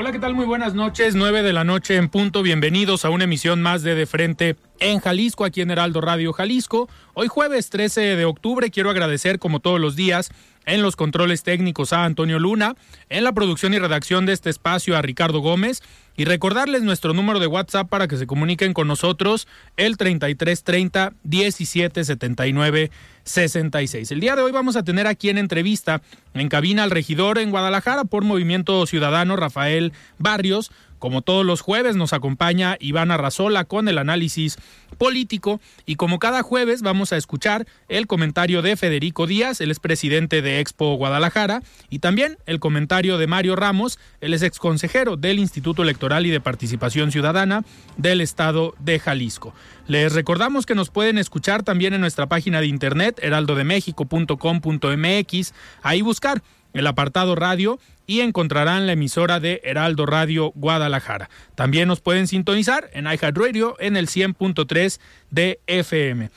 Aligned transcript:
Hola, 0.00 0.12
¿qué 0.12 0.18
tal? 0.18 0.32
Muy 0.32 0.46
buenas 0.46 0.72
noches. 0.72 1.14
9 1.14 1.42
de 1.42 1.52
la 1.52 1.62
noche 1.62 1.96
en 1.96 2.08
punto. 2.08 2.42
Bienvenidos 2.42 3.04
a 3.04 3.10
una 3.10 3.24
emisión 3.24 3.60
más 3.60 3.82
de 3.82 3.94
De 3.94 4.06
Frente 4.06 4.56
en 4.80 4.98
Jalisco, 4.98 5.44
aquí 5.44 5.60
en 5.60 5.70
Heraldo 5.70 6.00
Radio 6.00 6.32
Jalisco. 6.32 6.88
Hoy 7.14 7.28
jueves 7.28 7.70
13 7.70 8.16
de 8.16 8.24
octubre 8.24 8.70
quiero 8.70 8.90
agradecer, 8.90 9.38
como 9.38 9.60
todos 9.60 9.78
los 9.78 9.94
días, 9.94 10.30
en 10.66 10.82
los 10.82 10.96
controles 10.96 11.42
técnicos 11.42 11.92
a 11.92 12.04
Antonio 12.04 12.38
Luna, 12.38 12.76
en 13.08 13.24
la 13.24 13.32
producción 13.32 13.74
y 13.74 13.78
redacción 13.78 14.26
de 14.26 14.32
este 14.32 14.50
espacio 14.50 14.96
a 14.96 15.02
Ricardo 15.02 15.40
Gómez 15.40 15.82
y 16.16 16.24
recordarles 16.24 16.82
nuestro 16.82 17.14
número 17.14 17.38
de 17.40 17.46
WhatsApp 17.46 17.88
para 17.88 18.08
que 18.08 18.16
se 18.16 18.26
comuniquen 18.26 18.74
con 18.74 18.88
nosotros 18.88 19.48
el 19.76 19.96
3330 19.96 21.12
1779 21.22 22.90
66. 23.24 24.10
El 24.10 24.20
día 24.20 24.36
de 24.36 24.42
hoy 24.42 24.52
vamos 24.52 24.76
a 24.76 24.82
tener 24.82 25.06
aquí 25.06 25.28
en 25.28 25.38
entrevista 25.38 26.02
en 26.34 26.48
cabina 26.48 26.82
al 26.82 26.90
regidor 26.90 27.38
en 27.38 27.50
Guadalajara 27.50 28.04
por 28.04 28.24
Movimiento 28.24 28.84
Ciudadano 28.86 29.36
Rafael 29.36 29.92
Barrios 30.18 30.72
como 31.00 31.22
todos 31.22 31.44
los 31.44 31.62
jueves 31.62 31.96
nos 31.96 32.12
acompaña 32.12 32.76
Iván 32.78 33.10
Arrazola 33.10 33.64
con 33.64 33.88
el 33.88 33.98
análisis 33.98 34.56
político 34.98 35.60
y 35.86 35.96
como 35.96 36.20
cada 36.20 36.42
jueves 36.42 36.82
vamos 36.82 37.12
a 37.12 37.16
escuchar 37.16 37.66
el 37.88 38.06
comentario 38.06 38.62
de 38.62 38.76
Federico 38.76 39.26
Díaz, 39.26 39.60
el 39.60 39.72
expresidente 39.72 40.42
de 40.42 40.60
Expo 40.60 40.94
Guadalajara, 40.94 41.64
y 41.88 41.98
también 41.98 42.38
el 42.46 42.60
comentario 42.60 43.18
de 43.18 43.26
Mario 43.26 43.56
Ramos, 43.56 43.98
el 44.20 44.34
ex 44.34 44.42
exconsejero 44.42 45.16
del 45.16 45.38
Instituto 45.38 45.82
Electoral 45.82 46.26
y 46.26 46.30
de 46.30 46.40
Participación 46.40 47.12
Ciudadana 47.12 47.64
del 47.96 48.20
Estado 48.20 48.74
de 48.78 48.98
Jalisco. 48.98 49.54
Les 49.86 50.12
recordamos 50.12 50.66
que 50.66 50.74
nos 50.74 50.90
pueden 50.90 51.16
escuchar 51.16 51.62
también 51.62 51.94
en 51.94 52.02
nuestra 52.02 52.26
página 52.26 52.60
de 52.60 52.66
internet 52.66 53.18
heraldodemexico.com.mx, 53.22 55.54
ahí 55.82 56.02
buscar 56.02 56.42
el 56.72 56.86
apartado 56.86 57.34
radio 57.34 57.78
y 58.06 58.20
encontrarán 58.20 58.86
la 58.86 58.92
emisora 58.92 59.38
de 59.38 59.60
Heraldo 59.64 60.04
Radio 60.06 60.52
Guadalajara. 60.54 61.30
También 61.54 61.86
nos 61.86 62.00
pueden 62.00 62.26
sintonizar 62.26 62.90
en 62.92 63.06
iHeartRadio 63.06 63.76
en 63.78 63.96
el 63.96 64.08
100.3 64.08 64.98
de 65.30 65.60
FM. 65.66 66.30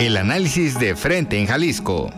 El 0.00 0.16
análisis 0.16 0.78
de 0.78 0.94
frente 0.94 1.38
en 1.38 1.46
Jalisco. 1.46 2.12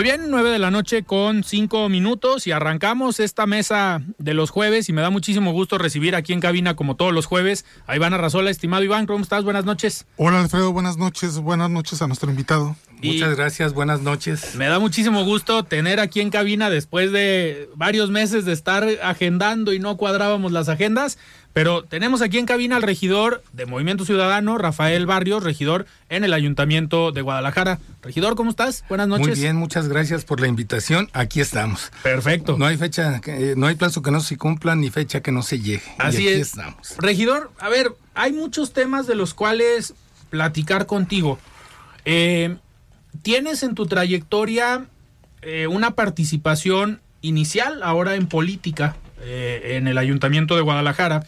Muy 0.00 0.04
bien, 0.04 0.30
nueve 0.30 0.48
de 0.48 0.58
la 0.58 0.70
noche 0.70 1.02
con 1.02 1.44
cinco 1.44 1.90
minutos 1.90 2.46
y 2.46 2.52
arrancamos 2.52 3.20
esta 3.20 3.44
mesa 3.44 4.00
de 4.16 4.32
los 4.32 4.48
jueves 4.48 4.88
y 4.88 4.94
me 4.94 5.02
da 5.02 5.10
muchísimo 5.10 5.52
gusto 5.52 5.76
recibir 5.76 6.16
aquí 6.16 6.32
en 6.32 6.40
cabina 6.40 6.74
como 6.74 6.96
todos 6.96 7.12
los 7.12 7.26
jueves 7.26 7.66
a 7.86 7.96
Iván 7.96 8.14
Arrazola. 8.14 8.48
Estimado 8.48 8.82
Iván, 8.82 9.04
¿cómo 9.04 9.22
estás? 9.22 9.44
Buenas 9.44 9.66
noches. 9.66 10.06
Hola 10.16 10.40
Alfredo, 10.40 10.72
buenas 10.72 10.96
noches, 10.96 11.38
buenas 11.40 11.68
noches 11.68 12.00
a 12.00 12.06
nuestro 12.06 12.30
invitado. 12.30 12.76
Muchas 13.02 13.36
gracias, 13.36 13.72
buenas 13.72 14.00
noches. 14.00 14.54
Me 14.56 14.66
da 14.66 14.78
muchísimo 14.78 15.24
gusto 15.24 15.64
tener 15.64 16.00
aquí 16.00 16.20
en 16.20 16.30
cabina 16.30 16.70
después 16.70 17.12
de 17.12 17.68
varios 17.74 18.10
meses 18.10 18.44
de 18.44 18.52
estar 18.52 18.86
agendando 19.02 19.72
y 19.72 19.78
no 19.78 19.98
cuadrábamos 19.98 20.52
las 20.52 20.68
agendas. 20.68 21.18
Pero 21.52 21.82
tenemos 21.82 22.22
aquí 22.22 22.38
en 22.38 22.46
cabina 22.46 22.76
al 22.76 22.82
regidor 22.82 23.42
de 23.52 23.66
Movimiento 23.66 24.04
Ciudadano, 24.04 24.56
Rafael 24.56 25.06
Barrios, 25.06 25.42
regidor 25.42 25.86
en 26.08 26.22
el 26.24 26.32
Ayuntamiento 26.32 27.10
de 27.10 27.22
Guadalajara. 27.22 27.80
Regidor, 28.02 28.36
¿cómo 28.36 28.50
estás? 28.50 28.84
Buenas 28.88 29.08
noches. 29.08 29.26
Muy 29.28 29.36
bien, 29.36 29.56
muchas 29.56 29.88
gracias 29.88 30.24
por 30.24 30.40
la 30.40 30.46
invitación. 30.46 31.10
Aquí 31.12 31.40
estamos. 31.40 31.90
Perfecto. 32.02 32.56
No 32.56 32.66
hay 32.66 32.76
fecha, 32.76 33.20
eh, 33.26 33.54
no 33.56 33.66
hay 33.66 33.74
plazo 33.74 34.02
que 34.02 34.10
no 34.10 34.20
se 34.20 34.36
cumpla 34.36 34.76
ni 34.76 34.90
fecha 34.90 35.20
que 35.20 35.32
no 35.32 35.42
se 35.42 35.58
llegue. 35.60 35.82
Así 35.98 36.22
y 36.24 36.28
aquí 36.28 36.40
es. 36.40 36.48
estamos. 36.48 36.94
Regidor, 36.98 37.50
a 37.58 37.68
ver, 37.68 37.92
hay 38.14 38.32
muchos 38.32 38.72
temas 38.72 39.06
de 39.06 39.16
los 39.16 39.34
cuales 39.34 39.94
platicar 40.30 40.86
contigo. 40.86 41.38
Eh, 42.04 42.56
Tienes 43.22 43.62
en 43.62 43.74
tu 43.74 43.86
trayectoria 43.86 44.86
eh, 45.42 45.66
una 45.66 45.92
participación 45.92 47.00
inicial 47.22 47.82
ahora 47.82 48.14
en 48.14 48.26
política 48.26 48.96
eh, 49.20 49.76
en 49.76 49.88
el 49.88 49.98
Ayuntamiento 49.98 50.56
de 50.56 50.62
Guadalajara 50.62 51.24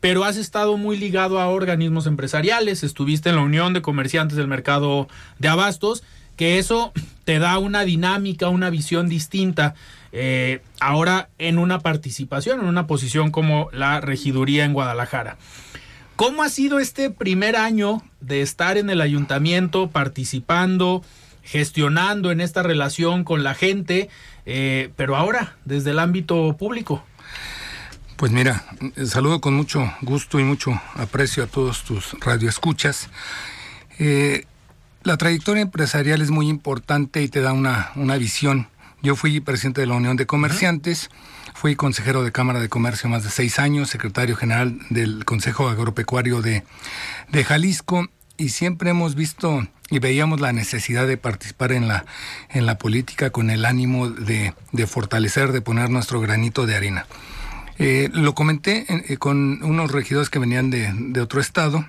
pero 0.00 0.24
has 0.24 0.36
estado 0.36 0.76
muy 0.76 0.96
ligado 0.96 1.40
a 1.40 1.48
organismos 1.48 2.06
empresariales, 2.06 2.84
estuviste 2.84 3.30
en 3.30 3.36
la 3.36 3.42
Unión 3.42 3.72
de 3.72 3.82
Comerciantes 3.82 4.36
del 4.36 4.46
Mercado 4.46 5.08
de 5.38 5.48
Abastos, 5.48 6.04
que 6.36 6.58
eso 6.58 6.92
te 7.24 7.38
da 7.38 7.58
una 7.58 7.84
dinámica, 7.84 8.48
una 8.48 8.70
visión 8.70 9.08
distinta, 9.08 9.74
eh, 10.12 10.60
ahora 10.80 11.28
en 11.38 11.58
una 11.58 11.80
participación, 11.80 12.60
en 12.60 12.66
una 12.66 12.86
posición 12.86 13.30
como 13.30 13.68
la 13.72 14.00
regiduría 14.00 14.64
en 14.64 14.74
Guadalajara. 14.74 15.38
¿Cómo 16.14 16.42
ha 16.42 16.48
sido 16.48 16.78
este 16.78 17.10
primer 17.10 17.56
año 17.56 18.02
de 18.20 18.42
estar 18.42 18.78
en 18.78 18.90
el 18.90 19.00
ayuntamiento, 19.00 19.88
participando, 19.88 21.02
gestionando 21.42 22.30
en 22.30 22.40
esta 22.40 22.62
relación 22.62 23.24
con 23.24 23.42
la 23.44 23.54
gente, 23.54 24.08
eh, 24.46 24.90
pero 24.96 25.16
ahora 25.16 25.56
desde 25.64 25.90
el 25.90 25.98
ámbito 25.98 26.56
público? 26.56 27.04
Pues 28.16 28.32
mira, 28.32 28.64
saludo 29.04 29.40
con 29.40 29.54
mucho 29.54 29.92
gusto 30.00 30.40
y 30.40 30.44
mucho 30.44 30.80
aprecio 30.94 31.44
a 31.44 31.46
todos 31.46 31.84
tus 31.84 32.18
radioescuchas. 32.20 33.10
Eh, 33.98 34.46
la 35.02 35.16
trayectoria 35.18 35.62
empresarial 35.62 36.22
es 36.22 36.30
muy 36.30 36.48
importante 36.48 37.22
y 37.22 37.28
te 37.28 37.40
da 37.40 37.52
una, 37.52 37.92
una 37.94 38.16
visión. 38.16 38.68
Yo 39.02 39.16
fui 39.16 39.40
presidente 39.40 39.82
de 39.82 39.86
la 39.86 39.94
Unión 39.94 40.16
de 40.16 40.26
Comerciantes, 40.26 41.10
fui 41.54 41.76
consejero 41.76 42.24
de 42.24 42.32
Cámara 42.32 42.58
de 42.58 42.68
Comercio 42.68 43.08
más 43.08 43.22
de 43.22 43.30
seis 43.30 43.58
años, 43.58 43.90
secretario 43.90 44.34
general 44.34 44.78
del 44.88 45.24
Consejo 45.24 45.68
Agropecuario 45.68 46.40
de, 46.40 46.64
de 47.28 47.44
Jalisco 47.44 48.08
y 48.38 48.48
siempre 48.48 48.90
hemos 48.90 49.14
visto 49.14 49.66
y 49.90 49.98
veíamos 49.98 50.40
la 50.40 50.52
necesidad 50.52 51.06
de 51.06 51.16
participar 51.16 51.72
en 51.72 51.88
la, 51.88 52.04
en 52.50 52.66
la 52.66 52.78
política 52.78 53.30
con 53.30 53.50
el 53.50 53.64
ánimo 53.64 54.10
de, 54.10 54.54
de 54.72 54.86
fortalecer, 54.86 55.52
de 55.52 55.60
poner 55.60 55.90
nuestro 55.90 56.20
granito 56.20 56.66
de 56.66 56.76
arena. 56.76 57.06
Eh, 57.78 58.08
lo 58.12 58.34
comenté 58.34 58.86
eh, 58.88 59.16
con 59.18 59.62
unos 59.62 59.92
regidores 59.92 60.30
que 60.30 60.38
venían 60.38 60.70
de, 60.70 60.92
de, 60.94 61.20
otro 61.20 61.40
estado, 61.40 61.84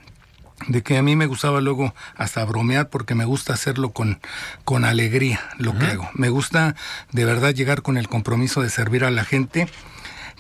de 0.67 0.83
que 0.83 0.97
a 0.97 1.01
mí 1.01 1.15
me 1.15 1.27
gustaba 1.27 1.61
luego 1.61 1.95
hasta 2.15 2.43
bromear 2.43 2.89
porque 2.89 3.15
me 3.15 3.25
gusta 3.25 3.53
hacerlo 3.53 3.91
con, 3.91 4.19
con 4.65 4.83
alegría 4.83 5.39
lo 5.57 5.71
uh 5.71 5.73
-huh. 5.73 5.79
que 5.79 5.85
hago. 5.85 6.09
Me 6.13 6.29
gusta 6.29 6.75
de 7.11 7.25
verdad 7.25 7.53
llegar 7.53 7.81
con 7.81 7.97
el 7.97 8.09
compromiso 8.09 8.61
de 8.61 8.69
servir 8.69 9.05
a 9.05 9.11
la 9.11 9.23
gente 9.23 9.67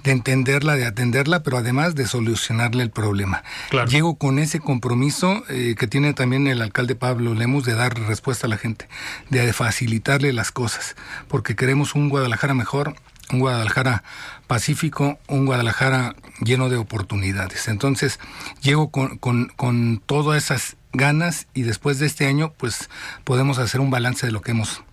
de 0.07 0.13
entenderla, 0.13 0.75
de 0.75 0.85
atenderla, 0.85 1.43
pero 1.43 1.57
además 1.57 1.93
de 1.93 2.07
solucionarle 2.07 2.81
el 2.81 2.91
problema. 2.91 3.43
Claro. 3.69 3.89
Llego 3.89 4.15
con 4.15 4.39
ese 4.39 4.61
compromiso 4.61 5.43
eh, 5.49 5.75
que 5.77 5.85
tiene 5.85 6.13
también 6.13 6.47
el 6.47 6.61
alcalde 6.61 6.95
Pablo 6.95 7.33
Lemus 7.33 7.65
de 7.65 7.73
dar 7.73 7.99
respuesta 7.99 8.47
a 8.47 8.49
la 8.49 8.57
gente, 8.57 8.87
de 9.29 9.51
facilitarle 9.51 10.31
las 10.31 10.51
cosas, 10.51 10.95
porque 11.27 11.57
queremos 11.57 11.93
un 11.93 12.07
Guadalajara 12.07 12.53
mejor, 12.53 12.95
un 13.33 13.39
Guadalajara 13.39 14.03
pacífico, 14.47 15.19
un 15.27 15.45
Guadalajara 15.45 16.15
lleno 16.39 16.69
de 16.69 16.77
oportunidades. 16.77 17.67
Entonces, 17.67 18.21
llego 18.61 18.91
con, 18.91 19.17
con, 19.17 19.51
con 19.57 20.01
todas 20.05 20.41
esas 20.41 20.77
ganas 20.93 21.47
y 21.53 21.63
después 21.63 21.99
de 21.99 22.05
este 22.05 22.27
año, 22.27 22.53
pues 22.55 22.89
podemos 23.25 23.57
hacer 23.57 23.81
un 23.81 23.89
balance 23.89 24.25
de 24.25 24.31
lo 24.31 24.39
que 24.39 24.51
hemos 24.51 24.83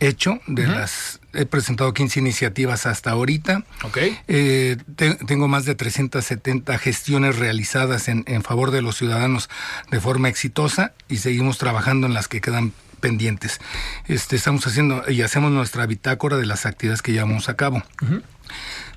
hecho, 0.00 0.40
de 0.46 0.64
uh 0.64 0.70
-huh. 0.70 0.74
las 0.74 1.20
he 1.34 1.46
presentado 1.46 1.92
15 1.92 2.20
iniciativas 2.20 2.86
hasta 2.86 3.10
ahorita. 3.10 3.64
Okay. 3.82 4.18
Eh, 4.28 4.76
te, 4.96 5.14
tengo 5.14 5.48
más 5.48 5.64
de 5.64 5.74
370 5.74 6.78
gestiones 6.78 7.36
realizadas 7.36 8.08
en, 8.08 8.24
en, 8.26 8.42
favor 8.42 8.70
de 8.70 8.82
los 8.82 8.96
ciudadanos 8.96 9.48
de 9.90 10.00
forma 10.00 10.28
exitosa 10.28 10.92
y 11.08 11.18
seguimos 11.18 11.58
trabajando 11.58 12.06
en 12.06 12.14
las 12.14 12.28
que 12.28 12.40
quedan 12.40 12.72
pendientes. 13.04 13.60
Este, 14.06 14.36
estamos 14.36 14.66
haciendo 14.66 15.04
y 15.10 15.20
hacemos 15.20 15.52
nuestra 15.52 15.84
bitácora 15.84 16.38
de 16.38 16.46
las 16.46 16.64
actividades 16.64 17.02
que 17.02 17.12
llevamos 17.12 17.50
a 17.50 17.54
cabo. 17.54 17.82
Uh 18.00 18.06
-huh. 18.06 18.22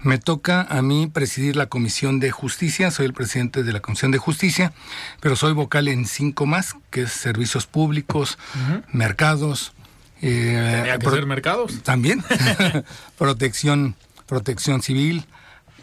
Me 0.01 0.18
toca 0.18 0.62
a 0.62 0.81
mí 0.81 1.07
presidir 1.07 1.57
la 1.57 1.66
Comisión 1.66 2.22
de 2.22 2.31
Justicia, 2.31 2.89
soy 2.92 3.06
el 3.07 3.13
presidente 3.13 3.63
de 3.63 3.74
la 3.74 3.81
Comisión 3.81 4.12
de 4.12 4.18
Justicia, 4.18 4.72
pero 5.19 5.36
soy 5.36 5.51
vocal 5.51 5.89
en 5.89 6.06
cinco 6.06 6.45
más, 6.45 6.75
que 6.89 7.01
es 7.01 7.12
servicios 7.12 7.66
públicos, 7.66 8.38
uh 8.56 8.60
-huh. 8.60 8.84
mercados, 8.94 9.74
Eh, 10.22 10.74
Tenía 10.78 10.98
que 10.98 11.10
ser 11.10 11.25
mercados. 11.25 11.84
También. 11.84 12.24
protección, 13.18 13.96
protección 14.25 14.81
civil, 14.81 15.25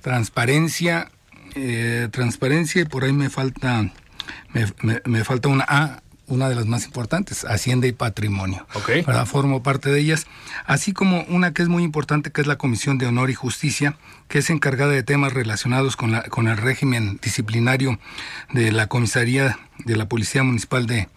transparencia, 0.00 1.10
eh, 1.54 2.08
transparencia 2.10 2.82
y 2.82 2.84
por 2.84 3.04
ahí 3.04 3.12
me 3.12 3.30
falta, 3.30 3.90
me, 4.52 5.00
me, 5.04 5.24
falta 5.24 5.48
una 5.48 5.64
A, 5.68 6.02
una 6.26 6.48
de 6.48 6.54
las 6.54 6.66
más 6.66 6.84
importantes, 6.84 7.44
Hacienda 7.44 7.86
y 7.86 7.92
Patrimonio. 7.92 8.66
Okay. 8.74 9.04
Formo 9.26 9.62
parte 9.62 9.90
de 9.90 10.00
ellas, 10.00 10.26
así 10.66 10.92
como 10.92 11.24
una 11.28 11.52
que 11.52 11.62
es 11.62 11.68
muy 11.68 11.84
importante, 11.84 12.32
que 12.32 12.40
es 12.40 12.46
la 12.46 12.56
Comisión 12.56 12.98
de 12.98 13.06
Honor 13.06 13.30
y 13.30 13.34
Justicia, 13.34 13.96
que 14.28 14.38
es 14.38 14.50
encargada 14.50 14.92
de 14.92 15.02
temas 15.02 15.32
relacionados 15.32 15.96
con, 15.96 16.12
la, 16.12 16.22
con 16.24 16.48
el 16.48 16.56
régimen 16.56 17.18
disciplinario 17.22 17.98
de 18.52 18.72
la 18.72 18.88
Comisaría 18.88 19.58
de 19.84 19.96
la 19.96 20.08
Policía 20.08 20.42
Municipal 20.42 20.86
de, 20.86 21.08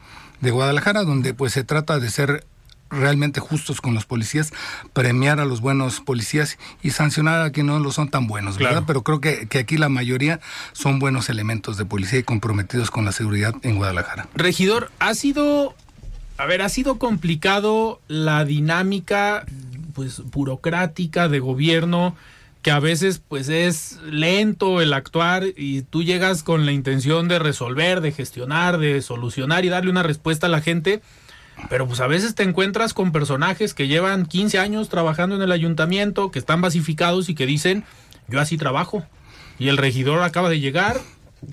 de 0.42 0.52
Guadalajara, 0.52 1.04
donde 1.04 1.34
pues 1.34 1.54
se 1.54 1.64
trata 1.64 2.00
de 2.00 2.10
ser 2.10 2.46
realmente 2.90 3.40
justos 3.40 3.82
con 3.82 3.94
los 3.94 4.06
policías, 4.06 4.54
premiar 4.94 5.40
a 5.40 5.46
los 5.46 5.62
buenos 5.62 6.00
policías 6.00 6.58
y 6.82 6.92
sancionar 6.92 7.42
a 7.42 7.52
quienes 7.52 7.74
no 7.74 7.80
lo 7.80 7.92
son 7.92 8.10
tan 8.10 8.28
buenos, 8.28 8.58
¿verdad? 8.58 8.84
Pero 8.88 9.04
creo 9.04 9.22
que, 9.22 9.48
que, 9.48 9.60
aquí 9.60 9.78
la 9.78 9.90
mayoría 9.90 10.40
son 10.74 11.00
buenos 11.00 11.30
elementos 11.30 11.78
de 11.78 11.86
policía 11.86 12.20
y 12.20 12.24
comprometidos 12.24 12.92
con 12.92 13.06
la 13.06 13.12
seguridad 13.12 13.56
en 13.64 13.78
Guadalajara. 13.78 14.28
Regidor, 14.36 14.92
ha 15.00 15.14
sido, 15.14 15.76
a 16.38 16.46
ver, 16.46 16.62
ha 16.62 16.70
sido 16.70 16.98
complicado 16.98 18.00
la 18.08 18.46
dinámica 18.46 19.46
pues 19.94 20.22
burocrática 20.26 21.28
de 21.28 21.40
gobierno 21.40 22.16
que 22.62 22.72
a 22.72 22.80
veces 22.80 23.22
pues 23.26 23.50
es 23.50 23.98
lento 24.04 24.82
el 24.82 24.94
actuar 24.94 25.46
y 25.56 25.84
tú 25.84 26.04
llegas 26.04 26.44
con 26.44 26.66
la 26.66 26.72
intención 26.72 27.28
de 27.28 27.40
resolver, 27.40 28.02
de 28.02 28.12
gestionar, 28.12 28.78
de 28.78 29.02
solucionar 29.02 29.64
y 29.64 29.70
darle 29.70 29.90
una 29.90 30.04
respuesta 30.04 30.48
a 30.48 30.50
la 30.50 30.62
gente 30.62 31.02
pero 31.70 31.88
pues 31.88 32.00
a 32.00 32.08
veces 32.08 32.36
te 32.36 32.44
encuentras 32.44 32.94
con 32.94 33.12
personajes 33.12 33.74
que 33.74 33.88
llevan 33.88 34.26
15 34.26 34.60
años 34.60 34.90
trabajando 34.90 35.36
en 35.36 35.42
el 35.42 35.52
ayuntamiento, 35.52 36.32
que 36.32 36.40
están 36.40 36.62
basificados 36.62 37.30
y 37.30 37.36
que 37.36 37.46
dicen, 37.46 37.84
yo 38.28 38.40
así 38.40 38.58
trabajo. 38.58 39.06
Y 39.60 39.70
el 39.70 39.78
regidor 39.78 40.22
acaba 40.22 40.50
de 40.50 40.60
llegar. 40.60 41.00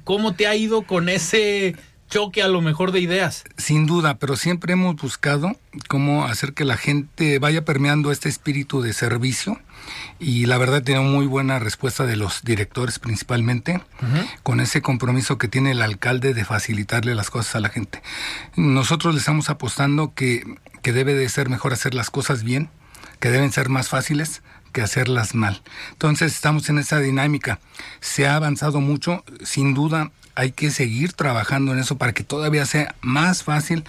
¿Cómo 0.05 0.35
te 0.35 0.47
ha 0.47 0.55
ido 0.55 0.83
con 0.83 1.09
ese 1.09 1.77
choque 2.15 2.45
a 2.45 2.49
lo 2.49 2.61
mejor 2.61 2.93
de 2.93 3.01
ideas. 3.01 3.43
Sin 3.57 3.87
duda, 3.87 4.21
pero 4.21 4.37
siempre 4.37 4.75
hemos 4.75 4.95
buscado 4.95 5.57
cómo 5.89 6.27
hacer 6.27 6.55
que 6.55 6.65
la 6.65 6.77
gente 6.77 7.41
vaya 7.41 7.65
permeando 7.65 8.13
este 8.13 8.29
espíritu 8.29 8.83
de 8.83 8.93
servicio 8.93 9.61
y 10.21 10.47
la 10.47 10.57
verdad 10.57 10.85
tiene 10.85 11.01
muy 11.01 11.27
buena 11.27 11.59
respuesta 11.59 12.07
de 12.07 12.15
los 12.15 12.45
directores 12.45 13.01
principalmente 13.01 13.83
con 14.45 14.61
ese 14.61 14.81
compromiso 14.81 15.39
que 15.39 15.49
tiene 15.49 15.73
el 15.73 15.83
alcalde 15.83 16.35
de 16.35 16.45
facilitarle 16.45 17.17
las 17.17 17.31
cosas 17.31 17.57
a 17.57 17.61
la 17.61 17.69
gente. 17.69 18.01
Nosotros 18.55 19.15
le 19.15 19.19
estamos 19.19 19.51
apostando 19.51 20.15
que, 20.15 20.45
que 20.83 20.93
debe 20.93 21.15
de 21.15 21.29
ser 21.29 21.49
mejor 21.49 21.73
hacer 21.73 21.95
las 21.95 22.11
cosas 22.11 22.45
bien, 22.45 22.71
que 23.19 23.31
deben 23.31 23.51
ser 23.51 23.71
más 23.71 23.89
fáciles 23.89 24.41
que 24.73 24.83
hacerlas 24.83 25.35
mal. 25.35 25.63
Entonces 25.91 26.33
estamos 26.33 26.69
en 26.69 26.79
esa 26.79 27.01
dinámica. 27.01 27.59
Se 28.01 28.29
ha 28.29 28.37
avanzado 28.37 28.81
mucho, 28.81 29.25
sin 29.43 29.75
duda 29.75 30.13
hay 30.35 30.53
que 30.53 30.71
seguir 30.71 31.13
trabajando 31.13 31.73
en 31.73 31.79
eso 31.79 31.97
para 31.97 32.13
que 32.13 32.25
todavía 32.25 32.67
sea 32.67 32.95
más 33.01 33.43
fácil 33.43 33.85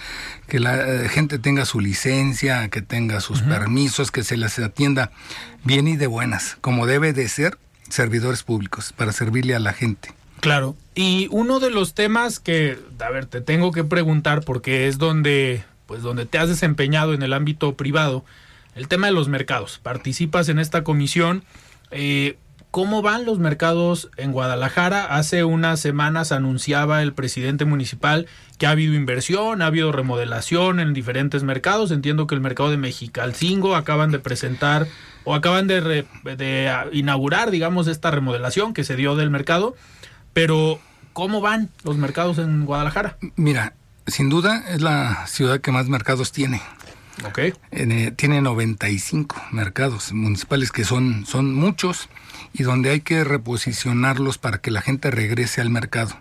que 0.46 0.60
la 0.60 0.76
eh, 0.76 1.08
gente 1.08 1.38
tenga 1.38 1.64
su 1.64 1.80
licencia, 1.80 2.68
que 2.68 2.82
tenga 2.82 3.20
sus 3.20 3.42
permisos, 3.42 4.10
que 4.10 4.22
se 4.22 4.36
les 4.36 4.58
atienda 4.58 5.10
bien 5.64 5.88
y 5.88 5.96
de 5.96 6.06
buenas, 6.06 6.56
como 6.60 6.86
debe 6.86 7.12
de 7.12 7.28
ser 7.28 7.58
servidores 7.88 8.42
públicos, 8.42 8.92
para 8.92 9.12
servirle 9.12 9.54
a 9.54 9.60
la 9.60 9.72
gente. 9.72 10.10
Claro, 10.40 10.76
y 10.94 11.28
uno 11.30 11.60
de 11.60 11.70
los 11.70 11.94
temas 11.94 12.40
que, 12.40 12.78
a 13.00 13.10
ver, 13.10 13.26
te 13.26 13.40
tengo 13.40 13.72
que 13.72 13.84
preguntar 13.84 14.42
porque 14.44 14.86
es 14.86 14.98
donde, 14.98 15.64
pues 15.86 16.02
donde 16.02 16.26
te 16.26 16.38
has 16.38 16.48
desempeñado 16.48 17.14
en 17.14 17.22
el 17.22 17.32
ámbito 17.32 17.74
privado, 17.76 18.24
el 18.74 18.88
tema 18.88 19.06
de 19.06 19.12
los 19.12 19.28
mercados. 19.28 19.80
Participas 19.82 20.48
en 20.48 20.58
esta 20.58 20.84
comisión. 20.84 21.42
Eh, 21.90 22.36
¿Cómo 22.70 23.00
van 23.00 23.24
los 23.24 23.38
mercados 23.38 24.10
en 24.16 24.32
Guadalajara? 24.32 25.16
Hace 25.16 25.44
unas 25.44 25.80
semanas 25.80 26.30
anunciaba 26.30 27.02
el 27.02 27.14
presidente 27.14 27.64
municipal 27.64 28.26
que 28.58 28.66
ha 28.66 28.70
habido 28.70 28.94
inversión, 28.94 29.62
ha 29.62 29.66
habido 29.66 29.92
remodelación 29.92 30.80
en 30.80 30.92
diferentes 30.92 31.42
mercados. 31.42 31.90
Entiendo 31.90 32.26
que 32.26 32.34
el 32.34 32.42
mercado 32.42 32.70
de 32.70 32.76
Mexicalcingo 32.76 33.76
acaban 33.76 34.10
de 34.10 34.18
presentar 34.18 34.86
o 35.24 35.34
acaban 35.34 35.66
de, 35.66 36.04
inaugurar, 36.92 37.50
digamos, 37.50 37.86
esta 37.86 38.10
remodelación 38.10 38.74
que 38.74 38.84
se 38.84 38.94
dio 38.94 39.16
del 39.16 39.30
mercado. 39.30 39.74
Pero, 40.32 40.78
¿cómo 41.14 41.40
van 41.40 41.70
los 41.82 41.96
mercados 41.96 42.38
en 42.38 42.66
Guadalajara? 42.66 43.16
Mira, 43.36 43.74
sin 44.06 44.28
duda 44.28 44.64
es 44.68 44.82
la 44.82 45.26
ciudad 45.26 45.60
que 45.60 45.72
más 45.72 45.88
mercados 45.88 46.30
tiene. 46.30 46.60
Okay. 47.26 47.54
Eh, 47.70 48.12
tiene 48.14 48.42
95 48.42 49.36
mercados 49.50 50.12
municipales 50.12 50.70
que 50.70 50.84
son, 50.84 51.24
son 51.24 51.54
muchos 51.54 52.10
y 52.52 52.62
donde 52.62 52.90
hay 52.90 53.00
que 53.00 53.24
reposicionarlos 53.24 54.38
para 54.38 54.58
que 54.58 54.70
la 54.70 54.82
gente 54.82 55.10
regrese 55.10 55.60
al 55.60 55.70
mercado. 55.70 56.16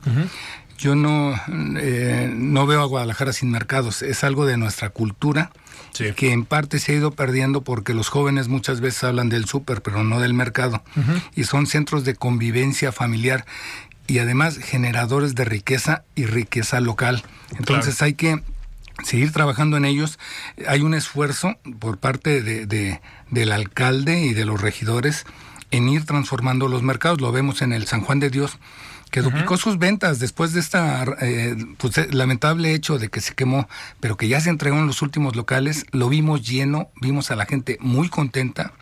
Yo 0.78 0.96
no, 0.96 1.40
eh, 1.78 2.32
no 2.34 2.66
veo 2.66 2.82
a 2.82 2.86
Guadalajara 2.86 3.32
sin 3.32 3.50
mercados, 3.50 4.02
es 4.02 4.24
algo 4.24 4.46
de 4.46 4.58
nuestra 4.58 4.90
cultura. 4.90 5.52
que 6.18 6.34
en 6.34 6.44
parte 6.44 6.80
se 6.80 6.92
ha 6.92 6.96
ido 6.96 7.12
perdiendo 7.12 7.62
porque 7.62 7.94
los 7.94 8.10
jóvenes 8.10 8.50
muchas 8.50 8.82
veces 8.82 9.06
hablan 9.06 9.30
del 9.30 9.46
súper, 9.46 9.82
pero 9.82 10.04
no 10.04 10.20
del 10.20 10.34
mercado. 10.34 10.84
Y 11.36 11.46
son 11.46 11.68
centros 11.68 12.04
de 12.04 12.16
convivencia 12.16 12.92
familiar 12.92 13.46
y 14.08 14.20
además 14.20 14.58
generadores 14.58 15.36
de 15.36 15.46
riqueza 15.46 16.04
y 16.16 16.26
riqueza 16.26 16.82
local. 16.82 17.24
Entonces 17.58 18.02
hay 18.02 18.14
que 18.14 18.42
seguir 19.04 19.32
trabajando 19.32 19.78
en 19.78 19.86
ellos. 19.86 20.20
Hay 20.68 20.82
un 20.82 20.94
esfuerzo 20.94 21.56
por 21.80 21.98
parte 21.98 22.42
de, 22.42 23.02
del 23.30 23.52
alcalde 23.52 24.22
y 24.22 24.34
de 24.34 24.46
los 24.46 24.62
regidores 24.62 25.26
en 25.72 25.90
ir 25.90 26.06
transformando 26.06 26.68
los 26.68 26.84
mercados. 26.84 27.22
Lo 27.22 27.32
vemos 27.32 27.62
en 27.62 27.74
el 27.74 27.88
San 27.88 28.02
Juan 28.02 28.20
de 28.20 28.30
Dios, 28.30 28.58
que 29.12 29.22
duplicó 29.22 29.56
sus 29.56 29.78
ventas 29.78 30.20
después 30.20 30.52
de 30.52 30.60
esta 30.60 31.06
eh, 31.22 31.56
pues, 31.78 31.98
eh, 31.98 32.10
lamentable 32.12 32.74
hecho 32.74 32.98
de 32.98 33.10
que 33.10 33.22
se 33.22 33.34
quemó, 33.34 33.70
pero 34.00 34.18
que 34.18 34.28
ya 34.28 34.42
se 34.42 34.50
entregó 34.50 34.78
en 34.78 34.88
los 34.88 35.02
últimos 35.02 35.36
locales. 35.36 35.86
Lo 35.92 36.10
vimos 36.10 36.46
lleno, 36.46 36.90
vimos 37.02 37.32
a 37.32 37.36
la 37.36 37.46
gente 37.46 37.78
muy 37.80 38.10
contenta. 38.10 38.74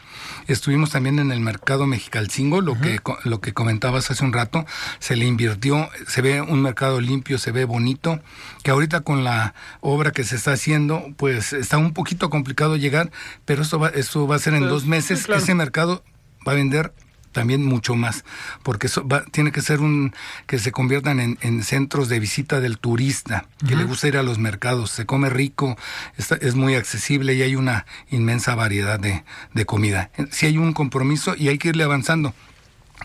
Estuvimos 0.47 0.91
también 0.91 1.19
en 1.19 1.31
el 1.31 1.39
mercado 1.39 1.85
Mexicalcingo, 1.85 2.61
lo 2.61 2.79
que 2.79 2.99
lo 3.23 3.41
que 3.41 3.53
comentabas 3.53 4.09
hace 4.09 4.23
un 4.23 4.33
rato, 4.33 4.65
se 4.99 5.15
le 5.15 5.25
invirtió, 5.25 5.89
se 6.07 6.21
ve 6.21 6.41
un 6.41 6.61
mercado 6.61 6.99
limpio, 6.99 7.37
se 7.37 7.51
ve 7.51 7.65
bonito, 7.65 8.19
que 8.63 8.71
ahorita 8.71 9.01
con 9.01 9.23
la 9.23 9.53
obra 9.81 10.11
que 10.11 10.23
se 10.23 10.35
está 10.35 10.53
haciendo, 10.53 11.13
pues 11.17 11.53
está 11.53 11.77
un 11.77 11.93
poquito 11.93 12.29
complicado 12.29 12.75
llegar, 12.75 13.11
pero 13.45 13.61
esto 13.61 13.79
va, 13.79 13.89
esto 13.89 14.27
va 14.27 14.35
a 14.35 14.39
ser 14.39 14.53
en 14.53 14.61
pues, 14.61 14.71
dos 14.71 14.85
meses. 14.85 15.27
Ese 15.29 15.55
mercado 15.55 16.03
va 16.47 16.53
a 16.53 16.55
vender 16.55 16.93
también 17.33 17.65
mucho 17.65 17.95
más, 17.95 18.23
porque 18.61 18.87
va, 19.11 19.25
tiene 19.25 19.51
que 19.51 19.61
ser 19.61 19.81
un 19.81 20.13
que 20.45 20.59
se 20.59 20.71
conviertan 20.71 21.19
en, 21.19 21.63
centros 21.63 22.07
de 22.07 22.19
visita 22.19 22.61
del 22.61 22.77
turista, 22.77 23.47
que 23.67 23.75
le 23.75 23.83
gusta 23.83 24.07
ir 24.07 24.17
a 24.17 24.23
los 24.23 24.37
mercados, 24.37 24.91
se 24.91 25.05
come 25.05 25.29
rico, 25.29 25.75
es 26.17 26.55
muy 26.55 26.75
accesible 26.75 27.33
y 27.33 27.41
hay 27.41 27.55
una 27.55 27.85
inmensa 28.09 28.55
variedad 28.55 28.99
de, 28.99 29.23
de 29.53 29.65
comida. 29.65 30.11
Si 30.31 30.45
hay 30.45 30.57
un 30.57 30.73
compromiso 30.73 31.35
y 31.35 31.49
hay 31.49 31.57
que 31.57 31.69
irle 31.69 31.83
avanzando. 31.83 32.33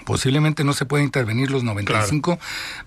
Posiblemente 0.05 0.64
no 0.64 0.73
se 0.73 0.87
puede 0.87 1.05
intervenir 1.05 1.50
los 1.50 1.64
95 1.64 2.38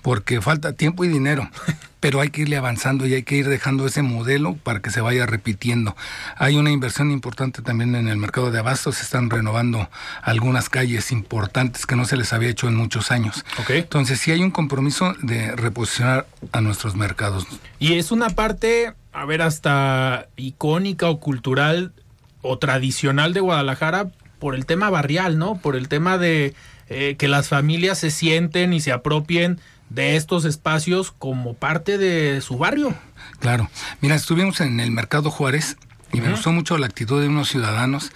porque 0.01 0.41
falta 0.41 0.73
tiempo 0.73 1.03
y 1.05 1.07
dinero, 1.07 1.49
pero 1.99 2.19
hay 2.19 2.29
que 2.29 2.41
irle 2.41 2.57
avanzando 2.57 3.05
y 3.05 3.13
hay 3.13 3.23
que 3.23 3.35
ir 3.35 3.47
dejando 3.47 3.85
ese 3.85 4.01
modelo 4.01 4.55
para 4.55 4.81
que 4.81 4.89
se 4.89 5.01
vaya 5.01 5.25
repitiendo. 5.25 5.95
Hay 6.37 6.57
una 6.57 6.71
inversión 6.71 7.11
importante 7.11 7.61
también 7.61 7.95
en 7.95 8.07
el 8.07 8.17
mercado 8.17 8.51
de 8.51 8.59
abastos, 8.59 8.95
se 8.95 9.03
están 9.03 9.29
renovando 9.29 9.89
algunas 10.21 10.69
calles 10.69 11.11
importantes 11.11 11.85
que 11.85 11.95
no 11.95 12.05
se 12.05 12.17
les 12.17 12.33
había 12.33 12.49
hecho 12.49 12.67
en 12.67 12.75
muchos 12.75 13.11
años. 13.11 13.45
Entonces 13.69 14.19
sí 14.19 14.31
hay 14.31 14.43
un 14.43 14.51
compromiso 14.51 15.15
de 15.21 15.55
reposicionar 15.55 16.25
a 16.51 16.61
nuestros 16.61 16.95
mercados. 16.95 17.45
Y 17.79 17.93
es 17.93 18.11
una 18.11 18.29
parte, 18.29 18.93
a 19.13 19.25
ver, 19.25 19.41
hasta 19.41 20.27
icónica 20.35 21.09
o 21.09 21.19
cultural 21.19 21.93
o 22.41 22.57
tradicional 22.57 23.33
de 23.33 23.39
Guadalajara 23.39 24.07
por 24.39 24.55
el 24.55 24.65
tema 24.65 24.89
barrial, 24.89 25.37
¿no? 25.37 25.57
Por 25.57 25.75
el 25.75 25.87
tema 25.87 26.17
de 26.17 26.55
eh, 26.93 27.15
que 27.17 27.29
las 27.29 27.47
familias 27.47 27.99
se 27.99 28.11
sienten 28.11 28.73
y 28.73 28.81
se 28.81 28.91
apropien 28.91 29.61
de 29.89 30.17
estos 30.17 30.43
espacios 30.43 31.11
como 31.11 31.53
parte 31.53 31.97
de 31.97 32.41
su 32.41 32.57
barrio. 32.57 32.93
Claro. 33.39 33.69
Mira, 34.01 34.15
estuvimos 34.15 34.59
en 34.59 34.79
el 34.81 34.91
Mercado 34.91 35.31
Juárez 35.31 35.77
y 36.11 36.19
me 36.19 36.29
gustó 36.29 36.51
mucho 36.51 36.77
la 36.77 36.87
actitud 36.87 37.21
de 37.21 37.29
unos 37.29 37.47
ciudadanos 37.47 38.11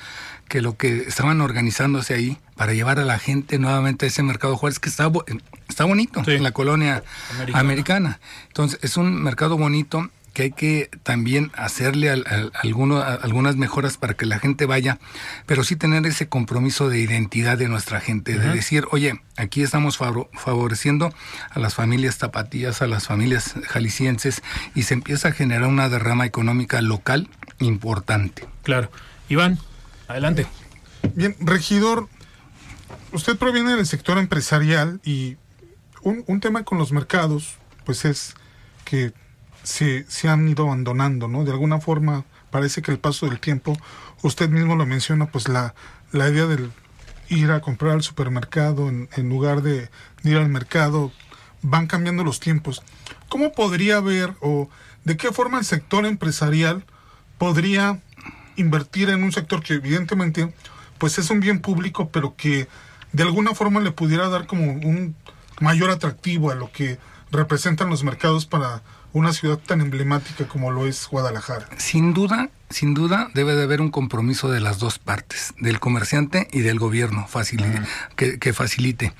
que 0.49 0.61
lo 0.61 0.75
que 0.75 0.97
estaban 0.99 1.39
organizándose 1.39 2.13
ahí 2.13 2.37
para 2.55 2.73
llevar 2.73 2.99
a 2.99 3.05
la 3.05 3.17
gente 3.17 3.59
nuevamente 3.59 4.05
a 4.05 4.09
ese 4.09 4.23
mercado 4.23 4.57
Juárez 4.57 4.79
que 4.79 4.89
está, 4.89 5.09
está 5.69 5.85
bonito 5.85 6.21
en 6.27 6.43
la 6.43 6.51
colonia 6.51 7.01
americana. 7.53 8.19
Entonces 8.47 8.79
es 8.81 8.97
un 8.97 9.23
mercado 9.23 9.57
bonito 9.57 10.09
que 10.35 10.43
hay 10.43 10.51
que 10.51 10.89
también 11.03 11.49
hacerle 11.55 12.11
algunas 12.11 13.55
mejoras 13.55 13.97
para 13.97 14.15
que 14.15 14.25
la 14.25 14.37
gente 14.37 14.65
vaya, 14.65 14.99
pero 15.45 15.63
sí 15.63 15.77
tener 15.77 16.05
ese 16.05 16.27
compromiso 16.27 16.89
de 16.89 16.99
identidad 16.99 17.57
de 17.57 17.69
nuestra 17.69 18.01
gente, 18.01 18.37
de 18.37 18.49
decir, 18.49 18.85
oye, 18.91 19.21
aquí 19.37 19.63
estamos 19.63 19.97
favoreciendo 19.97 21.13
a 21.51 21.59
las 21.59 21.73
familias 21.73 22.17
tapatías, 22.17 22.81
a 22.81 22.87
las 22.87 23.07
familias 23.07 23.55
jaliscienses, 23.69 24.43
y 24.75 24.83
se 24.83 24.93
empieza 24.93 25.29
a 25.29 25.31
generar 25.31 25.69
una 25.69 25.87
derrama 25.87 26.25
económica 26.25 26.81
local 26.81 27.29
importante. 27.59 28.45
Claro. 28.63 28.91
Iván, 29.29 29.57
adelante. 30.09 30.47
Bien, 31.15 31.37
regidor, 31.39 32.09
usted 33.13 33.37
proviene 33.37 33.73
del 33.77 33.85
sector 33.85 34.17
empresarial 34.17 34.99
y 35.05 35.37
un, 36.01 36.25
un 36.27 36.41
tema 36.41 36.63
con 36.63 36.77
los 36.77 36.91
mercados, 36.91 37.55
pues 37.85 38.03
es 38.03 38.35
que 38.83 39.13
se, 39.65 40.05
se 40.07 40.29
han 40.29 40.47
ido 40.47 40.65
abandonando, 40.65 41.27
¿no? 41.27 41.43
De 41.43 41.51
alguna 41.51 41.79
forma 41.81 42.23
parece 42.51 42.81
que 42.81 42.91
el 42.91 42.99
paso 42.99 43.27
del 43.27 43.39
tiempo, 43.39 43.77
usted 44.21 44.49
mismo 44.49 44.75
lo 44.75 44.85
menciona, 44.85 45.25
pues 45.25 45.49
la, 45.49 45.75
la 46.11 46.29
idea 46.29 46.45
del 46.45 46.71
ir 47.27 47.51
a 47.51 47.61
comprar 47.61 47.93
al 47.93 48.03
supermercado 48.03 48.87
en, 48.89 49.29
lugar 49.29 49.61
de, 49.61 49.89
ir 50.23 50.37
al 50.37 50.49
mercado, 50.49 51.11
van 51.61 51.87
cambiando 51.87 52.23
los 52.23 52.39
tiempos. 52.39 52.83
¿Cómo 53.29 53.51
podría 53.51 53.99
ver 53.99 54.35
o 54.41 54.69
de 55.03 55.17
qué 55.17 55.31
forma 55.31 55.59
el 55.59 55.65
sector 55.65 56.05
empresarial 56.05 56.85
podría 57.37 57.99
invertir 58.55 59.09
en 59.09 59.23
un 59.23 59.31
sector 59.31 59.61
que 59.61 59.73
evidentemente 59.73 60.53
pues 60.97 61.17
es 61.17 61.29
un 61.29 61.39
bien 61.39 61.59
público, 61.59 62.09
pero 62.09 62.35
que 62.35 62.67
de 63.11 63.23
alguna 63.23 63.53
forma 63.53 63.79
le 63.81 63.91
pudiera 63.91 64.29
dar 64.29 64.47
como 64.47 64.71
un 64.71 65.15
mayor 65.59 65.89
atractivo 65.89 66.51
a 66.51 66.55
lo 66.55 66.71
que 66.71 66.99
representan 67.31 67.89
los 67.89 68.03
mercados 68.03 68.45
para 68.45 68.81
una 69.15 69.31
ciudad 69.31 69.57
tan 69.57 69.79
emblemática 69.79 70.45
como 70.45 70.71
lo 70.71 70.87
es 70.87 71.07
Guadalajara. 71.09 71.69
Sin 71.77 72.13
duda, 72.13 72.49
sin 72.69 72.93
duda 72.93 73.29
debe 73.33 73.55
de 73.55 73.63
haber 73.63 73.79
un 73.79 73.89
compromiso 73.89 74.51
de 74.51 74.59
las 74.59 74.77
dos 74.77 74.99
partes, 74.99 75.53
del 75.57 75.79
comerciante 75.79 76.49
y 76.51 76.59
del 76.59 76.79
gobierno, 76.79 77.25
que, 78.17 78.39
que 78.39 78.53
facilite. 78.53 79.13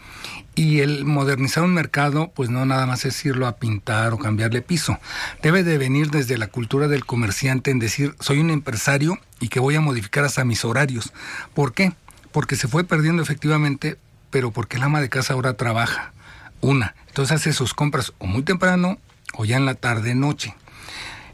Y 0.53 0.81
el 0.81 1.05
modernizar 1.05 1.63
un 1.63 1.73
mercado, 1.73 2.29
pues 2.35 2.49
no 2.49 2.65
nada 2.65 2.85
más 2.85 3.05
es 3.05 3.23
irlo 3.25 3.47
a 3.47 3.55
pintar 3.55 4.11
o 4.11 4.17
cambiarle 4.17 4.61
piso. 4.61 4.99
Debe 5.41 5.63
de 5.63 5.77
venir 5.77 6.11
desde 6.11 6.37
la 6.37 6.47
cultura 6.47 6.89
del 6.89 7.05
comerciante 7.05 7.71
en 7.71 7.79
decir, 7.79 8.15
soy 8.19 8.39
un 8.39 8.49
empresario 8.49 9.17
y 9.39 9.47
que 9.47 9.61
voy 9.61 9.75
a 9.75 9.81
modificar 9.81 10.25
hasta 10.25 10.43
mis 10.43 10.65
horarios. 10.65 11.13
¿Por 11.53 11.73
qué? 11.73 11.93
Porque 12.33 12.57
se 12.57 12.67
fue 12.67 12.83
perdiendo 12.83 13.23
efectivamente, 13.23 13.97
pero 14.29 14.51
porque 14.51 14.75
el 14.75 14.83
ama 14.83 14.99
de 14.99 15.07
casa 15.07 15.35
ahora 15.35 15.53
trabaja. 15.53 16.11
Una, 16.59 16.95
entonces 17.07 17.37
hace 17.37 17.53
sus 17.53 17.73
compras 17.73 18.11
o 18.17 18.25
muy 18.25 18.43
temprano 18.43 18.97
o 19.33 19.45
ya 19.45 19.57
en 19.57 19.65
la 19.65 19.75
tarde 19.75 20.15
noche. 20.15 20.55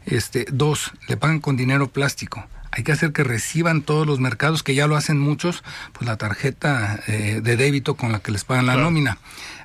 Este, 0.06 0.46
dos, 0.50 0.92
le 1.08 1.16
pagan 1.16 1.40
con 1.40 1.56
dinero 1.56 1.88
plástico. 1.88 2.44
Hay 2.72 2.84
que 2.84 2.92
hacer 2.92 3.12
que 3.12 3.22
reciban 3.22 3.82
todos 3.82 4.06
los 4.06 4.18
mercados, 4.18 4.62
que 4.62 4.74
ya 4.74 4.86
lo 4.86 4.96
hacen 4.96 5.18
muchos, 5.18 5.62
pues 5.92 6.06
la 6.06 6.16
tarjeta 6.16 6.98
eh, 7.06 7.40
de 7.42 7.56
débito 7.56 7.94
con 7.96 8.12
la 8.12 8.20
que 8.20 8.32
les 8.32 8.44
pagan 8.44 8.66
la 8.66 8.72
Claro. 8.72 8.86
nómina. 8.86 9.18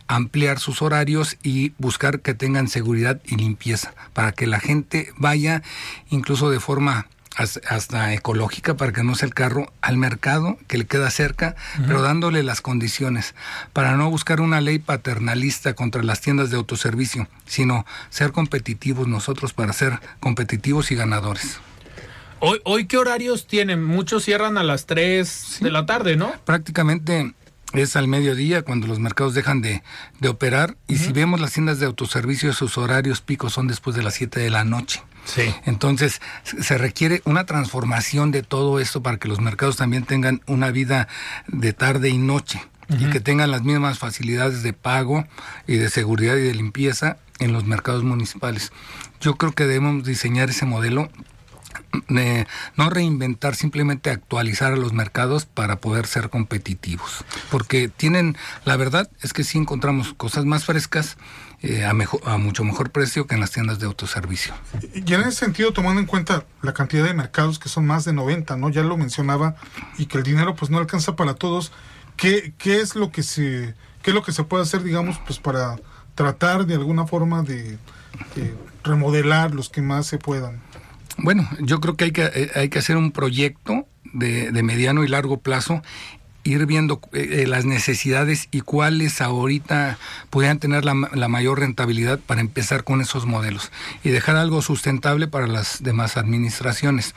Ampliar 0.09 0.59
sus 0.59 0.81
horarios 0.81 1.37
y 1.41 1.73
buscar 1.77 2.19
que 2.21 2.33
tengan 2.33 2.67
seguridad 2.67 3.19
y 3.25 3.35
limpieza, 3.35 3.93
para 4.13 4.31
que 4.33 4.45
la 4.47 4.59
gente 4.59 5.11
vaya 5.17 5.63
incluso 6.09 6.49
de 6.49 6.59
forma 6.59 7.07
hasta 7.37 8.13
ecológica, 8.13 8.75
para 8.75 8.91
que 8.91 9.03
no 9.03 9.15
sea 9.15 9.27
el 9.27 9.33
carro 9.33 9.71
al 9.81 9.97
mercado 9.97 10.57
que 10.67 10.77
le 10.77 10.85
queda 10.85 11.09
cerca, 11.11 11.55
pero 11.87 12.01
dándole 12.01 12.43
las 12.43 12.61
condiciones, 12.61 13.35
para 13.73 13.95
no 13.95 14.09
buscar 14.09 14.41
una 14.41 14.59
ley 14.59 14.79
paternalista 14.79 15.73
contra 15.75 16.03
las 16.03 16.21
tiendas 16.21 16.49
de 16.49 16.57
autoservicio, 16.57 17.27
sino 17.45 17.85
ser 18.09 18.31
competitivos 18.31 19.07
nosotros 19.07 19.53
para 19.53 19.73
ser 19.73 19.99
competitivos 20.19 20.91
y 20.91 20.95
ganadores. 20.95 21.59
Hoy, 22.39 22.59
hoy 22.65 22.85
¿qué 22.85 22.97
horarios 22.97 23.47
tienen? 23.47 23.83
Muchos 23.83 24.23
cierran 24.23 24.57
a 24.57 24.63
las 24.63 24.85
3 24.85 25.57
de 25.61 25.71
la 25.71 25.85
tarde, 25.85 26.17
¿no? 26.17 26.31
prácticamente 26.45 27.33
es 27.73 27.95
al 27.95 28.07
mediodía 28.07 28.61
cuando 28.61 28.87
los 28.87 28.99
mercados 28.99 29.33
dejan 29.33 29.61
de, 29.61 29.83
de 30.19 30.29
operar 30.29 30.77
y 30.87 30.97
si 30.97 31.11
vemos 31.11 31.41
las 31.41 31.53
tiendas 31.53 31.79
de 31.79 31.85
autoservicio 31.85 32.53
sus 32.53 32.77
horarios 32.77 33.21
picos 33.21 33.53
son 33.53 33.67
después 33.67 33.95
de 33.95 34.03
las 34.03 34.13
7 34.15 34.39
de 34.39 34.49
la 34.49 34.63
noche. 34.63 35.03
Sí. 35.25 35.53
Entonces 35.65 36.21
se 36.43 36.63
se 36.63 36.77
requiere 36.77 37.21
una 37.25 37.45
transformación 37.45 38.31
de 38.31 38.43
todo 38.43 38.79
esto 38.79 39.01
para 39.01 39.17
que 39.17 39.27
los 39.27 39.41
mercados 39.41 39.77
también 39.77 40.05
tengan 40.05 40.41
una 40.47 40.71
vida 40.71 41.07
de 41.47 41.73
tarde 41.73 42.09
y 42.09 42.17
noche 42.17 42.61
y 42.89 43.09
que 43.09 43.19
tengan 43.19 43.51
las 43.51 43.63
mismas 43.63 43.99
facilidades 43.99 44.63
de 44.63 44.73
pago 44.73 45.25
y 45.67 45.75
de 45.75 45.89
seguridad 45.89 46.37
y 46.37 46.41
de 46.41 46.53
limpieza 46.53 47.17
en 47.39 47.51
los 47.51 47.65
mercados 47.65 48.03
municipales. 48.03 48.71
Yo 49.19 49.35
creo 49.35 49.51
que 49.51 49.65
debemos 49.65 50.05
diseñar 50.05 50.49
ese 50.49 50.65
modelo 50.65 51.09
no 52.75 52.89
reinventar, 52.89 53.55
simplemente 53.55 54.09
actualizar 54.09 54.73
a 54.73 54.75
los 54.77 54.93
mercados 54.93 55.45
para 55.45 55.77
poder 55.77 56.07
ser 56.07 56.29
competitivos. 56.29 57.23
Porque 57.51 57.87
tienen, 57.89 58.37
la 58.65 58.77
verdad 58.77 59.09
es 59.21 59.33
que 59.33 59.43
sí 59.43 59.57
encontramos 59.57 60.13
cosas 60.13 60.45
más 60.45 60.65
frescas 60.65 61.17
eh, 61.61 61.85
a, 61.85 61.93
mejo- 61.93 62.21
a 62.25 62.37
mucho 62.37 62.63
mejor 62.63 62.91
precio 62.91 63.25
que 63.27 63.33
en 63.35 63.41
las 63.41 63.51
tiendas 63.51 63.79
de 63.79 63.87
autoservicio. 63.87 64.53
Y 64.93 65.13
en 65.13 65.21
ese 65.21 65.31
sentido, 65.31 65.73
tomando 65.73 65.99
en 65.99 66.05
cuenta 66.07 66.45
la 66.61 66.73
cantidad 66.73 67.03
de 67.03 67.13
mercados 67.13 67.57
que 67.59 67.67
son 67.69 67.85
más 67.87 68.05
de 68.05 68.13
90, 68.13 68.57
¿no? 68.57 68.69
Ya 68.69 68.83
lo 68.83 68.95
mencionaba, 68.97 69.55
y 69.97 70.05
que 70.05 70.17
el 70.19 70.23
dinero 70.23 70.55
pues 70.55 70.69
no 70.69 70.77
alcanza 70.77 71.15
para 71.15 71.33
todos, 71.33 71.71
¿qué, 72.15 72.53
qué 72.57 72.79
es 72.81 72.95
lo 72.95 73.11
que 73.11 73.23
se 73.23 73.73
qué 74.03 74.11
es 74.11 74.15
lo 74.15 74.23
que 74.23 74.31
se 74.31 74.43
puede 74.43 74.63
hacer, 74.63 74.83
digamos, 74.83 75.19
pues 75.25 75.39
para 75.39 75.75
tratar 76.15 76.65
de 76.65 76.75
alguna 76.75 77.05
forma 77.07 77.41
de 77.43 77.77
remodelar 78.83 79.53
los 79.53 79.69
que 79.69 79.81
más 79.81 80.05
se 80.07 80.17
puedan? 80.17 80.61
Bueno, 81.17 81.49
yo 81.59 81.79
creo 81.79 81.95
que 81.95 82.05
hay 82.05 82.11
que, 82.11 82.23
eh, 82.23 82.51
hay 82.55 82.69
que 82.69 82.79
hacer 82.79 82.97
un 82.97 83.11
proyecto 83.11 83.87
de, 84.13 84.51
de 84.51 84.63
mediano 84.63 85.03
y 85.03 85.07
largo 85.07 85.39
plazo, 85.39 85.81
ir 86.43 86.65
viendo 86.65 87.01
eh, 87.13 87.43
eh, 87.43 87.47
las 87.47 87.65
necesidades 87.65 88.47
y 88.51 88.61
cuáles 88.61 89.19
ahorita 89.21 89.97
pudieran 90.29 90.59
tener 90.59 90.85
la, 90.85 90.93
la 91.13 91.27
mayor 91.27 91.59
rentabilidad 91.59 92.19
para 92.19 92.41
empezar 92.41 92.83
con 92.83 93.01
esos 93.01 93.25
modelos 93.25 93.71
y 94.03 94.09
dejar 94.09 94.37
algo 94.37 94.61
sustentable 94.61 95.27
para 95.27 95.47
las 95.47 95.83
demás 95.83 96.17
administraciones. 96.17 97.15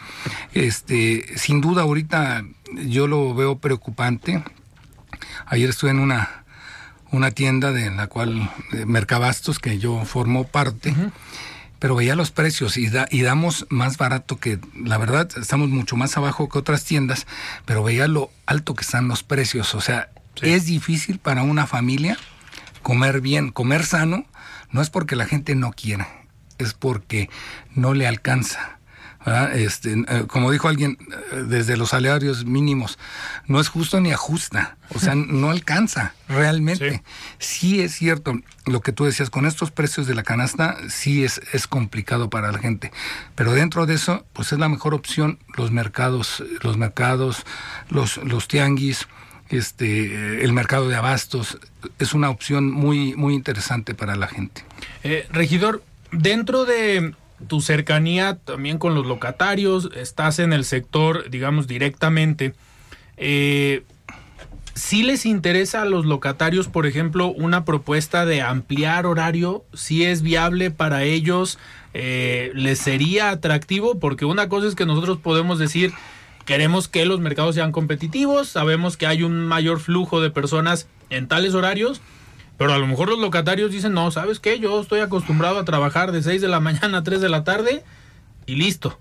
Este, 0.53 1.27
sin 1.37 1.61
duda 1.61 1.83
ahorita 1.83 2.45
yo 2.87 3.07
lo 3.07 3.35
veo 3.35 3.59
preocupante. 3.59 4.43
Ayer 5.47 5.71
estuve 5.71 5.91
en 5.91 6.01
una 6.01 6.41
una 7.13 7.33
tienda 7.33 7.73
de 7.73 7.91
la 7.91 8.07
cual 8.07 8.51
de 8.71 8.87
Mercabastos 8.87 9.59
que 9.59 9.79
yo 9.79 10.05
formo 10.05 10.47
parte 10.47 10.95
pero 11.81 11.97
veía 11.97 12.15
los 12.15 12.31
precios 12.31 12.77
y, 12.77 12.89
da- 12.89 13.09
y 13.11 13.23
damos 13.23 13.67
más 13.71 13.97
barato 13.97 14.39
que, 14.39 14.61
la 14.77 14.97
verdad, 14.99 15.29
estamos 15.37 15.69
mucho 15.71 15.97
más 15.97 16.17
abajo 16.17 16.49
que 16.49 16.59
otras 16.59 16.85
tiendas, 16.85 17.27
pero 17.65 17.83
veía 17.83 18.07
lo 18.07 18.31
alto 18.47 18.75
que 18.75 18.83
están 18.83 19.09
los 19.09 19.25
precios. 19.25 19.75
O 19.75 19.81
sea, 19.81 20.11
es 20.43 20.67
difícil 20.67 21.19
para 21.19 21.43
una 21.43 21.67
familia 21.67 22.17
comer 22.83 23.21
bien, 23.21 23.51
comer 23.51 23.85
sano, 23.85 24.25
no 24.71 24.81
es 24.81 24.89
porque 24.91 25.17
la 25.17 25.27
gente 25.27 25.55
no 25.57 25.73
quiera, 25.73 26.09
es 26.59 26.73
porque 26.75 27.29
no 27.75 27.93
le 27.95 28.07
alcanza. 28.07 28.79
¿Verdad? 29.25 29.57
Este, 29.57 29.93
eh, 29.93 30.25
como 30.27 30.51
dijo 30.51 30.69
alguien, 30.69 30.97
eh, 31.33 31.45
desde 31.47 31.77
los 31.77 31.91
salarios 31.91 32.45
mínimos, 32.45 32.99
no 33.47 33.61
es 33.61 33.69
justo 33.69 34.01
ni 34.01 34.13
ajusta, 34.13 34.77
o 34.95 34.99
sea, 34.99 35.15
no 35.17 35.51
alcanza 35.51 36.15
realmente. 36.29 37.03
Sí. 37.39 37.81
es 37.81 37.95
cierto, 37.95 38.35
lo 38.67 38.81
que 38.81 38.93
tú 38.93 39.05
decías, 39.05 39.31
con 39.31 39.47
estos 39.47 39.71
precios 39.71 40.07
de 40.07 40.15
la 40.15 40.23
canasta, 40.23 40.77
sí 40.89 41.25
es, 41.25 41.41
es 41.53 41.67
complicado 41.67 42.31
para 42.31 42.53
la 42.53 42.59
gente, 42.59 42.93
pero 43.35 43.53
dentro 43.53 43.87
de 43.87 43.95
eso, 43.95 44.25
pues 44.33 44.53
es 44.53 44.59
la 44.59 44.69
mejor 44.69 44.95
opción 44.95 45.39
los 45.57 45.71
mercados, 45.71 46.43
los 46.63 46.77
mercados, 46.77 47.45
los, 47.89 48.17
los 48.19 48.49
tianguis, 48.49 49.07
este, 49.51 50.45
el 50.45 50.53
mercado 50.53 50.89
de 50.89 50.97
abastos, 50.97 51.59
es 51.99 52.15
una 52.15 52.31
opción 52.31 52.71
muy, 52.71 53.15
muy 53.17 53.35
interesante 53.35 53.95
para 53.95 54.15
la 54.17 54.29
gente. 54.29 54.65
Eh, 55.03 55.27
regidor, 55.31 55.83
dentro 56.13 56.65
de 56.65 57.15
tu 57.49 57.61
cercanía 57.61 58.39
también 58.45 58.79
con 58.79 58.95
los 58.95 59.07
locatarios, 59.07 59.91
estás 59.95 60.39
en 60.39 60.53
el 60.53 60.65
sector, 60.65 61.31
digamos, 61.31 61.67
directamente. 61.67 62.55
Eh, 63.17 63.85
¿Sí 64.75 65.03
les 65.03 65.27
interesa 65.27 65.83
a 65.83 65.85
los 65.85 66.07
locatarios, 66.07 66.69
por 66.69 66.87
ejemplo, 66.87 67.29
una 67.29 67.65
propuesta 67.65 68.25
de 68.25 68.41
ampliar 68.41 69.05
horario? 69.05 69.65
¿Si 69.75 70.05
es 70.05 70.23
viable 70.23 70.71
para 70.71 71.03
ellos? 71.03 71.59
Eh, 71.93 72.51
¿Les 72.55 72.79
sería 72.79 73.31
atractivo? 73.31 73.99
Porque 73.99 74.25
una 74.25 74.49
cosa 74.49 74.69
es 74.69 74.75
que 74.75 74.87
nosotros 74.87 75.19
podemos 75.19 75.59
decir, 75.59 75.93
queremos 76.47 76.89
que 76.89 77.05
los 77.05 77.21
mercados 77.21 77.57
sean 77.57 77.73
competitivos, 77.73 78.49
sabemos 78.49 78.97
que 78.97 79.07
hay 79.07 79.23
un 79.23 79.47
mayor 79.47 79.81
flujo 79.81 80.21
de 80.21 80.31
personas 80.31 80.87
en 81.11 81.29
tales 81.29 81.55
horarios, 81.55 82.01
pero 82.61 82.75
a 82.75 82.79
lo 82.79 82.87
mejor 82.87 83.09
los 83.09 83.19
locatarios 83.19 83.71
dicen, 83.71 83.95
no, 83.95 84.11
¿sabes 84.11 84.39
qué? 84.39 84.59
Yo 84.59 84.83
estoy 84.83 85.01
acostumbrado 85.01 85.59
a 85.59 85.65
trabajar 85.65 86.13
de 86.13 86.23
6 86.23 86.43
de 86.43 86.49
la 86.49 86.61
mañana 86.61 86.99
a 86.99 87.03
3 87.03 87.23
de 87.23 87.31
la 87.31 87.43
tarde 87.43 87.83
y 88.45 88.57
listo. 88.57 88.99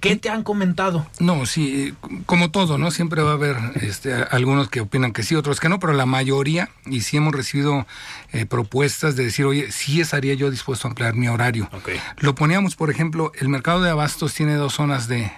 ¿Qué 0.00 0.16
te 0.16 0.30
han 0.30 0.42
comentado? 0.42 1.06
No, 1.20 1.44
sí, 1.44 1.92
como 2.24 2.50
todo, 2.50 2.78
¿no? 2.78 2.90
Siempre 2.90 3.20
va 3.20 3.32
a 3.32 3.34
haber 3.34 3.58
este, 3.82 4.14
algunos 4.14 4.70
que 4.70 4.80
opinan 4.80 5.12
que 5.12 5.22
sí, 5.22 5.34
otros 5.34 5.60
que 5.60 5.68
no, 5.68 5.78
pero 5.78 5.92
la 5.92 6.06
mayoría, 6.06 6.70
y 6.86 7.02
sí 7.02 7.18
hemos 7.18 7.34
recibido 7.34 7.86
eh, 8.32 8.46
propuestas 8.46 9.16
de 9.16 9.24
decir, 9.24 9.44
oye, 9.44 9.70
sí 9.70 10.00
estaría 10.00 10.32
yo 10.32 10.50
dispuesto 10.50 10.88
a 10.88 10.92
ampliar 10.92 11.14
mi 11.14 11.28
horario. 11.28 11.68
Ok. 11.74 11.90
Lo 12.20 12.34
poníamos, 12.34 12.74
por 12.74 12.90
ejemplo, 12.90 13.32
el 13.38 13.50
mercado 13.50 13.82
de 13.82 13.90
abastos 13.90 14.32
tiene 14.32 14.54
dos 14.54 14.72
zonas 14.72 15.08
de, 15.08 15.30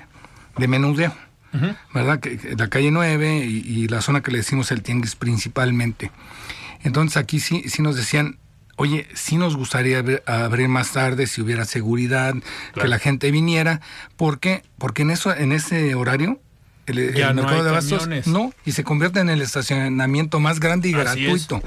de 0.57 0.69
menudeo, 0.69 1.12
¿verdad? 1.92 2.21
Que, 2.21 2.38
que 2.38 2.54
la 2.54 2.69
calle 2.69 2.92
9 2.92 3.38
y, 3.45 3.57
y 3.66 3.88
la 3.88 4.02
zona 4.02 4.21
que 4.21 4.30
le 4.30 4.38
decimos 4.38 4.71
el 4.71 4.85
tianguis 4.85 5.16
principalmente. 5.16 6.12
Entonces 6.82 7.16
aquí 7.16 7.40
sí, 7.40 7.64
sí 7.68 7.82
nos 7.82 7.96
decían, 7.96 8.38
oye, 8.76 9.06
sí 9.14 9.37
nos 9.37 9.56
gustaría 9.56 10.02
abrir 10.26 10.68
más 10.68 10.92
tarde 10.92 11.26
si 11.26 11.42
hubiera 11.42 11.64
seguridad, 11.64 12.34
que 12.75 12.88
la 12.88 12.99
gente 12.99 13.30
viniera. 13.30 13.80
¿Por 14.16 14.40
qué? 14.40 14.62
Porque 14.78 15.02
en 15.02 15.10
eso, 15.10 15.34
en 15.34 15.52
ese 15.52 15.94
horario, 15.94 16.40
el, 16.87 17.34
mercado 17.34 17.62
de 17.62 17.70
abastos 17.70 18.08
no 18.26 18.52
y 18.64 18.72
se 18.72 18.84
convierte 18.84 19.20
en 19.20 19.28
el 19.28 19.42
estacionamiento 19.42 20.40
más 20.40 20.60
grande 20.60 20.88
y 20.88 20.92
gratuito. 20.92 21.62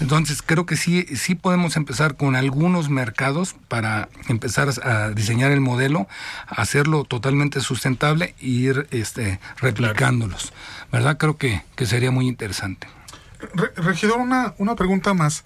Entonces 0.00 0.42
creo 0.42 0.66
que 0.66 0.76
sí 0.76 1.06
sí 1.16 1.34
podemos 1.34 1.76
empezar 1.76 2.16
con 2.16 2.36
algunos 2.36 2.88
mercados 2.88 3.56
para 3.68 4.08
empezar 4.28 4.68
a 4.82 5.10
diseñar 5.10 5.50
el 5.50 5.60
modelo, 5.60 6.06
hacerlo 6.46 7.04
totalmente 7.04 7.60
sustentable 7.60 8.34
e 8.40 8.46
ir 8.46 8.86
este 8.90 9.40
replicándolos. 9.56 10.52
¿Verdad? 10.92 11.18
Creo 11.18 11.36
que, 11.36 11.62
que 11.76 11.86
sería 11.86 12.10
muy 12.10 12.28
interesante. 12.28 12.88
Regidor, 13.76 14.18
una, 14.18 14.54
una 14.58 14.74
pregunta 14.74 15.14
más. 15.14 15.44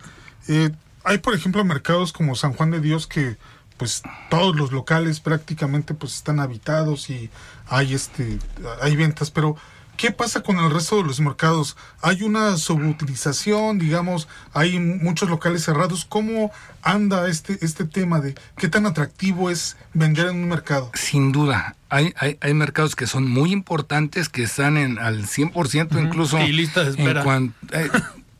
Eh, 0.48 0.70
hay, 1.04 1.18
por 1.18 1.34
ejemplo, 1.34 1.64
mercados 1.64 2.12
como 2.12 2.34
San 2.34 2.52
Juan 2.52 2.70
de 2.70 2.80
Dios 2.80 3.06
que 3.06 3.36
pues 3.76 4.02
todos 4.30 4.54
los 4.54 4.70
locales 4.70 5.18
prácticamente 5.18 5.94
pues 5.94 6.14
están 6.14 6.38
habitados 6.38 7.10
y 7.10 7.30
hay 7.66 7.94
este 7.94 8.38
hay 8.80 8.94
ventas, 8.94 9.32
pero 9.32 9.56
¿qué 9.96 10.12
pasa 10.12 10.42
con 10.42 10.58
el 10.58 10.70
resto 10.70 10.98
de 10.98 11.04
los 11.04 11.18
mercados? 11.20 11.76
Hay 12.00 12.22
una 12.22 12.56
subutilización, 12.58 13.78
digamos, 13.78 14.28
hay 14.52 14.78
muchos 14.78 15.28
locales 15.28 15.64
cerrados. 15.64 16.04
¿Cómo 16.04 16.52
anda 16.82 17.28
este 17.28 17.58
este 17.60 17.84
tema 17.84 18.20
de 18.20 18.36
qué 18.56 18.68
tan 18.68 18.86
atractivo 18.86 19.50
es 19.50 19.76
vender 19.94 20.28
en 20.28 20.36
un 20.36 20.48
mercado? 20.48 20.92
Sin 20.94 21.32
duda, 21.32 21.74
hay, 21.92 22.14
hay, 22.16 22.38
hay 22.40 22.54
mercados 22.54 22.96
que 22.96 23.06
son 23.06 23.30
muy 23.30 23.52
importantes, 23.52 24.30
que 24.30 24.42
están 24.42 24.78
en 24.78 24.98
al 24.98 25.26
100% 25.26 26.02
incluso. 26.02 26.40
Y 26.40 26.50
lista 26.50 26.84
de 26.84 26.90
espera. 26.90 27.22
En 27.22 27.54
eh, 27.70 27.90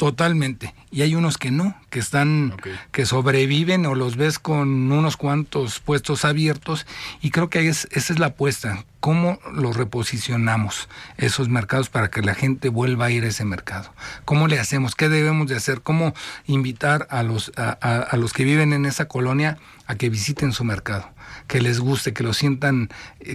Totalmente. 0.03 0.75
Y 0.91 1.03
hay 1.03 1.15
unos 1.15 1.39
que 1.39 1.53
no, 1.53 1.77
que 1.89 2.01
están, 2.01 2.57
que 2.91 3.07
sobreviven 3.07 3.87
o 3.87 3.95
los 3.95 4.17
ves 4.17 4.41
con 4.41 4.91
unos 4.91 5.17
cuantos 5.17 5.79
puestos 5.79 6.25
abiertos. 6.25 6.89
Y 7.21 7.31
creo 7.31 7.51
que 7.51 7.69
es, 7.69 7.87
esa 7.93 8.13
es 8.13 8.19
la 8.19 8.27
apuesta. 8.27 8.85
¿Cómo 8.99 9.39
los 9.53 9.77
reposicionamos 9.77 10.89
esos 11.19 11.49
mercados 11.49 11.89
para 11.89 12.11
que 12.11 12.21
la 12.21 12.35
gente 12.35 12.69
vuelva 12.69 13.05
a 13.05 13.11
ir 13.13 13.23
a 13.23 13.29
ese 13.29 13.45
mercado? 13.45 13.95
¿Cómo 14.25 14.49
le 14.49 14.59
hacemos? 14.59 14.97
¿Qué 14.97 15.09
debemos 15.09 15.47
de 15.47 15.55
hacer? 15.55 15.83
¿Cómo 15.83 16.15
invitar 16.47 17.07
a 17.09 17.23
los, 17.23 17.53
a, 17.57 18.17
los 18.17 18.33
que 18.33 18.43
viven 18.43 18.73
en 18.73 18.87
esa 18.87 19.07
colonia 19.07 19.59
a 19.87 19.95
que 19.95 20.11
visiten 20.11 20.53
su 20.53 20.65
mercado? 20.65 21.09
Que 21.53 21.61
les 21.61 21.81
guste, 21.81 22.15
que 22.15 22.23
lo 22.23 22.33
sientan, 22.33 22.89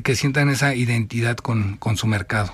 que 0.04 0.16
sientan 0.16 0.50
esa 0.50 0.74
identidad 0.74 1.38
con, 1.38 1.78
con 1.78 1.98
su 1.98 2.08
mercado. 2.08 2.52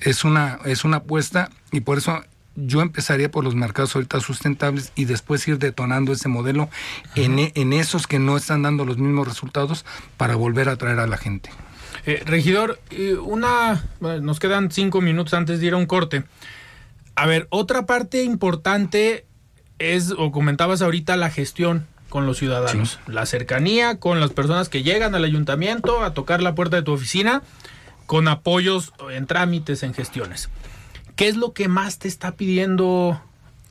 Es 0.00 0.24
una, 0.24 0.58
es 0.64 0.82
una 0.82 0.96
apuesta 0.96 1.50
y 1.70 1.82
por 1.82 1.98
eso 1.98 2.20
yo 2.56 2.80
empezaría 2.82 3.30
por 3.30 3.44
los 3.44 3.54
mercados 3.54 3.94
ahorita 3.94 4.18
sustentables 4.18 4.92
y 4.96 5.04
después 5.04 5.46
ir 5.46 5.58
detonando 5.58 6.12
ese 6.12 6.28
modelo 6.28 6.68
en, 7.14 7.52
en, 7.54 7.72
esos 7.72 8.08
que 8.08 8.18
no 8.18 8.36
están 8.36 8.62
dando 8.62 8.84
los 8.84 8.98
mismos 8.98 9.28
resultados 9.28 9.84
para 10.16 10.34
volver 10.34 10.68
a 10.68 10.72
atraer 10.72 10.98
a 10.98 11.06
la 11.06 11.16
gente. 11.16 11.50
Eh, 12.04 12.22
regidor, 12.26 12.80
una, 13.22 13.84
nos 14.00 14.40
quedan 14.40 14.72
cinco 14.72 15.00
minutos 15.00 15.34
antes 15.34 15.60
de 15.60 15.66
ir 15.66 15.74
a 15.74 15.76
un 15.76 15.86
corte. 15.86 16.24
A 17.14 17.26
ver, 17.26 17.46
otra 17.50 17.86
parte 17.86 18.24
importante 18.24 19.26
es, 19.78 20.10
o 20.10 20.32
comentabas 20.32 20.82
ahorita, 20.82 21.16
la 21.16 21.30
gestión 21.30 21.86
con 22.08 22.26
los 22.26 22.38
ciudadanos, 22.38 22.98
la 23.06 23.26
cercanía 23.26 23.98
con 23.98 24.20
las 24.20 24.30
personas 24.30 24.68
que 24.68 24.82
llegan 24.82 25.14
al 25.14 25.24
ayuntamiento 25.24 26.02
a 26.02 26.14
tocar 26.14 26.42
la 26.42 26.54
puerta 26.54 26.76
de 26.76 26.82
tu 26.82 26.92
oficina 26.92 27.42
con 28.06 28.28
apoyos 28.28 28.92
en 29.10 29.26
trámites, 29.26 29.82
en 29.82 29.92
gestiones. 29.92 30.48
¿Qué 31.16 31.28
es 31.28 31.36
lo 31.36 31.52
que 31.52 31.68
más 31.68 31.98
te 31.98 32.08
está 32.08 32.32
pidiendo 32.32 33.20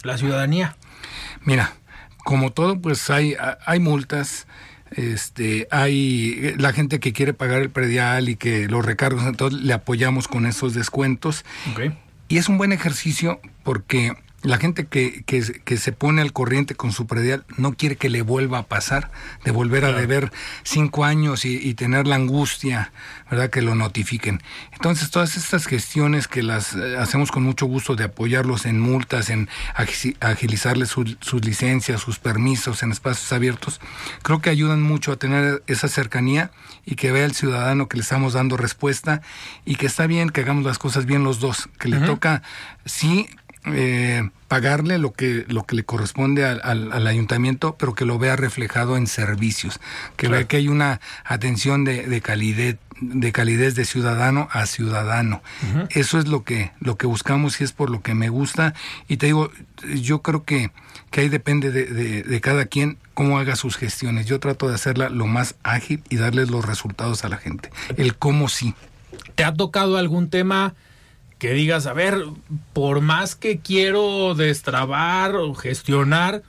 la 0.03 0.17
ciudadanía? 0.17 0.75
Mira, 1.43 1.73
como 2.23 2.51
todo, 2.51 2.79
pues 2.79 3.09
hay, 3.09 3.35
hay 3.65 3.79
multas, 3.79 4.47
este, 4.91 5.67
hay 5.71 6.53
la 6.57 6.73
gente 6.73 6.99
que 6.99 7.13
quiere 7.13 7.33
pagar 7.33 7.61
el 7.61 7.69
predial 7.69 8.29
y 8.29 8.35
que 8.35 8.67
los 8.67 8.85
recargos, 8.85 9.23
entonces 9.23 9.61
le 9.61 9.73
apoyamos 9.73 10.27
con 10.27 10.45
esos 10.45 10.73
descuentos. 10.73 11.45
Y 12.27 12.37
es 12.37 12.49
un 12.49 12.57
buen 12.57 12.73
ejercicio 12.73 13.39
porque 13.63 14.13
la 14.43 14.57
gente 14.57 14.85
que, 14.85 15.23
que, 15.23 15.77
se 15.77 15.91
pone 15.91 16.21
al 16.21 16.31
corriente 16.31 16.75
con 16.75 16.91
su 16.91 17.07
predial 17.07 17.43
no 17.57 17.73
quiere 17.73 17.95
que 17.95 18.09
le 18.09 18.21
vuelva 18.21 18.59
a 18.59 18.63
pasar, 18.63 19.09
de 19.43 19.51
volver 19.51 19.83
a 19.83 19.91
deber 19.91 20.31
cinco 20.63 21.05
años 21.05 21.43
y, 21.43 21.73
tener 21.73 22.07
la 22.07 22.15
angustia, 22.15 22.91
¿verdad? 23.29 23.49
Que 23.49 23.61
lo 23.61 23.75
notifiquen. 23.75 24.41
Entonces, 24.73 25.09
todas 25.09 25.37
estas 25.37 25.65
gestiones 25.65 26.27
que 26.27 26.43
las 26.43 26.75
eh, 26.75 26.97
hacemos 26.97 27.31
con 27.31 27.43
mucho 27.43 27.65
gusto 27.65 27.95
de 27.95 28.05
apoyarlos 28.05 28.65
en 28.65 28.79
multas, 28.79 29.29
en 29.29 29.49
agilizarles 30.19 30.89
sus 30.89 31.45
licencias, 31.45 32.01
sus 32.01 32.19
permisos 32.19 32.83
en 32.83 32.91
espacios 32.91 33.31
abiertos, 33.33 33.81
creo 34.21 34.41
que 34.41 34.49
ayudan 34.49 34.81
mucho 34.81 35.11
a 35.11 35.17
tener 35.17 35.63
esa 35.67 35.87
cercanía 35.87 36.51
y 36.85 36.95
que 36.95 37.11
vea 37.11 37.25
el 37.25 37.33
ciudadano 37.33 37.87
que 37.87 37.97
le 37.97 38.03
estamos 38.03 38.33
dando 38.33 38.55
respuesta 38.55 39.21
y 39.65 39.75
que 39.75 39.87
está 39.87 40.07
bien 40.07 40.29
que 40.29 40.41
hagamos 40.41 40.63
las 40.63 40.79
cosas 40.79 41.05
bien 41.05 41.23
los 41.23 41.39
dos, 41.39 41.69
que 41.79 41.89
le 41.89 41.99
toca, 41.99 42.43
sí, 42.85 43.27
eh, 43.73 44.29
pagarle 44.47 44.97
lo 44.97 45.13
que 45.13 45.45
lo 45.47 45.63
que 45.63 45.75
le 45.75 45.83
corresponde 45.83 46.45
al, 46.45 47.07
ayuntamiento, 47.07 47.75
pero 47.77 47.95
que 47.95 48.05
lo 48.05 48.17
vea 48.17 48.35
reflejado 48.35 48.97
en 48.97 49.07
servicios, 49.07 49.79
que 50.15 50.27
vea 50.27 50.45
que 50.45 50.57
hay 50.57 50.67
una 50.67 51.01
atención 51.25 51.83
de, 51.83 52.07
de 52.07 52.21
calidez 52.21 52.77
de 52.99 53.31
calidez 53.31 53.75
de 53.75 53.85
ciudadano 53.85 54.47
a 54.51 54.65
ciudadano. 54.65 55.41
Eso 55.89 56.17
es 56.17 56.27
lo 56.27 56.43
que 56.43 56.71
lo 56.79 56.97
que 56.97 57.07
buscamos 57.07 57.61
y 57.61 57.63
es 57.63 57.71
por 57.71 57.89
lo 57.89 58.01
que 58.01 58.15
me 58.15 58.29
gusta 58.29 58.73
y 59.07 59.17
te 59.17 59.27
digo, 59.27 59.51
yo 60.01 60.21
creo 60.21 60.43
que 60.43 60.71
que 61.11 61.21
ahí 61.21 61.29
depende 61.29 61.71
de, 61.71 61.85
de, 61.85 62.23
de 62.23 62.41
cada 62.41 62.65
quien 62.65 62.97
cómo 63.13 63.39
haga 63.39 63.55
sus 63.55 63.77
gestiones. 63.77 64.25
Yo 64.25 64.39
trato 64.39 64.67
de 64.67 64.75
hacerla 64.75 65.09
lo 65.09 65.27
más 65.27 65.55
ágil 65.63 66.03
y 66.09 66.17
darles 66.17 66.49
los 66.49 66.65
resultados 66.65 67.23
a 67.23 67.29
la 67.29 67.37
gente. 67.37 67.71
El 67.97 68.15
cómo 68.15 68.49
sí. 68.49 68.75
¿Te 69.35 69.43
ha 69.43 69.53
tocado 69.53 69.97
algún 69.97 70.29
tema 70.29 70.73
que 71.37 71.53
digas, 71.53 71.85
a 71.85 71.93
ver, 71.93 72.23
por 72.73 73.01
más 73.01 73.35
que 73.35 73.59
quiero 73.59 74.33
destrabar 74.35 75.35
o 75.35 75.53
gestionar, 75.53 76.43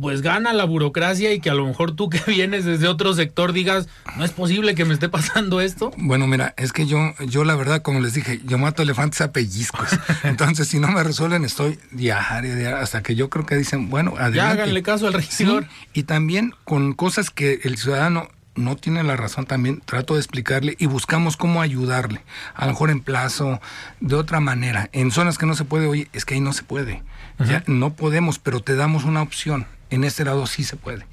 pues 0.00 0.22
gana 0.22 0.52
la 0.52 0.64
burocracia 0.64 1.32
y 1.32 1.40
que 1.40 1.50
a 1.50 1.54
lo 1.54 1.66
mejor 1.66 1.92
tú 1.92 2.08
que 2.10 2.20
vienes 2.26 2.64
desde 2.64 2.88
otro 2.88 3.14
sector 3.14 3.52
digas, 3.52 3.88
no 4.16 4.24
es 4.24 4.32
posible 4.32 4.74
que 4.74 4.84
me 4.84 4.94
esté 4.94 5.08
pasando 5.08 5.60
esto. 5.60 5.92
Bueno, 5.96 6.26
mira, 6.26 6.54
es 6.56 6.72
que 6.72 6.86
yo, 6.86 6.98
yo 7.26 7.44
la 7.44 7.54
verdad, 7.56 7.82
como 7.82 8.00
les 8.00 8.14
dije, 8.14 8.40
yo 8.44 8.58
mato 8.58 8.82
elefantes 8.82 9.20
a 9.20 9.32
pellizcos. 9.32 9.88
Entonces, 10.24 10.68
si 10.68 10.78
no 10.78 10.88
me 10.88 11.02
resuelven, 11.02 11.44
estoy 11.44 11.78
diario, 11.90 12.76
hasta 12.76 13.02
que 13.02 13.14
yo 13.14 13.28
creo 13.28 13.46
que 13.46 13.56
dicen, 13.56 13.90
bueno, 13.90 14.12
adelante. 14.12 14.36
Ya 14.36 14.50
háganle 14.50 14.82
caso 14.82 15.06
al 15.06 15.12
regidor. 15.14 15.66
y 15.92 16.04
también 16.04 16.54
con 16.64 16.94
cosas 16.94 17.30
que 17.30 17.60
el 17.64 17.76
ciudadano 17.76 18.28
no 18.54 18.76
tiene 18.76 19.02
la 19.02 19.16
razón 19.16 19.46
también, 19.46 19.80
trato 19.84 20.14
de 20.14 20.20
explicarle 20.20 20.76
y 20.78 20.86
buscamos 20.86 21.36
cómo 21.36 21.62
ayudarle. 21.62 22.22
A 22.54 22.66
lo 22.66 22.72
mejor 22.72 22.90
en 22.90 23.00
plazo, 23.00 23.60
de 24.00 24.14
otra 24.14 24.40
manera. 24.40 24.88
En 24.92 25.10
zonas 25.10 25.38
que 25.38 25.46
no 25.46 25.54
se 25.54 25.64
puede, 25.64 25.86
oye, 25.86 26.08
es 26.12 26.24
que 26.24 26.34
ahí 26.34 26.40
no 26.40 26.52
se 26.52 26.62
puede. 26.62 27.02
Ya 27.38 27.64
no 27.66 27.94
podemos, 27.94 28.38
pero 28.38 28.60
te 28.60 28.74
damos 28.74 29.04
una 29.04 29.22
opción. 29.22 29.66
En 29.88 30.04
este 30.04 30.26
lado 30.26 30.46
sí 30.46 30.62
se 30.62 30.76
puede. 30.76 31.06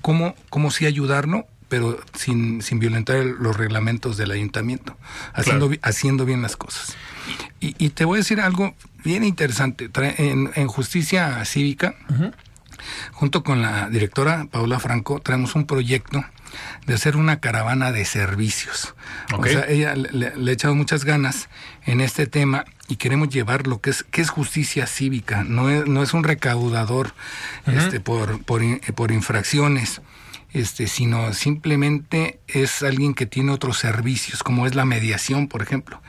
¿Cómo, 0.00 0.36
cómo 0.48 0.70
sí 0.70 0.86
ayudarlo? 0.86 1.46
pero 1.72 1.98
sin, 2.12 2.60
sin 2.60 2.80
violentar 2.80 3.24
los 3.24 3.56
reglamentos 3.56 4.18
del 4.18 4.30
ayuntamiento, 4.30 4.98
haciendo, 5.32 5.70
haciendo 5.80 6.26
bien 6.26 6.42
las 6.42 6.54
cosas. 6.54 6.94
Y, 7.60 7.88
te 7.88 8.04
voy 8.04 8.16
a 8.16 8.18
decir 8.18 8.42
algo 8.42 8.74
bien 9.02 9.24
interesante. 9.24 9.88
En, 10.18 10.50
en 10.54 10.68
justicia 10.68 11.42
cívica, 11.46 11.94
junto 13.12 13.42
con 13.42 13.62
la 13.62 13.88
directora 13.88 14.48
Paula 14.50 14.80
Franco, 14.80 15.20
traemos 15.20 15.54
un 15.54 15.64
proyecto 15.64 16.22
de 16.86 16.94
hacer 16.94 17.16
una 17.16 17.40
caravana 17.40 17.92
de 17.92 18.04
servicios. 18.04 18.94
O 19.36 19.44
sea, 19.44 19.66
ella 19.68 19.94
le, 19.94 20.28
ha 20.28 20.52
echado 20.52 20.74
muchas 20.74 21.04
ganas 21.04 21.48
en 21.84 22.00
este 22.00 22.26
tema 22.26 22.64
y 22.88 22.96
queremos 22.96 23.28
llevar 23.28 23.66
lo 23.66 23.80
que 23.80 23.90
es, 23.90 24.02
que 24.02 24.20
es 24.20 24.30
justicia 24.30 24.86
cívica, 24.86 25.44
no 25.44 25.70
es, 25.70 25.86
no 25.86 26.02
es 26.02 26.14
un 26.14 26.24
recaudador 26.24 27.14
este, 27.66 28.00
por, 28.00 28.42
por, 28.42 28.62
por 28.94 29.12
infracciones. 29.12 30.00
Este, 30.52 30.86
sino 30.86 31.32
simplemente 31.32 32.38
es 32.46 32.82
alguien 32.82 33.14
que 33.14 33.24
tiene 33.24 33.52
otros 33.52 33.78
servicios, 33.78 34.42
como 34.42 34.66
es 34.66 34.74
la 34.74 34.84
mediación, 34.84 35.48
por 35.48 35.62
ejemplo, 35.62 36.02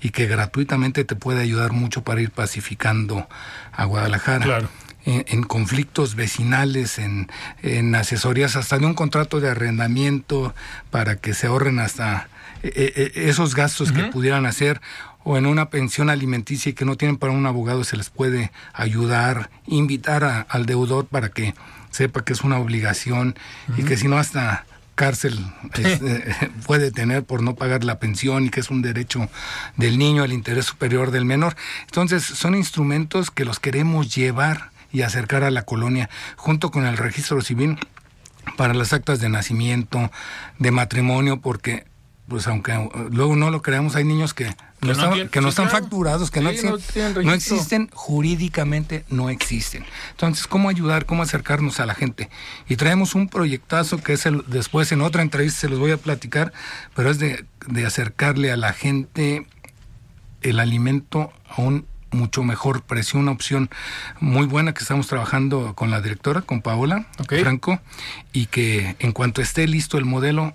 y 0.00 0.08
que 0.08 0.26
gratuitamente 0.26 1.04
te 1.04 1.16
puede 1.16 1.42
ayudar 1.42 1.72
mucho 1.72 2.02
para 2.02 2.22
ir 2.22 2.30
pacificando 2.30 3.28
a 3.72 3.84
Guadalajara. 3.84 4.46
Claro 4.46 4.70
en, 5.04 5.42
conflictos 5.42 6.14
vecinales, 6.14 6.98
en, 6.98 7.30
en, 7.62 7.94
asesorías, 7.94 8.56
hasta 8.56 8.78
de 8.78 8.86
un 8.86 8.94
contrato 8.94 9.40
de 9.40 9.50
arrendamiento 9.50 10.54
para 10.90 11.16
que 11.16 11.34
se 11.34 11.46
ahorren 11.46 11.78
hasta 11.78 12.28
eh, 12.62 12.92
eh, 12.94 13.12
esos 13.14 13.54
gastos 13.54 13.92
que 13.92 14.04
pudieran 14.04 14.46
hacer 14.46 14.80
o 15.24 15.36
en 15.36 15.46
una 15.46 15.70
pensión 15.70 16.10
alimenticia 16.10 16.70
y 16.70 16.72
que 16.74 16.84
no 16.84 16.96
tienen 16.96 17.16
para 17.16 17.32
un 17.32 17.46
abogado 17.46 17.84
se 17.84 17.96
les 17.96 18.10
puede 18.10 18.52
ayudar, 18.72 19.50
invitar 19.66 20.46
al 20.48 20.66
deudor 20.66 21.06
para 21.06 21.30
que 21.30 21.54
sepa 21.90 22.24
que 22.24 22.32
es 22.32 22.42
una 22.42 22.58
obligación 22.58 23.34
y 23.76 23.82
que 23.82 23.96
si 23.96 24.08
no 24.08 24.18
hasta 24.18 24.64
cárcel 24.94 25.38
eh, 25.78 26.50
puede 26.66 26.90
tener 26.90 27.24
por 27.24 27.42
no 27.42 27.54
pagar 27.54 27.84
la 27.84 27.98
pensión 27.98 28.46
y 28.46 28.50
que 28.50 28.60
es 28.60 28.70
un 28.70 28.82
derecho 28.82 29.28
del 29.76 29.98
niño 29.98 30.22
al 30.22 30.32
interés 30.32 30.66
superior 30.66 31.10
del 31.10 31.24
menor. 31.24 31.56
Entonces 31.86 32.22
son 32.22 32.54
instrumentos 32.54 33.30
que 33.30 33.44
los 33.44 33.58
queremos 33.58 34.14
llevar 34.14 34.70
y 34.92 35.02
acercar 35.02 35.44
a 35.44 35.50
la 35.50 35.62
colonia, 35.62 36.10
junto 36.36 36.70
con 36.70 36.86
el 36.86 36.96
registro 36.96 37.40
civil 37.42 37.78
para 38.56 38.74
las 38.74 38.92
actas 38.92 39.20
de 39.20 39.28
nacimiento, 39.28 40.10
de 40.58 40.70
matrimonio, 40.70 41.40
porque 41.40 41.84
pues 42.30 42.46
aunque 42.46 42.88
luego 43.10 43.34
no 43.34 43.50
lo 43.50 43.60
creamos, 43.60 43.96
hay 43.96 44.04
niños 44.04 44.34
que 44.34 44.54
no, 44.82 44.92
están, 44.92 45.28
que 45.30 45.40
no 45.40 45.48
están 45.48 45.68
facturados, 45.68 46.30
que 46.30 46.40
no, 46.40 46.50
existen, 46.50 47.24
no, 47.24 47.34
existen, 47.34 47.90
jurídicamente, 47.92 49.04
no 49.08 49.30
existen. 49.30 49.84
Entonces, 50.12 50.46
¿cómo 50.46 50.68
ayudar, 50.68 51.06
cómo 51.06 51.24
acercarnos 51.24 51.80
a 51.80 51.86
la 51.86 51.94
gente? 51.94 52.30
Y 52.68 52.76
traemos 52.76 53.16
un 53.16 53.28
proyectazo 53.28 53.98
que 53.98 54.12
es 54.12 54.26
el, 54.26 54.44
después 54.46 54.92
en 54.92 55.00
otra 55.00 55.22
entrevista 55.22 55.62
se 55.62 55.68
los 55.68 55.80
voy 55.80 55.90
a 55.90 55.96
platicar, 55.96 56.52
pero 56.94 57.10
es 57.10 57.18
de, 57.18 57.44
de 57.66 57.84
acercarle 57.84 58.52
a 58.52 58.56
la 58.56 58.72
gente 58.72 59.44
el 60.40 60.60
alimento 60.60 61.32
a 61.48 61.62
un 61.62 61.84
mucho 62.12 62.42
mejor 62.42 62.82
precio, 62.82 63.18
una 63.18 63.32
opción 63.32 63.70
muy 64.20 64.46
buena 64.46 64.74
que 64.74 64.80
estamos 64.80 65.06
trabajando 65.06 65.74
con 65.74 65.90
la 65.90 66.00
directora, 66.00 66.42
con 66.42 66.62
Paola 66.62 67.06
Franco, 67.28 67.80
y 68.32 68.46
que 68.46 68.96
en 68.98 69.12
cuanto 69.12 69.42
esté 69.42 69.66
listo 69.66 69.98
el 69.98 70.04
modelo, 70.04 70.54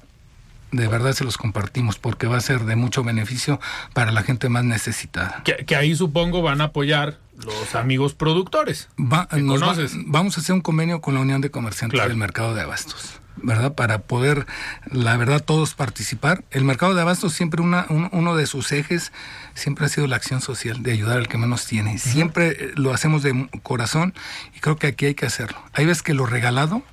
de 0.72 0.88
verdad 0.88 1.14
se 1.14 1.24
los 1.24 1.38
compartimos 1.38 1.98
porque 1.98 2.28
va 2.28 2.38
a 2.38 2.42
ser 2.42 2.66
de 2.66 2.76
mucho 2.76 3.04
beneficio 3.04 3.60
para 3.94 4.12
la 4.12 4.24
gente 4.24 4.50
más 4.50 4.64
necesitada. 4.64 5.44
Que, 5.44 5.76
ahí 5.76 5.96
supongo 5.96 6.42
van 6.42 6.62
a 6.62 6.66
apoyar 6.66 7.20
los 7.38 7.76
amigos 7.76 8.14
productores. 8.14 8.90
vamos 8.98 10.38
a 10.38 10.42
hacer 10.42 10.54
un 10.54 10.62
convenio 10.62 11.02
con 11.02 11.14
la 11.14 11.22
Unión 11.22 11.42
de 11.42 11.52
Comerciantes 11.52 12.02
del 12.02 12.18
Mercado 12.18 12.54
de 12.54 12.62
Abastos. 12.62 13.22
¿Verdad? 13.38 13.74
Para 13.74 14.00
poder, 14.00 14.46
la 14.92 15.18
verdad, 15.18 15.44
todos 15.44 15.74
participar. 15.74 16.44
El 16.52 16.64
mercado 16.64 16.94
de 16.94 17.02
abastos 17.02 17.34
siempre 17.34 17.62
una, 17.62 17.86
uno 17.90 18.36
de 18.36 18.46
sus 18.48 18.72
ejes 18.72 19.12
siempre 19.54 19.86
ha 19.86 19.90
sido 19.90 20.08
la 20.08 20.16
acción 20.16 20.42
social, 20.42 20.84
de 20.84 20.92
ayudar 20.92 21.18
al 21.18 21.28
que 21.28 21.38
menos 21.38 21.66
tiene. 21.66 21.98
Siempre 21.98 22.72
lo 22.76 22.94
hacemos 22.94 23.24
de 23.24 23.50
corazón 23.64 24.14
y 24.56 24.60
creo 24.60 24.78
que 24.78 24.88
aquí 24.88 25.06
hay 25.06 25.16
que 25.16 25.26
hacerlo. 25.26 25.58
Hay 25.74 25.86
veces 25.86 26.04
que 26.04 26.14
lo 26.14 26.26
regalado 26.26 26.84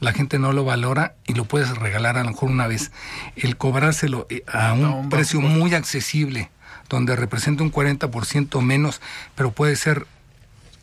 la 0.00 0.12
gente 0.12 0.38
no 0.38 0.52
lo 0.52 0.64
valora 0.64 1.14
y 1.26 1.34
lo 1.34 1.44
puedes 1.44 1.76
regalar 1.76 2.16
a 2.16 2.24
lo 2.24 2.30
mejor 2.30 2.50
una 2.50 2.66
vez. 2.66 2.90
El 3.36 3.56
cobrárselo 3.56 4.26
eh, 4.30 4.42
a 4.50 4.72
un, 4.72 5.10
precio 5.10 5.40
muy 5.40 5.74
accesible, 5.74 6.50
donde 6.88 7.16
representa 7.16 7.62
un 7.62 7.70
40% 7.70 8.62
menos, 8.62 9.00
pero 9.34 9.52
puede 9.52 9.76
ser 9.76 10.06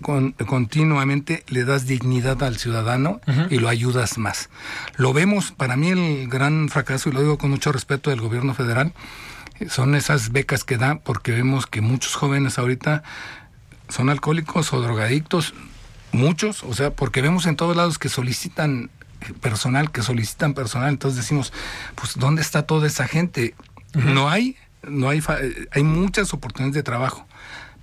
continuamente 0.02 1.44
le 1.48 1.64
das 1.64 1.88
dignidad 1.88 2.44
al 2.44 2.58
ciudadano 2.58 3.20
y 3.50 3.58
lo 3.58 3.68
ayudas 3.68 4.18
más. 4.18 4.50
Lo 4.96 5.14
vemos, 5.14 5.52
para 5.52 5.76
mí 5.76 5.90
el 5.90 6.28
gran 6.28 6.70
fracaso, 6.70 7.10
y 7.10 7.14
lo 7.14 7.22
digo 7.22 7.38
con 7.38 7.50
mucho 7.50 7.72
respeto 7.72 8.10
del 8.10 8.22
gobierno 8.22 8.54
federal, 8.54 8.94
eh, 9.60 9.70
son 9.70 9.96
esas 9.96 10.32
becas 10.32 10.64
que 10.64 10.78
da 10.78 11.00
porque 11.00 11.32
vemos 11.32 11.66
que 11.66 11.82
muchos 11.82 12.16
jóvenes 12.16 12.60
ahorita 12.60 13.04
son 13.90 14.10
alcohólicos 14.10 14.74
o 14.74 14.82
drogadictos, 14.82 15.54
muchos, 16.12 16.64
o 16.64 16.74
sea, 16.74 16.92
porque 16.92 17.22
vemos 17.22 17.46
en 17.46 17.56
todos 17.56 17.76
lados 17.76 17.98
que 17.98 18.10
solicitan 18.10 18.90
personal, 19.42 19.92
que 19.92 20.04
solicitan 20.04 20.54
personal, 20.54 20.90
entonces 20.90 21.18
decimos, 21.18 21.54
pues 21.96 22.18
¿dónde 22.18 22.42
está 22.42 22.64
toda 22.64 22.88
esa 22.88 23.08
gente? 23.08 23.56
No 23.94 24.30
hay, 24.30 24.56
no 24.88 25.10
hay, 25.10 25.24
hay 25.72 25.84
muchas 25.84 26.34
oportunidades 26.34 26.76
de 26.76 26.84
trabajo, 26.84 27.27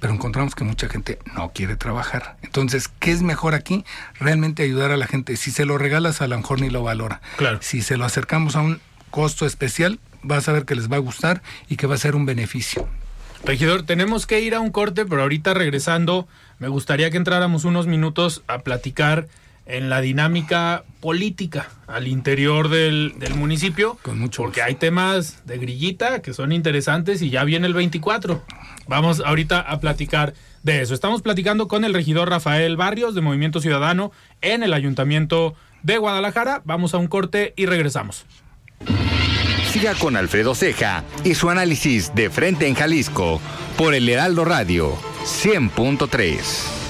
pero 0.04 0.12
encontramos 0.12 0.54
que 0.54 0.64
mucha 0.64 0.86
gente 0.86 1.18
no 1.34 1.52
quiere 1.54 1.76
trabajar. 1.76 2.36
Entonces, 2.42 2.88
¿qué 2.88 3.10
es 3.10 3.22
mejor 3.22 3.54
aquí? 3.54 3.86
Realmente 4.20 4.62
ayudar 4.62 4.90
a 4.90 4.98
la 4.98 5.06
gente. 5.06 5.34
Si 5.38 5.50
se 5.50 5.64
lo 5.64 5.78
regalas, 5.78 6.20
a 6.20 6.28
lo 6.28 6.36
mejor 6.36 6.60
ni 6.60 6.68
lo 6.68 6.82
valora. 6.82 7.22
Claro. 7.38 7.60
Si 7.62 7.80
se 7.80 7.96
lo 7.96 8.04
acercamos 8.04 8.54
a 8.54 8.60
un 8.60 8.82
costo 9.08 9.46
especial, 9.46 9.98
vas 10.22 10.46
a 10.46 10.52
ver 10.52 10.66
que 10.66 10.74
les 10.74 10.92
va 10.92 10.96
a 10.96 10.98
gustar 10.98 11.40
y 11.70 11.76
que 11.76 11.86
va 11.86 11.94
a 11.94 11.96
ser 11.96 12.16
un 12.16 12.26
beneficio. 12.26 12.86
Regidor, 13.46 13.84
tenemos 13.84 14.26
que 14.26 14.42
ir 14.42 14.54
a 14.54 14.60
un 14.60 14.72
corte, 14.72 15.06
pero 15.06 15.22
ahorita 15.22 15.54
regresando, 15.54 16.28
me 16.58 16.68
gustaría 16.68 17.10
que 17.10 17.16
entráramos 17.16 17.64
unos 17.64 17.86
minutos 17.86 18.42
a 18.46 18.58
platicar 18.58 19.26
en 19.66 19.88
la 19.88 20.00
dinámica 20.00 20.84
política 21.00 21.68
al 21.86 22.06
interior 22.06 22.68
del, 22.68 23.14
municipio. 23.36 23.98
Con 24.02 24.18
mucho 24.18 24.42
porque 24.42 24.62
hay 24.62 24.74
temas 24.74 25.46
de 25.46 25.58
grillita 25.58 26.22
que 26.22 26.32
son 26.32 26.52
interesantes 26.52 27.22
y 27.22 27.30
ya 27.30 27.44
viene 27.44 27.66
el 27.66 27.74
24. 27.74 28.42
Vamos 28.86 29.22
ahorita 29.24 29.60
a 29.60 29.80
platicar 29.80 30.34
de 30.62 30.82
eso. 30.82 30.94
Estamos 30.94 31.22
platicando 31.22 31.68
con 31.68 31.84
el 31.84 31.94
regidor 31.94 32.28
Rafael 32.28 32.76
Barrios 32.76 33.14
de 33.14 33.20
Movimiento 33.20 33.60
Ciudadano 33.60 34.12
en 34.40 34.62
el 34.62 34.72
Ayuntamiento 34.74 35.54
de 35.82 35.98
Guadalajara. 35.98 36.62
Vamos 36.64 36.94
a 36.94 36.98
un 36.98 37.06
corte 37.06 37.54
y 37.56 37.66
regresamos. 37.66 38.26
Siga 39.72 39.94
con 39.94 40.16
Alfredo 40.16 40.54
Ceja 40.54 41.02
y 41.24 41.34
su 41.34 41.50
análisis 41.50 42.14
de 42.14 42.30
frente 42.30 42.68
en 42.68 42.74
Jalisco 42.74 43.40
por 43.76 43.94
el 43.94 44.08
Heraldo 44.08 44.44
Radio 44.44 44.94
100.3. 45.24 46.83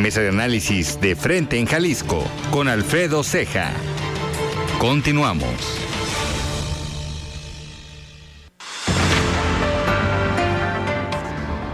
Mesa 0.00 0.20
de 0.20 0.28
análisis 0.28 1.00
de 1.00 1.16
frente 1.16 1.58
en 1.58 1.66
Jalisco 1.66 2.24
con 2.50 2.68
Alfredo 2.68 3.24
Ceja. 3.24 3.72
Continuamos. 4.78 5.48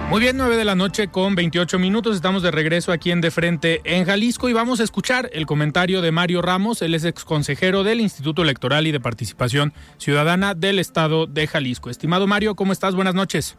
Muy 0.09 0.21
bien, 0.21 0.37
9 0.37 0.57
de 0.57 0.65
la 0.65 0.75
noche 0.75 1.09
con 1.09 1.35
28 1.35 1.79
minutos. 1.79 2.17
Estamos 2.17 2.43
de 2.43 2.51
regreso 2.51 2.93
aquí 2.93 3.11
en 3.11 3.21
De 3.21 3.31
Frente 3.31 3.81
en 3.85 4.05
Jalisco 4.05 4.49
y 4.49 4.53
vamos 4.53 4.81
a 4.81 4.85
escuchar 4.85 5.29
el 5.33 5.45
comentario 5.45 6.01
de 6.01 6.13
Mario 6.13 6.41
Ramos. 6.41 6.83
Él 6.83 6.95
es 6.95 7.05
ex 7.05 7.25
consejero 7.25 7.83
del 7.83 8.01
Instituto 8.01 8.43
Electoral 8.43 8.87
y 8.87 8.93
de 8.93 9.01
Participación 9.01 9.75
Ciudadana 9.99 10.55
del 10.55 10.79
Estado 10.79 11.27
de 11.27 11.47
Jalisco. 11.47 11.91
Estimado 11.91 12.27
Mario, 12.27 12.55
¿cómo 12.55 12.73
estás? 12.73 12.95
Buenas 12.95 13.15
noches. 13.15 13.59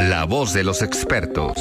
La 0.00 0.24
voz 0.24 0.52
de 0.52 0.64
los 0.64 0.82
expertos. 0.82 1.56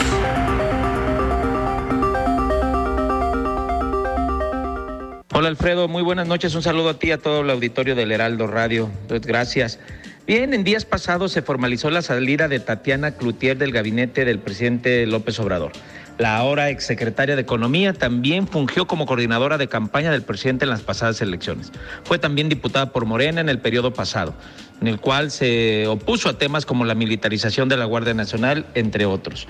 Hola 5.34 5.48
Alfredo, 5.48 5.88
muy 5.88 6.04
buenas 6.04 6.28
noches. 6.28 6.56
Un 6.56 6.62
saludo 6.62 6.90
a 6.90 7.00
ti 7.00 7.08
y 7.08 7.12
a 7.12 7.18
todo 7.18 7.40
el 7.40 7.50
auditorio 7.50 7.96
del 7.96 8.12
Heraldo 8.12 8.48
Radio. 8.48 8.90
gracias. 9.08 9.80
Bien, 10.28 10.54
en 10.54 10.66
días 10.66 10.84
pasados 10.84 11.32
se 11.32 11.42
formalizó 11.42 11.90
la 11.90 12.02
salida 12.02 12.50
de 12.50 12.60
Tatiana 12.60 13.12
Cloutier 13.12 13.58
del 13.58 13.72
gabinete 13.72 14.26
del 14.26 14.40
presidente 14.40 15.08
López 15.08 15.40
Obrador. 15.40 15.72
La 16.18 16.36
ahora 16.36 16.70
exsecretaria 16.70 17.38
de 17.38 17.44
Economía 17.44 17.94
también 17.94 18.46
fungió 18.46 18.88
como 18.88 19.06
coordinadora 19.06 19.58
de 19.58 19.70
campaña 19.70 20.12
del 20.12 20.22
presidente 20.22 20.66
en 20.66 20.70
las 20.70 20.82
pasadas 20.82 21.22
elecciones. 21.22 21.72
Fue 22.04 22.20
también 22.20 22.50
diputada 22.50 22.92
por 22.92 23.06
Morena 23.06 23.40
en 23.40 23.48
el 23.48 23.60
periodo 23.60 23.94
pasado, 23.94 24.36
en 24.82 24.88
el 24.88 25.00
cual 25.00 25.32
se 25.32 25.88
opuso 25.88 26.28
a 26.28 26.38
temas 26.38 26.66
como 26.66 26.86
la 26.86 26.96
militarización 26.96 27.70
de 27.70 27.78
la 27.78 27.86
Guardia 27.86 28.14
Nacional, 28.14 28.66
entre 28.74 29.06
otros. 29.06 29.48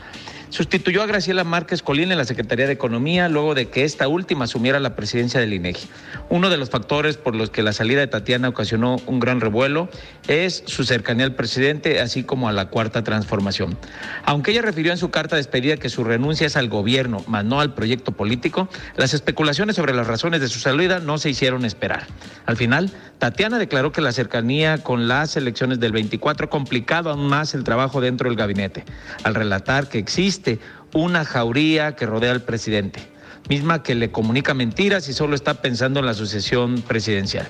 Sustituyó 0.51 1.01
a 1.01 1.05
Graciela 1.05 1.45
Márquez 1.45 1.81
Colín 1.81 2.11
en 2.11 2.17
la 2.17 2.25
Secretaría 2.25 2.67
de 2.67 2.73
Economía 2.73 3.29
luego 3.29 3.55
de 3.55 3.69
que 3.69 3.85
esta 3.85 4.09
última 4.09 4.43
asumiera 4.43 4.81
la 4.81 4.97
presidencia 4.97 5.39
del 5.39 5.53
INEGI. 5.53 5.87
Uno 6.27 6.49
de 6.49 6.57
los 6.57 6.69
factores 6.69 7.15
por 7.15 7.37
los 7.37 7.49
que 7.49 7.63
la 7.63 7.71
salida 7.71 8.01
de 8.01 8.07
Tatiana 8.07 8.49
ocasionó 8.49 8.97
un 9.05 9.21
gran 9.21 9.39
revuelo 9.39 9.89
es 10.27 10.63
su 10.65 10.83
cercanía 10.83 11.25
al 11.25 11.35
presidente, 11.35 12.01
así 12.01 12.23
como 12.23 12.49
a 12.49 12.51
la 12.51 12.67
cuarta 12.67 13.01
transformación. 13.01 13.77
Aunque 14.25 14.51
ella 14.51 14.61
refirió 14.61 14.91
en 14.91 14.97
su 14.97 15.09
carta 15.09 15.37
de 15.37 15.39
despedida 15.39 15.77
que 15.77 15.87
su 15.87 16.03
renuncia 16.03 16.47
es 16.47 16.57
al 16.57 16.67
gobierno, 16.67 17.23
más 17.27 17.45
no 17.45 17.61
al 17.61 17.73
proyecto 17.73 18.11
político, 18.11 18.67
las 18.97 19.13
especulaciones 19.13 19.77
sobre 19.77 19.93
las 19.93 20.07
razones 20.07 20.41
de 20.41 20.49
su 20.49 20.59
salida 20.59 20.99
no 20.99 21.17
se 21.17 21.29
hicieron 21.29 21.63
esperar. 21.63 22.07
Al 22.45 22.57
final, 22.57 22.91
Tatiana 23.19 23.57
declaró 23.57 23.93
que 23.93 24.01
la 24.01 24.11
cercanía 24.11 24.79
con 24.79 25.07
las 25.21 25.37
elecciones 25.37 25.79
del 25.79 25.91
24 25.91 26.47
ha 26.47 26.49
complicado 26.49 27.09
aún 27.09 27.27
más 27.27 27.53
el 27.53 27.63
trabajo 27.63 28.01
dentro 28.01 28.27
del 28.27 28.37
gabinete, 28.37 28.83
al 29.23 29.35
relatar 29.35 29.87
que 29.87 29.99
existe 29.99 30.59
una 30.93 31.25
jauría 31.25 31.95
que 31.95 32.05
rodea 32.05 32.31
al 32.31 32.41
presidente 32.41 33.10
misma 33.51 33.83
que 33.83 33.95
le 33.95 34.11
comunica 34.11 34.53
mentiras 34.53 35.09
y 35.09 35.13
solo 35.13 35.35
está 35.35 35.55
pensando 35.55 35.99
en 35.99 36.05
la 36.05 36.13
sucesión 36.13 36.81
presidencial. 36.87 37.49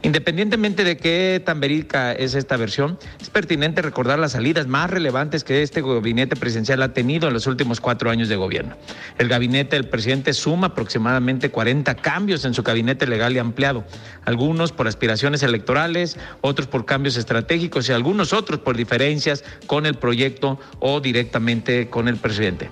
Independientemente 0.00 0.82
de 0.82 0.96
qué 0.96 1.42
tan 1.44 1.60
verídica 1.60 2.12
es 2.12 2.34
esta 2.34 2.56
versión, 2.56 2.98
es 3.20 3.28
pertinente 3.28 3.82
recordar 3.82 4.18
las 4.18 4.32
salidas 4.32 4.66
más 4.66 4.88
relevantes 4.88 5.44
que 5.44 5.60
este 5.60 5.82
gabinete 5.82 6.36
presidencial 6.36 6.80
ha 6.80 6.94
tenido 6.94 7.28
en 7.28 7.34
los 7.34 7.46
últimos 7.46 7.82
cuatro 7.82 8.08
años 8.08 8.30
de 8.30 8.36
gobierno. 8.36 8.78
El 9.18 9.28
gabinete 9.28 9.76
del 9.76 9.90
presidente 9.90 10.32
suma 10.32 10.68
aproximadamente 10.68 11.50
40 11.50 11.96
cambios 11.96 12.46
en 12.46 12.54
su 12.54 12.62
gabinete 12.62 13.06
legal 13.06 13.36
y 13.36 13.38
ampliado, 13.38 13.84
algunos 14.24 14.72
por 14.72 14.88
aspiraciones 14.88 15.42
electorales, 15.42 16.16
otros 16.40 16.66
por 16.66 16.86
cambios 16.86 17.18
estratégicos 17.18 17.90
y 17.90 17.92
algunos 17.92 18.32
otros 18.32 18.60
por 18.60 18.74
diferencias 18.74 19.44
con 19.66 19.84
el 19.84 19.96
proyecto 19.96 20.58
o 20.78 21.02
directamente 21.02 21.90
con 21.90 22.08
el 22.08 22.16
presidente. 22.16 22.70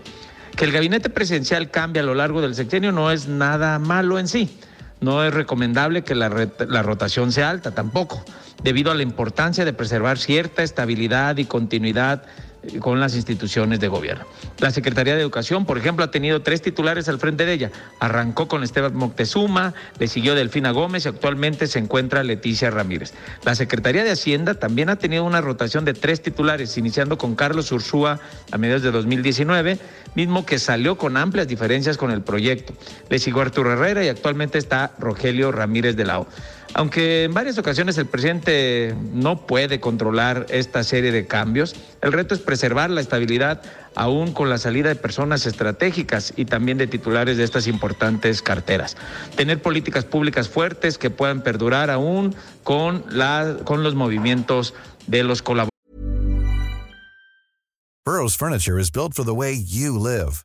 Que 0.56 0.64
el 0.64 0.72
gabinete 0.72 1.10
presidencial 1.10 1.70
cambie 1.70 2.00
a 2.00 2.04
lo 2.04 2.14
largo 2.14 2.40
del 2.40 2.54
sexenio 2.54 2.92
no 2.92 3.10
es 3.10 3.28
nada 3.28 3.78
malo 3.78 4.18
en 4.18 4.28
sí. 4.28 4.58
No 5.00 5.24
es 5.24 5.32
recomendable 5.32 6.02
que 6.02 6.14
la, 6.14 6.28
la, 6.68 6.82
rotación 6.82 7.32
sea 7.32 7.48
alta 7.48 7.70
tampoco, 7.70 8.22
debido 8.62 8.90
a 8.90 8.94
la 8.94 9.02
importancia 9.02 9.64
de 9.64 9.72
preservar 9.72 10.18
cierta 10.18 10.62
estabilidad 10.62 11.38
y 11.38 11.46
continuidad 11.46 12.24
con 12.80 13.00
las 13.00 13.14
instituciones 13.14 13.80
de 13.80 13.88
gobierno. 13.88 14.26
La 14.58 14.70
Secretaría 14.70 15.14
de 15.14 15.20
Educación, 15.20 15.64
por 15.64 15.78
ejemplo, 15.78 16.04
ha 16.04 16.10
tenido 16.10 16.42
tres 16.42 16.62
titulares 16.62 17.08
al 17.08 17.18
frente 17.18 17.46
de 17.46 17.52
ella. 17.52 17.70
Arrancó 17.98 18.48
con 18.48 18.62
Esteban 18.62 18.94
Moctezuma, 18.94 19.74
le 19.98 20.08
siguió 20.08 20.34
Delfina 20.34 20.70
Gómez 20.70 21.04
y 21.04 21.08
actualmente 21.08 21.66
se 21.66 21.78
encuentra 21.78 22.22
Leticia 22.22 22.70
Ramírez. 22.70 23.14
La 23.44 23.54
Secretaría 23.54 24.04
de 24.04 24.10
Hacienda 24.10 24.54
también 24.54 24.90
ha 24.90 24.96
tenido 24.96 25.24
una 25.24 25.40
rotación 25.40 25.84
de 25.84 25.94
tres 25.94 26.22
titulares, 26.22 26.76
iniciando 26.76 27.18
con 27.18 27.34
Carlos 27.34 27.72
Ursúa 27.72 28.20
a 28.50 28.58
mediados 28.58 28.82
de 28.82 28.90
2019, 28.90 29.78
mismo 30.14 30.44
que 30.44 30.58
salió 30.58 30.98
con 30.98 31.16
amplias 31.16 31.48
diferencias 31.48 31.96
con 31.96 32.10
el 32.10 32.22
proyecto. 32.22 32.74
Le 33.08 33.18
siguió 33.18 33.40
Arturo 33.42 33.72
Herrera 33.72 34.04
y 34.04 34.08
actualmente 34.08 34.58
está 34.58 34.92
Rogelio 34.98 35.52
Ramírez 35.52 35.96
de 35.96 36.04
la 36.04 36.20
O. 36.20 36.26
Aunque 36.74 37.24
en 37.24 37.34
varias 37.34 37.58
ocasiones 37.58 37.98
el 37.98 38.06
presidente 38.06 38.94
no 39.12 39.46
puede 39.46 39.80
controlar 39.80 40.46
esta 40.50 40.84
serie 40.84 41.10
de 41.10 41.26
cambios, 41.26 41.74
el 42.00 42.12
reto 42.12 42.34
es 42.34 42.40
preservar 42.40 42.90
la 42.90 43.00
estabilidad 43.00 43.62
aún 43.96 44.32
con 44.32 44.48
la 44.48 44.58
salida 44.58 44.88
de 44.88 44.94
personas 44.94 45.46
estratégicas 45.46 46.32
y 46.36 46.44
también 46.44 46.78
de 46.78 46.86
titulares 46.86 47.36
de 47.36 47.44
estas 47.44 47.66
importantes 47.66 48.40
carteras. 48.40 48.96
Tener 49.34 49.60
políticas 49.60 50.04
públicas 50.04 50.48
fuertes 50.48 50.96
que 50.96 51.10
puedan 51.10 51.42
perdurar 51.42 51.90
aún 51.90 52.36
con, 52.62 53.04
la, 53.10 53.56
con 53.64 53.82
los 53.82 53.94
movimientos 53.94 54.74
de 55.08 55.24
los 55.24 55.42
colaboradores. 55.42 55.70
Burroughs 58.06 58.36
Furniture 58.36 58.78
is 58.78 58.90
built 58.90 59.14
for 59.14 59.24
the 59.24 59.34
way 59.34 59.54
you 59.54 59.98
live. 59.98 60.44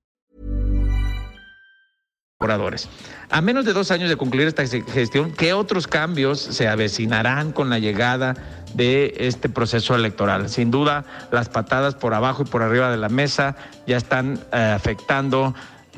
A 3.29 3.41
menos 3.41 3.65
de 3.65 3.73
dos 3.73 3.91
años 3.91 4.09
de 4.09 4.17
concluir 4.17 4.47
esta 4.47 4.65
gestión, 4.65 5.31
¿qué 5.31 5.53
otros 5.53 5.87
cambios 5.87 6.39
se 6.39 6.67
avecinarán 6.67 7.51
con 7.51 7.69
la 7.69 7.79
llegada 7.79 8.35
de 8.73 9.13
este 9.19 9.47
proceso 9.47 9.95
electoral? 9.95 10.49
Sin 10.49 10.71
duda, 10.71 11.05
las 11.31 11.49
patadas 11.49 11.95
por 11.95 12.13
abajo 12.13 12.43
y 12.43 12.45
por 12.45 12.61
arriba 12.61 12.89
de 12.91 12.97
la 12.97 13.09
mesa 13.09 13.55
ya 13.87 13.97
están 13.97 14.39
eh, 14.51 14.73
afectando 14.75 15.53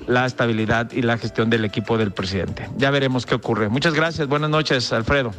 la 0.08 0.25
estabilidad 0.25 0.91
y 0.91 1.01
la 1.01 1.17
gestión 1.17 1.49
del 1.49 1.65
equipo 1.65 1.97
del 1.97 2.12
presidente. 2.12 2.69
Ya 2.77 2.91
veremos 2.91 3.25
qué 3.25 3.36
ocurre. 3.36 3.69
Muchas 3.69 3.93
gracias. 3.93 4.27
Buenas 4.27 4.49
noches, 4.49 4.91
Alfredo. 4.91 5.34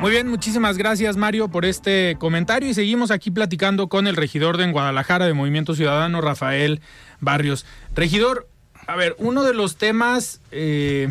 Muy 0.00 0.12
bien, 0.12 0.28
muchísimas 0.28 0.78
gracias 0.78 1.18
Mario 1.18 1.48
por 1.48 1.66
este 1.66 2.16
comentario 2.18 2.70
y 2.70 2.72
seguimos 2.72 3.10
aquí 3.10 3.30
platicando 3.30 3.90
con 3.90 4.06
el 4.06 4.16
regidor 4.16 4.56
de 4.56 4.72
Guadalajara 4.72 5.26
de 5.26 5.34
Movimiento 5.34 5.74
Ciudadano, 5.74 6.22
Rafael 6.22 6.80
Barrios. 7.20 7.66
Regidor, 7.94 8.48
a 8.86 8.96
ver, 8.96 9.14
uno 9.18 9.42
de 9.42 9.52
los 9.52 9.76
temas 9.76 10.40
eh, 10.52 11.10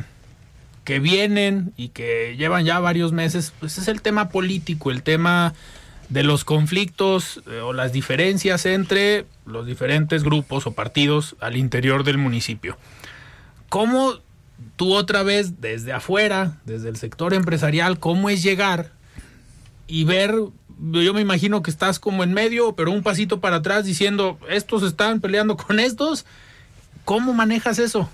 que 0.86 0.99
vienen 0.99 1.71
y 1.78 1.89
que 1.89 2.36
llevan 2.36 2.65
ya 2.65 2.80
varios 2.80 3.12
meses, 3.12 3.54
pues 3.60 3.78
es 3.78 3.88
el 3.89 4.02
tema 4.02 4.30
político, 4.30 4.89
el 4.89 5.04
tema 5.04 5.54
de 6.10 6.23
los 6.23 6.43
conflictos 6.43 7.43
eh, 7.45 7.60
o 7.60 7.73
las 7.73 7.93
diferencias 7.93 8.65
entre 8.65 9.28
los 9.45 9.67
diferentes 9.67 10.23
grupos 10.23 10.65
o 10.65 10.71
partidos 10.71 11.36
al 11.41 11.58
interior 11.58 12.04
del 12.04 12.17
municipio. 12.17 12.75
¿Cómo 13.69 14.15
tú 14.76 14.93
otra 14.93 15.24
vez 15.24 15.62
desde 15.62 15.93
afuera, 15.93 16.58
desde 16.65 16.89
el 16.89 16.98
sector 16.98 17.34
empresarial, 17.34 18.00
cómo 18.00 18.30
es 18.30 18.43
llegar 18.43 18.91
y 19.88 20.04
ver, 20.04 20.36
yo 20.91 21.13
me 21.13 21.22
imagino 21.22 21.62
que 21.63 21.72
estás 21.72 22.00
como 22.00 22.24
en 22.24 22.34
medio, 22.34 22.76
pero 22.76 22.91
un 22.91 23.04
pasito 23.04 23.41
para 23.41 23.58
atrás 23.58 23.86
diciendo, 23.86 24.39
estos 24.50 24.84
están 24.84 25.19
peleando 25.19 25.58
con 25.58 25.80
estos, 25.80 26.26
¿cómo 27.06 27.34
manejas 27.34 27.80
eso? 27.80 28.10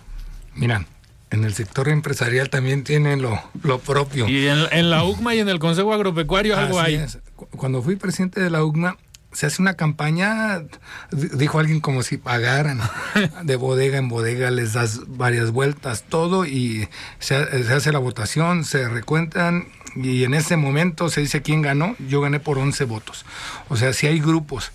Mira, 0.55 0.85
en 1.31 1.43
el 1.43 1.53
sector 1.53 1.89
empresarial 1.89 2.49
también 2.49 2.83
tiene 2.83 3.17
lo, 3.17 3.39
lo 3.61 3.79
propio. 3.79 4.27
Y 4.27 4.47
en, 4.47 4.65
en, 4.71 4.89
la 4.89 5.03
UCMA 5.03 5.35
y 5.35 5.39
en 5.39 5.49
el 5.49 5.59
Consejo 5.59 5.93
Agropecuario 5.93 6.57
algo 6.57 6.79
Así 6.79 6.95
hay. 6.95 7.03
es. 7.03 7.19
Cuando 7.35 7.81
fui 7.81 7.97
presidente 7.97 8.39
de 8.39 8.49
la 8.49 8.63
UCMA, 8.63 8.97
se 9.35 9.45
hace 9.45 9.61
una 9.61 9.73
campaña, 9.73 10.63
dijo 11.11 11.59
alguien 11.59 11.81
como 11.81 12.03
si 12.03 12.17
pagaran, 12.17 12.79
de 13.43 13.55
bodega 13.57 13.97
en 13.97 14.07
bodega, 14.07 14.49
les 14.49 14.73
das 14.73 15.01
varias 15.07 15.51
vueltas, 15.51 16.05
todo, 16.07 16.45
y 16.45 16.87
se, 17.19 17.63
se, 17.65 17.73
hace 17.73 17.91
la 17.91 17.99
votación, 17.99 18.63
se 18.63 18.87
recuentan, 18.87 19.67
y 19.95 20.23
en 20.23 20.33
ese 20.33 20.55
momento 20.55 21.09
se 21.09 21.19
dice 21.19 21.41
quién 21.41 21.61
ganó, 21.61 21.97
yo 22.07 22.21
gané 22.21 22.39
por 22.39 22.57
11 22.57 22.85
votos. 22.85 23.25
O 23.67 23.75
sea, 23.75 23.91
si 23.91 24.07
hay 24.07 24.21
grupos, 24.21 24.71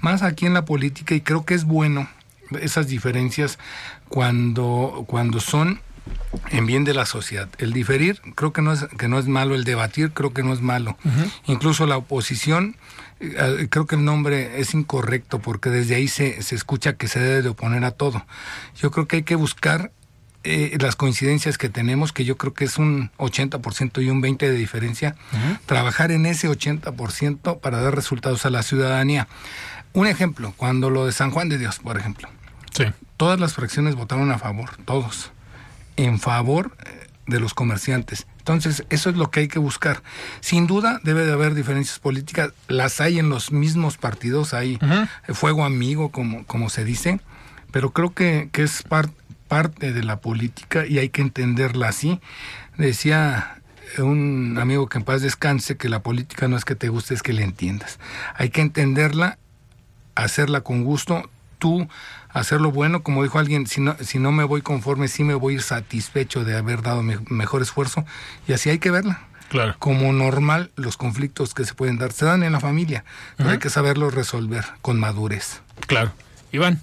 más 0.00 0.22
aquí 0.22 0.46
en 0.46 0.54
la 0.54 0.64
política, 0.64 1.14
y 1.14 1.20
creo 1.20 1.44
que 1.44 1.52
es 1.52 1.64
bueno 1.64 2.08
esas 2.62 2.86
diferencias 2.86 3.58
cuando, 4.08 5.04
cuando 5.06 5.38
son 5.40 5.80
en 6.50 6.66
bien 6.66 6.84
de 6.84 6.94
la 6.94 7.06
sociedad. 7.06 7.48
El 7.58 7.72
diferir, 7.72 8.20
creo 8.34 8.52
que 8.52 8.62
no 8.62 8.72
es, 8.72 8.86
que 8.96 9.08
no 9.08 9.18
es 9.18 9.26
malo, 9.26 9.54
el 9.54 9.64
debatir, 9.64 10.12
creo 10.12 10.32
que 10.32 10.42
no 10.42 10.52
es 10.52 10.60
malo. 10.60 10.96
Uh 11.04 11.08
-huh. 11.08 11.32
Incluso 11.46 11.86
la 11.86 11.96
oposición, 11.96 12.76
creo 13.70 13.86
que 13.86 13.96
el 13.96 14.04
nombre 14.04 14.60
es 14.60 14.74
incorrecto 14.74 15.40
porque 15.40 15.70
desde 15.70 15.94
ahí 15.94 16.08
se, 16.08 16.42
se 16.42 16.54
escucha 16.54 16.94
que 16.94 17.08
se 17.08 17.20
debe 17.20 17.42
de 17.42 17.48
oponer 17.48 17.84
a 17.84 17.90
todo. 17.90 18.24
Yo 18.80 18.90
creo 18.90 19.06
que 19.08 19.16
hay 19.16 19.22
que 19.22 19.34
buscar 19.34 19.92
eh, 20.44 20.78
las 20.80 20.94
coincidencias 20.94 21.58
que 21.58 21.68
tenemos, 21.68 22.12
que 22.12 22.24
yo 22.24 22.38
creo 22.38 22.54
que 22.54 22.64
es 22.64 22.78
un 22.78 23.10
80% 23.18 24.02
y 24.02 24.08
un 24.08 24.22
20% 24.22 24.38
de 24.38 24.52
diferencia, 24.52 25.16
uh 25.32 25.36
-huh. 25.36 25.58
trabajar 25.66 26.12
en 26.12 26.26
ese 26.26 26.48
80% 26.48 27.60
para 27.60 27.80
dar 27.82 27.94
resultados 27.94 28.46
a 28.46 28.50
la 28.50 28.62
ciudadanía. 28.62 29.26
Un 29.92 30.06
ejemplo, 30.06 30.54
cuando 30.56 30.90
lo 30.90 31.06
de 31.06 31.12
San 31.12 31.32
Juan 31.32 31.48
de 31.48 31.58
Dios, 31.58 31.80
por 31.80 31.98
ejemplo. 31.98 32.28
Sí. 32.72 32.84
Todas 33.16 33.40
las 33.40 33.54
fracciones 33.54 33.96
votaron 33.96 34.30
a 34.30 34.38
favor, 34.38 34.70
todos 34.84 35.32
en 35.96 36.20
favor 36.20 36.76
eh, 36.86 37.08
de 37.26 37.40
los 37.40 37.52
comerciantes. 37.52 38.26
Entonces, 38.48 38.86
eso 38.88 39.10
es 39.10 39.16
lo 39.16 39.30
que 39.30 39.40
hay 39.40 39.48
que 39.48 39.58
buscar. 39.58 40.02
Sin 40.40 40.66
duda, 40.66 41.00
debe 41.04 41.26
de 41.26 41.32
haber 41.32 41.54
diferencias 41.54 41.98
políticas. 41.98 42.52
Las 42.66 42.98
hay 43.02 43.18
en 43.18 43.28
los 43.28 43.52
mismos 43.52 43.98
partidos, 43.98 44.54
hay 44.54 44.76
uh 44.76 44.78
-huh. 44.78 45.08
fuego 45.34 45.64
amigo, 45.66 46.10
como, 46.10 46.46
como 46.46 46.70
se 46.70 46.82
dice, 46.82 47.20
pero 47.72 47.90
creo 47.90 48.14
que, 48.14 48.48
que 48.50 48.62
es 48.62 48.82
par, 48.82 49.10
parte 49.48 49.92
de 49.92 50.02
la 50.02 50.20
política 50.20 50.86
y 50.86 50.98
hay 50.98 51.10
que 51.10 51.20
entenderla 51.20 51.88
así. 51.88 52.20
Decía 52.78 53.60
un 53.98 54.56
amigo 54.58 54.88
que 54.88 54.96
en 54.96 55.04
paz 55.04 55.20
descanse 55.20 55.76
que 55.76 55.90
la 55.90 56.02
política 56.02 56.48
no 56.48 56.56
es 56.56 56.64
que 56.64 56.74
te 56.74 56.88
guste, 56.88 57.12
es 57.12 57.22
que 57.22 57.34
le 57.34 57.42
entiendas. 57.42 57.98
Hay 58.34 58.48
que 58.48 58.62
entenderla, 58.62 59.38
hacerla 60.14 60.62
con 60.62 60.84
gusto. 60.84 61.28
Tú 61.58 61.86
hacerlo 62.38 62.70
bueno, 62.70 63.02
como 63.02 63.22
dijo 63.22 63.38
alguien, 63.38 63.66
si 63.66 63.80
no, 63.80 63.96
si 64.00 64.18
no 64.18 64.32
me 64.32 64.44
voy 64.44 64.62
conforme, 64.62 65.08
sí 65.08 65.24
me 65.24 65.34
voy 65.34 65.54
a 65.54 65.56
ir 65.56 65.62
satisfecho 65.62 66.44
de 66.44 66.56
haber 66.56 66.82
dado 66.82 67.02
mi 67.02 67.14
mejor 67.28 67.62
esfuerzo, 67.62 68.04
y 68.46 68.52
así 68.52 68.70
hay 68.70 68.78
que 68.78 68.90
verla. 68.90 69.20
Claro. 69.48 69.76
Como 69.78 70.12
normal, 70.12 70.70
los 70.76 70.96
conflictos 70.96 71.54
que 71.54 71.64
se 71.64 71.72
pueden 71.74 71.96
dar 71.96 72.12
se 72.12 72.26
dan 72.26 72.42
en 72.42 72.52
la 72.52 72.60
familia, 72.60 73.04
pero 73.36 73.48
uh 73.48 73.52
-huh. 73.52 73.54
hay 73.54 73.58
que 73.58 73.70
saberlos 73.70 74.14
resolver 74.14 74.64
con 74.82 75.00
madurez. 75.00 75.62
Claro. 75.86 76.12
Iván. 76.52 76.80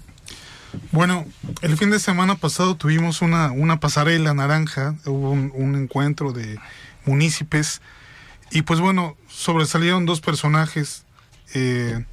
Bueno, 0.90 1.24
el 1.62 1.76
fin 1.76 1.90
de 1.90 1.98
semana 2.00 2.34
pasado 2.34 2.76
tuvimos 2.76 3.22
una, 3.22 3.50
una 3.52 3.78
pasarela 3.78 4.34
naranja, 4.34 4.96
hubo 5.06 5.30
un, 5.30 5.52
un 5.54 5.74
encuentro 5.76 6.32
de 6.32 6.58
municipios, 7.04 7.80
y 8.50 8.62
pues 8.62 8.80
bueno, 8.80 9.16
sobresalieron 9.28 10.06
dos 10.06 10.20
personajes, 10.20 11.04
eh, 11.54 12.04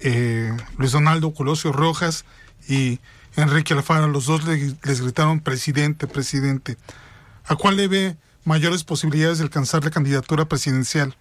eh, 0.00 0.52
Luis 0.76 0.92
Donaldo 0.92 1.32
Colosio 1.32 1.72
Rojas 1.72 2.24
y 2.68 3.00
Enrique 3.36 3.74
Alfaro, 3.74 4.08
los 4.08 4.26
dos 4.26 4.44
le, 4.44 4.74
les 4.82 5.00
gritaron 5.00 5.40
presidente, 5.40 6.06
presidente. 6.06 6.76
¿A 7.46 7.56
cuál 7.56 7.76
le 7.76 7.88
ve 7.88 8.16
mayores 8.44 8.84
posibilidades 8.84 9.38
de 9.38 9.44
alcanzar 9.44 9.84
la 9.84 9.90
candidatura 9.90 10.44
presidencial? 10.46 11.16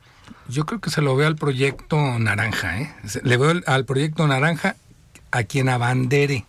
Yo 0.48 0.66
creo 0.66 0.80
que 0.80 0.90
se 0.90 1.02
lo 1.02 1.16
veo 1.16 1.28
al 1.28 1.36
proyecto 1.36 1.98
Naranja, 2.20 2.80
¿eh? 2.80 2.96
Le 3.24 3.38
veo 3.38 3.62
al 3.66 3.86
proyecto 3.86 4.28
Naranja 4.28 4.76
a 5.32 5.44
quien 5.44 5.70
abandere 5.70 6.46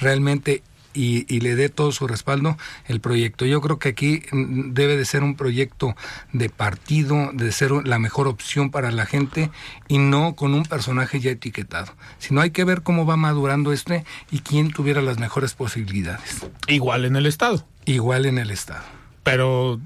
realmente 0.00 0.62
y, 0.94 1.40
le 1.40 1.54
dé 1.54 1.68
todo 1.68 1.92
su 1.92 2.06
respaldo 2.06 2.56
el 2.86 3.00
proyecto. 3.00 3.46
Yo 3.46 3.60
creo 3.60 3.78
que 3.78 3.90
aquí 3.90 4.22
mm, 4.32 4.72
debe 4.72 4.96
de 4.96 5.04
ser 5.04 5.22
un 5.22 5.36
proyecto 5.36 5.94
de 6.32 6.48
partido, 6.48 7.30
de 7.32 7.52
ser 7.52 7.70
la 7.86 7.98
mejor 7.98 8.28
opción 8.28 8.70
para 8.70 8.90
la 8.90 9.06
gente 9.06 9.50
y 9.86 9.98
no 9.98 10.34
con 10.34 10.54
un 10.54 10.64
personaje 10.64 11.20
ya 11.20 11.30
etiquetado. 11.30 11.92
Sino 12.18 12.40
hay 12.40 12.50
que 12.50 12.64
ver 12.64 12.82
cómo 12.82 13.06
va 13.06 13.16
madurando 13.16 13.72
este 13.72 14.04
y 14.30 14.40
quién 14.40 14.70
tuviera 14.70 15.02
las 15.02 15.18
mejores 15.18 15.54
posibilidades. 15.54 16.46
Igual 16.66 17.04
en 17.04 17.16
el 17.16 17.26
Estado. 17.26 17.66
Igual 17.84 18.26
en 18.26 18.38
el 18.38 18.50
Estado. 18.50 18.84
Pero, 19.22 19.80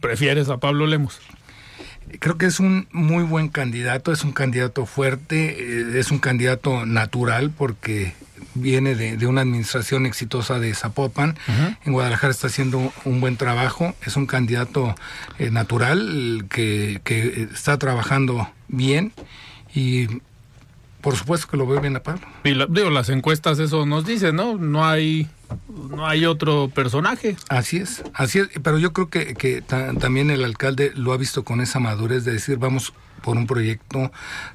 ¿prefieres 0.00 0.48
a 0.48 0.58
Pablo 0.58 0.86
Lemos? 0.86 1.20
Creo 2.20 2.38
que 2.38 2.46
es 2.46 2.60
un 2.60 2.86
muy 2.92 3.24
buen 3.24 3.48
candidato, 3.48 4.12
es 4.12 4.24
un 4.24 4.32
candidato 4.32 4.86
fuerte, 4.86 5.56
eh, 5.58 5.98
es 5.98 6.10
un 6.10 6.18
candidato 6.18 6.86
natural 6.86 7.50
porque 7.50 8.12
viene 8.54 8.94
de, 8.94 9.26
una 9.26 9.42
administración 9.42 10.06
exitosa 10.06 10.58
de 10.58 10.74
Zapopan. 10.74 11.36
En 11.84 11.92
Guadalajara 11.92 12.30
está 12.30 12.46
haciendo 12.46 12.92
un 13.04 13.20
buen 13.20 13.36
trabajo. 13.36 13.94
Es 14.04 14.16
un 14.16 14.26
candidato 14.26 14.94
eh, 15.38 15.50
natural 15.50 16.46
que, 16.48 17.00
que, 17.04 17.48
está 17.52 17.78
trabajando 17.78 18.48
bien 18.68 19.12
y 19.74 20.06
por 21.00 21.16
supuesto 21.16 21.48
que 21.48 21.56
lo 21.56 21.66
veo 21.66 21.80
bien 21.80 21.96
a 21.96 22.02
Pablo. 22.02 22.26
Y 22.44 22.54
digo, 22.54 22.90
las 22.90 23.10
encuestas 23.10 23.58
eso 23.58 23.84
nos 23.84 24.06
dicen, 24.06 24.36
¿no? 24.36 24.56
No 24.56 24.86
hay 24.86 25.28
no 25.68 26.06
hay 26.06 26.24
otro 26.24 26.68
personaje. 26.68 27.36
Así 27.48 27.76
es, 27.76 28.02
así 28.14 28.40
es, 28.40 28.48
pero 28.62 28.78
yo 28.78 28.92
creo 28.92 29.08
que, 29.08 29.34
que 29.34 29.62
también 29.62 30.30
el 30.30 30.44
alcalde 30.44 30.92
lo 30.94 31.12
ha 31.12 31.16
visto 31.16 31.44
con 31.44 31.60
esa 31.60 31.78
madurez 31.78 32.24
de 32.24 32.32
decir, 32.32 32.56
vamos 32.58 32.92
por 33.24 33.38
un 33.38 33.46
proyecto 33.46 34.12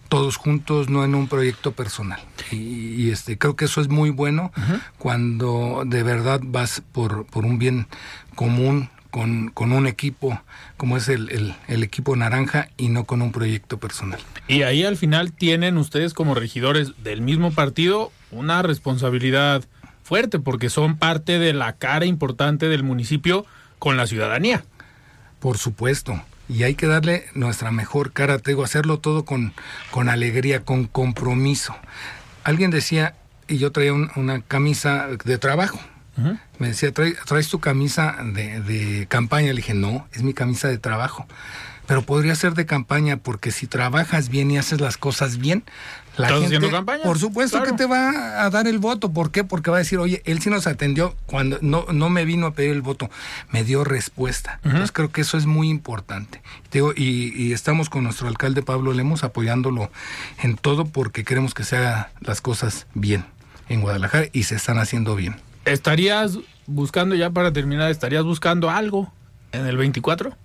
todos 0.10 0.38
juntos, 0.38 0.89
no 0.89 1.03
en 1.03 1.15
un 1.15 1.27
proyecto 1.27 1.71
personal. 1.71 2.21
Y, 2.51 3.10
este 3.10 3.39
creo 3.39 3.55
que 3.55 3.65
eso 3.65 3.82
es 3.82 3.88
muy 3.88 4.12
bueno 4.12 4.51
cuando 4.99 5.84
de 5.86 6.03
verdad 6.03 6.39
vas 6.43 6.84
por, 6.91 7.25
por 7.25 7.45
un 7.45 7.58
bien 7.58 7.88
común 8.36 8.89
con, 9.10 9.49
con, 9.49 9.71
un 9.71 9.88
equipo 9.88 10.39
como 10.77 10.97
es 10.97 11.10
el, 11.10 11.55
el, 11.67 11.84
equipo 11.84 12.15
naranja 12.15 12.69
y 12.77 12.89
no 12.89 13.05
con 13.05 13.23
un 13.23 13.32
proyecto 13.32 13.79
personal. 13.79 14.19
Y 14.47 14.62
ahí 14.62 14.84
al 14.84 14.97
final 14.97 15.34
tienen 15.34 15.77
ustedes 15.77 16.13
como 16.13 16.36
regidores 16.36 16.93
del 17.03 17.21
mismo 17.21 17.51
partido 17.51 18.12
una 18.29 18.62
responsabilidad 18.62 19.63
fuerte 20.03 20.38
porque 20.38 20.69
son 20.69 20.97
parte 20.97 21.39
de 21.39 21.53
la 21.53 21.73
cara 21.73 22.05
importante 22.05 22.69
del 22.69 22.84
municipio 22.84 23.47
con 23.79 23.97
la 23.97 24.05
ciudadanía. 24.05 24.63
Por 25.39 25.58
supuesto 25.58 26.21
y 26.49 26.63
hay 26.63 26.73
que 26.73 26.88
darle 26.88 27.25
nuestra 27.35 27.71
mejor 27.71 28.12
cara, 28.12 28.39
te 28.39 28.51
digo, 28.51 28.63
hacerlo 28.63 28.99
todo 28.99 29.23
con, 29.23 29.53
con 29.91 30.09
alegría, 30.09 30.65
con 30.65 30.85
compromiso. 30.85 31.75
Alguien 32.43 32.71
decía, 32.71 33.15
y 33.47 33.59
yo 33.59 33.71
traía 33.71 33.93
una 33.93 34.41
camisa 34.41 35.07
de 35.23 35.38
trabajo, 35.38 35.79
me 36.57 36.67
decía, 36.67 36.91
¿traes 36.91 37.47
tu 37.47 37.59
camisa 37.62 38.17
de, 38.21 38.59
de 38.59 39.07
campaña? 39.07 39.47
Le 39.47 39.57
dije, 39.57 39.73
no, 39.73 40.05
es 40.12 40.23
mi 40.23 40.33
camisa 40.33 40.67
de 40.67 40.77
trabajo 40.77 41.25
pero 41.89 42.03
podría 42.03 42.35
ser 42.35 42.53
de 42.53 42.67
campaña 42.67 43.17
porque 43.17 43.49
si 43.49 43.65
trabajas 43.65 44.29
bien 44.29 44.51
y 44.51 44.59
haces 44.59 44.79
las 44.79 44.95
cosas 44.95 45.39
bien, 45.39 45.63
la 46.19 46.27
¿Estás 46.27 46.43
haciendo 46.45 46.69
campaña? 46.69 47.03
Por 47.03 47.17
supuesto 47.17 47.63
que 47.63 47.71
te 47.73 47.86
va 47.86 48.43
a 48.43 48.49
dar 48.49 48.67
el 48.67 48.77
voto. 48.77 49.12
¿Por 49.12 49.32
qué? 49.32 49.43
Porque 49.43 49.71
va 49.71 49.77
a 49.77 49.79
decir, 49.79 49.99
oye, 49.99 50.21
él 50.25 50.41
sí 50.41 50.49
nos 50.49 50.67
atendió 50.67 51.15
cuando 51.25 51.58
no, 51.62 51.86
no 51.91 52.10
me 52.10 52.25
vino 52.25 52.47
a 52.47 52.53
pedir 52.53 52.71
el 52.71 52.82
voto, 52.82 53.10
me 53.51 53.63
dio 53.63 53.84
respuesta. 53.84 54.60
Entonces 54.63 54.91
creo 54.91 55.12
que 55.12 55.21
eso 55.21 55.38
es 55.38 55.45
muy 55.45 55.69
importante. 55.69 56.41
Digo, 56.71 56.93
y, 56.95 57.34
y, 57.36 57.53
estamos 57.53 57.89
con 57.89 58.03
nuestro 58.03 58.27
alcalde 58.27 58.62
Pablo 58.62 58.93
Lemos 58.93 59.23
apoyándolo 59.23 59.89
en 60.43 60.58
todo 60.58 60.86
porque 60.86 61.23
queremos 61.23 61.53
que 61.53 61.63
se 61.63 61.77
hagan 61.77 62.08
las 62.19 62.41
cosas 62.41 62.86
bien 62.93 63.25
en 63.69 63.82
Guadalajara 63.82 64.27
y 64.34 64.43
se 64.43 64.55
están 64.55 64.77
haciendo 64.77 65.15
bien. 65.15 65.38
¿Estarías 65.65 66.38
buscando, 66.67 67.15
ya 67.15 67.29
para 67.29 67.53
terminar, 67.53 67.89
estarías 67.91 68.23
buscando 68.23 68.69
algo 68.69 69.12
en 69.51 69.65
el 69.65 69.77
24? 69.77 70.36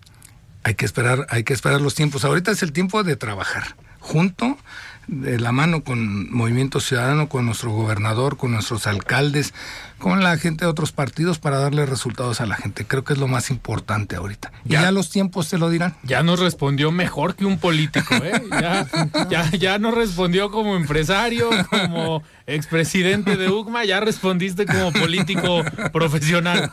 hay 0.65 0.75
que 0.75 0.87
esperar, 0.87 1.27
hay 1.29 1.45
que 1.45 1.53
esperar 1.53 1.81
los 1.81 1.95
tiempos. 1.95 2.25
Ahorita 2.25 2.51
es 2.51 2.63
el 2.63 2.73
tiempo 2.73 3.05
de 3.05 3.17
trabajar 3.17 3.77
junto 4.01 4.59
de 5.07 5.39
la 5.39 5.53
mano 5.53 5.83
con 5.83 6.31
Movimiento 6.31 6.81
Ciudadano, 6.81 7.29
con 7.29 7.47
nuestro 7.47 7.71
gobernador, 7.71 8.37
con 8.37 8.53
nuestros 8.53 8.87
alcaldes, 8.87 9.55
con 10.05 10.23
la 10.23 10.37
gente 10.37 10.67
de 10.67 10.71
otros 10.71 10.93
partidos 10.93 11.39
para 11.39 11.59
darle 11.59 11.87
resultados 11.87 12.43
a 12.43 12.47
la 12.47 12.57
gente. 12.57 12.85
Creo 12.85 13.05
que 13.05 13.15
es 13.15 13.19
lo 13.19 13.27
más 13.27 13.49
importante 13.49 14.17
ahorita. 14.17 14.53
Ya, 14.67 14.81
y 14.81 14.83
ya 14.83 14.93
los 14.93 15.09
tiempos 15.09 15.49
te 15.49 15.57
lo 15.57 15.71
dirán. 15.71 15.97
Ya 16.03 16.23
nos 16.23 16.41
respondió 16.41 16.93
mejor 16.93 17.37
que 17.37 17.47
un 17.47 17.57
político, 17.57 18.15
¿eh? 18.17 18.43
Ya, 18.51 18.87
ya, 19.31 19.51
ya 19.53 19.79
nos 19.79 19.95
respondió 19.95 20.51
como 20.51 20.77
empresario, 20.77 21.49
como 21.71 22.23
expresidente 22.47 23.39
de 23.39 23.49
UCMA, 23.49 23.87
ya 23.87 24.01
respondiste 24.01 24.67
como 24.67 24.93
político 24.93 25.63
profesional. 25.93 26.71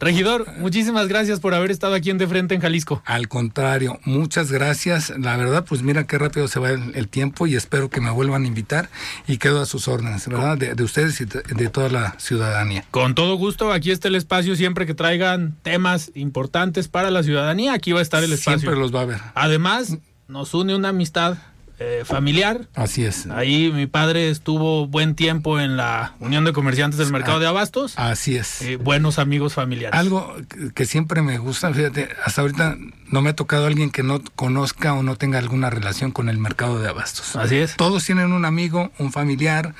Regidor, 0.00 0.46
muchísimas 0.58 1.06
gracias 1.06 1.38
por 1.38 1.54
haber 1.54 1.70
estado 1.70 1.94
aquí 1.94 2.10
en 2.10 2.18
De 2.18 2.26
Frente 2.26 2.56
en 2.56 2.60
Jalisco. 2.60 3.02
Al 3.06 3.28
contrario, 3.28 4.00
muchas 4.04 4.50
gracias. 4.50 5.10
La 5.16 5.36
verdad, 5.36 5.64
pues 5.64 5.82
mira 5.82 6.08
qué 6.08 6.18
rápido 6.18 6.48
se 6.48 6.58
va 6.58 6.70
el, 6.70 7.08
tiempo 7.08 7.46
y 7.46 7.54
espero 7.54 7.88
que 7.88 8.00
me 8.00 8.10
vuelvan 8.10 8.42
a 8.42 8.46
invitar 8.48 8.88
y 9.28 9.36
quedo 9.38 9.60
a 9.60 9.66
sus 9.66 9.86
órdenes, 9.86 10.26
¿verdad? 10.26 10.58
De, 10.58 10.82
ustedes 10.82 11.20
y 11.20 11.24
de, 11.26 11.68
toda 11.68 11.88
la 11.88 12.18
ciudadanía. 12.32 12.84
Con 12.90 13.14
todo 13.14 13.34
gusto, 13.36 13.72
aquí 13.72 13.90
está 13.90 14.08
el 14.08 14.14
espacio 14.14 14.56
siempre 14.56 14.86
que 14.86 14.94
traigan 14.94 15.54
temas 15.62 16.10
importantes 16.14 16.88
para 16.88 17.10
la 17.10 17.22
ciudadanía. 17.22 17.74
Aquí 17.74 17.92
va 17.92 17.98
a 17.98 18.02
estar 18.02 18.24
el 18.24 18.32
espacio. 18.32 18.60
Siempre 18.60 18.80
los 18.80 18.94
va 18.94 19.02
a 19.02 19.04
ver. 19.04 19.20
Además, 19.34 19.98
nos 20.28 20.54
une 20.54 20.74
una 20.74 20.88
amistad 20.88 21.36
eh, 21.78 22.04
familiar. 22.06 22.68
Así 22.74 23.04
es. 23.04 23.26
Ahí 23.26 23.70
mi 23.70 23.86
padre 23.86 24.30
estuvo 24.30 24.86
buen 24.86 25.14
tiempo 25.14 25.60
en 25.60 25.76
la 25.76 26.14
Unión 26.20 26.44
de 26.44 26.54
Comerciantes 26.54 26.98
del 26.98 27.12
Mercado 27.12 27.38
de 27.38 27.46
Abastos. 27.46 27.98
Así 27.98 28.36
es. 28.36 28.62
Eh, 28.62 28.76
buenos 28.76 29.18
amigos 29.18 29.52
familiares. 29.52 29.98
Algo 29.98 30.34
que 30.74 30.86
siempre 30.86 31.20
me 31.20 31.36
gusta, 31.36 31.72
fíjate, 31.74 32.08
hasta 32.24 32.40
ahorita 32.40 32.78
no 33.08 33.20
me 33.20 33.30
ha 33.30 33.36
tocado 33.36 33.66
alguien 33.66 33.90
que 33.90 34.02
no 34.02 34.22
conozca 34.36 34.94
o 34.94 35.02
no 35.02 35.16
tenga 35.16 35.38
alguna 35.38 35.68
relación 35.68 36.12
con 36.12 36.30
el 36.30 36.38
mercado 36.38 36.80
de 36.80 36.88
abastos. 36.88 37.36
Así 37.36 37.56
es. 37.56 37.76
Todos 37.76 38.04
tienen 38.04 38.32
un 38.32 38.46
amigo, 38.46 38.90
un 38.98 39.12
familiar, 39.12 39.74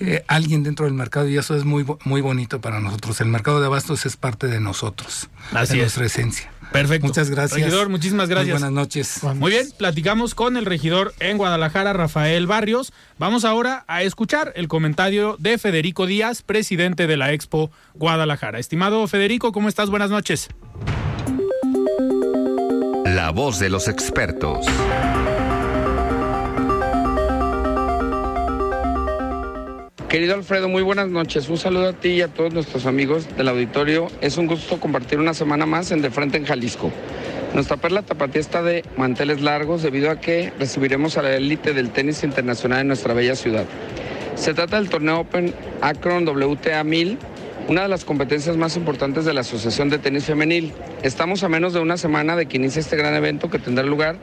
eh, 0.00 0.24
alguien 0.28 0.62
dentro 0.62 0.86
del 0.86 0.94
mercado 0.94 1.28
y 1.28 1.36
eso 1.36 1.54
es 1.54 1.64
muy, 1.64 1.84
muy 2.04 2.22
bonito 2.22 2.60
para 2.60 2.80
nosotros. 2.80 3.20
El 3.20 3.28
mercado 3.28 3.60
de 3.60 3.66
abastos 3.66 4.06
es 4.06 4.16
parte 4.16 4.46
de 4.46 4.58
nosotros, 4.58 5.28
Así 5.52 5.74
de 5.74 5.82
nuestra 5.82 6.06
esencia. 6.06 6.50
Perfecto. 6.72 7.06
Muchas 7.06 7.30
gracias. 7.30 7.60
Regidor, 7.60 7.88
muchísimas 7.88 8.28
gracias. 8.28 8.52
buenas 8.52 8.72
noches. 8.72 9.20
Muy 9.34 9.50
bien, 9.50 9.68
platicamos 9.76 10.34
con 10.34 10.56
el 10.56 10.64
regidor 10.64 11.12
en 11.20 11.36
Guadalajara, 11.36 11.92
Rafael 11.92 12.46
Barrios. 12.46 12.92
Vamos 13.18 13.44
ahora 13.44 13.84
a 13.88 14.02
escuchar 14.02 14.52
el 14.56 14.68
comentario 14.68 15.36
de 15.38 15.58
Federico 15.58 16.06
Díaz, 16.06 16.42
presidente 16.42 17.06
de 17.06 17.16
la 17.16 17.32
Expo 17.32 17.70
Guadalajara. 17.94 18.58
Estimado 18.58 19.06
Federico, 19.06 19.52
¿cómo 19.52 19.68
estás? 19.68 19.90
Buenas 19.90 20.10
noches. 20.10 20.48
La 23.04 23.30
voz 23.30 23.58
de 23.58 23.68
los 23.68 23.88
expertos. 23.88 24.66
Querido 30.10 30.34
Alfredo, 30.34 30.68
muy 30.68 30.82
buenas 30.82 31.08
noches. 31.08 31.48
Un 31.48 31.56
saludo 31.56 31.90
a 31.90 31.92
ti 31.92 32.08
y 32.08 32.22
a 32.22 32.26
todos 32.26 32.52
nuestros 32.52 32.84
amigos 32.84 33.28
del 33.36 33.46
auditorio. 33.46 34.08
Es 34.20 34.38
un 34.38 34.48
gusto 34.48 34.80
compartir 34.80 35.20
una 35.20 35.34
semana 35.34 35.66
más 35.66 35.92
en 35.92 36.02
De 36.02 36.10
Frente 36.10 36.36
en 36.36 36.44
Jalisco. 36.44 36.90
Nuestra 37.54 37.76
perla 37.76 38.02
tapatía 38.02 38.40
está 38.40 38.60
de 38.60 38.84
manteles 38.96 39.40
largos 39.40 39.84
debido 39.84 40.10
a 40.10 40.20
que 40.20 40.52
recibiremos 40.58 41.16
a 41.16 41.22
la 41.22 41.36
élite 41.36 41.74
del 41.74 41.90
tenis 41.90 42.24
internacional 42.24 42.80
en 42.80 42.88
nuestra 42.88 43.14
bella 43.14 43.36
ciudad. 43.36 43.66
Se 44.34 44.52
trata 44.52 44.80
del 44.80 44.90
torneo 44.90 45.20
Open 45.20 45.54
Akron 45.80 46.26
WTA 46.26 46.82
1000, 46.82 47.16
una 47.68 47.82
de 47.82 47.88
las 47.88 48.04
competencias 48.04 48.56
más 48.56 48.76
importantes 48.76 49.24
de 49.24 49.32
la 49.32 49.42
Asociación 49.42 49.90
de 49.90 49.98
Tenis 49.98 50.24
Femenil. 50.24 50.72
Estamos 51.04 51.44
a 51.44 51.48
menos 51.48 51.72
de 51.72 51.78
una 51.78 51.96
semana 51.96 52.34
de 52.34 52.46
que 52.46 52.56
inicie 52.56 52.80
este 52.80 52.96
gran 52.96 53.14
evento 53.14 53.48
que 53.48 53.60
tendrá 53.60 53.84
lugar 53.84 54.16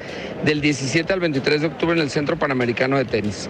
del 0.44 0.60
17 0.60 1.14
al 1.14 1.22
23 1.22 1.62
de 1.62 1.68
octubre 1.68 1.96
en 1.96 2.02
el 2.02 2.10
Centro 2.10 2.38
Panamericano 2.38 2.98
de 2.98 3.06
Tenis. 3.06 3.50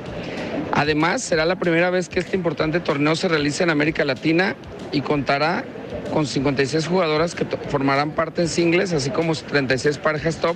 Además, 0.74 1.22
será 1.22 1.46
la 1.46 1.58
primera 1.58 1.90
vez 1.90 2.10
que 2.10 2.20
este 2.20 2.36
importante 2.36 2.80
torneo 2.80 3.16
se 3.16 3.28
realice 3.28 3.64
en 3.64 3.70
América 3.70 4.06
Latina 4.06 4.56
y 4.92 5.02
contará 5.02 5.66
con 6.14 6.26
56 6.26 6.88
jugadoras 6.88 7.36
que 7.36 7.46
formarán 7.70 8.12
parte 8.12 8.42
en 8.42 8.48
singles, 8.48 8.94
así 8.94 9.10
como 9.10 9.34
36 9.36 9.98
parejas 9.98 10.38
top 10.38 10.56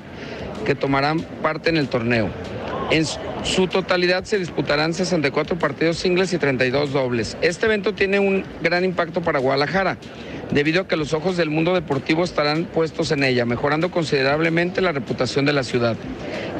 que 0.66 0.76
tomarán 0.76 1.22
parte 1.42 1.70
en 1.70 1.78
el 1.78 1.88
torneo. 1.88 2.30
En 2.92 3.06
su 3.44 3.68
totalidad 3.68 4.26
se 4.26 4.38
disputarán 4.38 4.94
64 4.94 5.58
partidos 5.58 5.98
singles 5.98 6.34
y 6.34 6.38
32 6.38 6.92
dobles. 6.92 7.38
Este 7.42 7.66
evento 7.66 7.94
tiene 7.94 8.20
un 8.20 8.44
gran 8.62 8.84
impacto 8.84 9.22
para 9.22 9.40
Guadalajara, 9.40 9.98
debido 10.52 10.82
a 10.82 10.88
que 10.88 10.98
los 10.98 11.14
ojos 11.14 11.38
del 11.38 11.50
mundo 11.50 11.74
deportivo 11.74 12.24
estarán 12.24 12.66
puestos 12.66 13.12
en 13.12 13.24
ella, 13.24 13.46
mejorando 13.46 13.92
considerablemente 13.92 14.82
la 14.82 14.92
reputación 14.92 15.46
de 15.46 15.54
la 15.54 15.64
ciudad. 15.64 15.96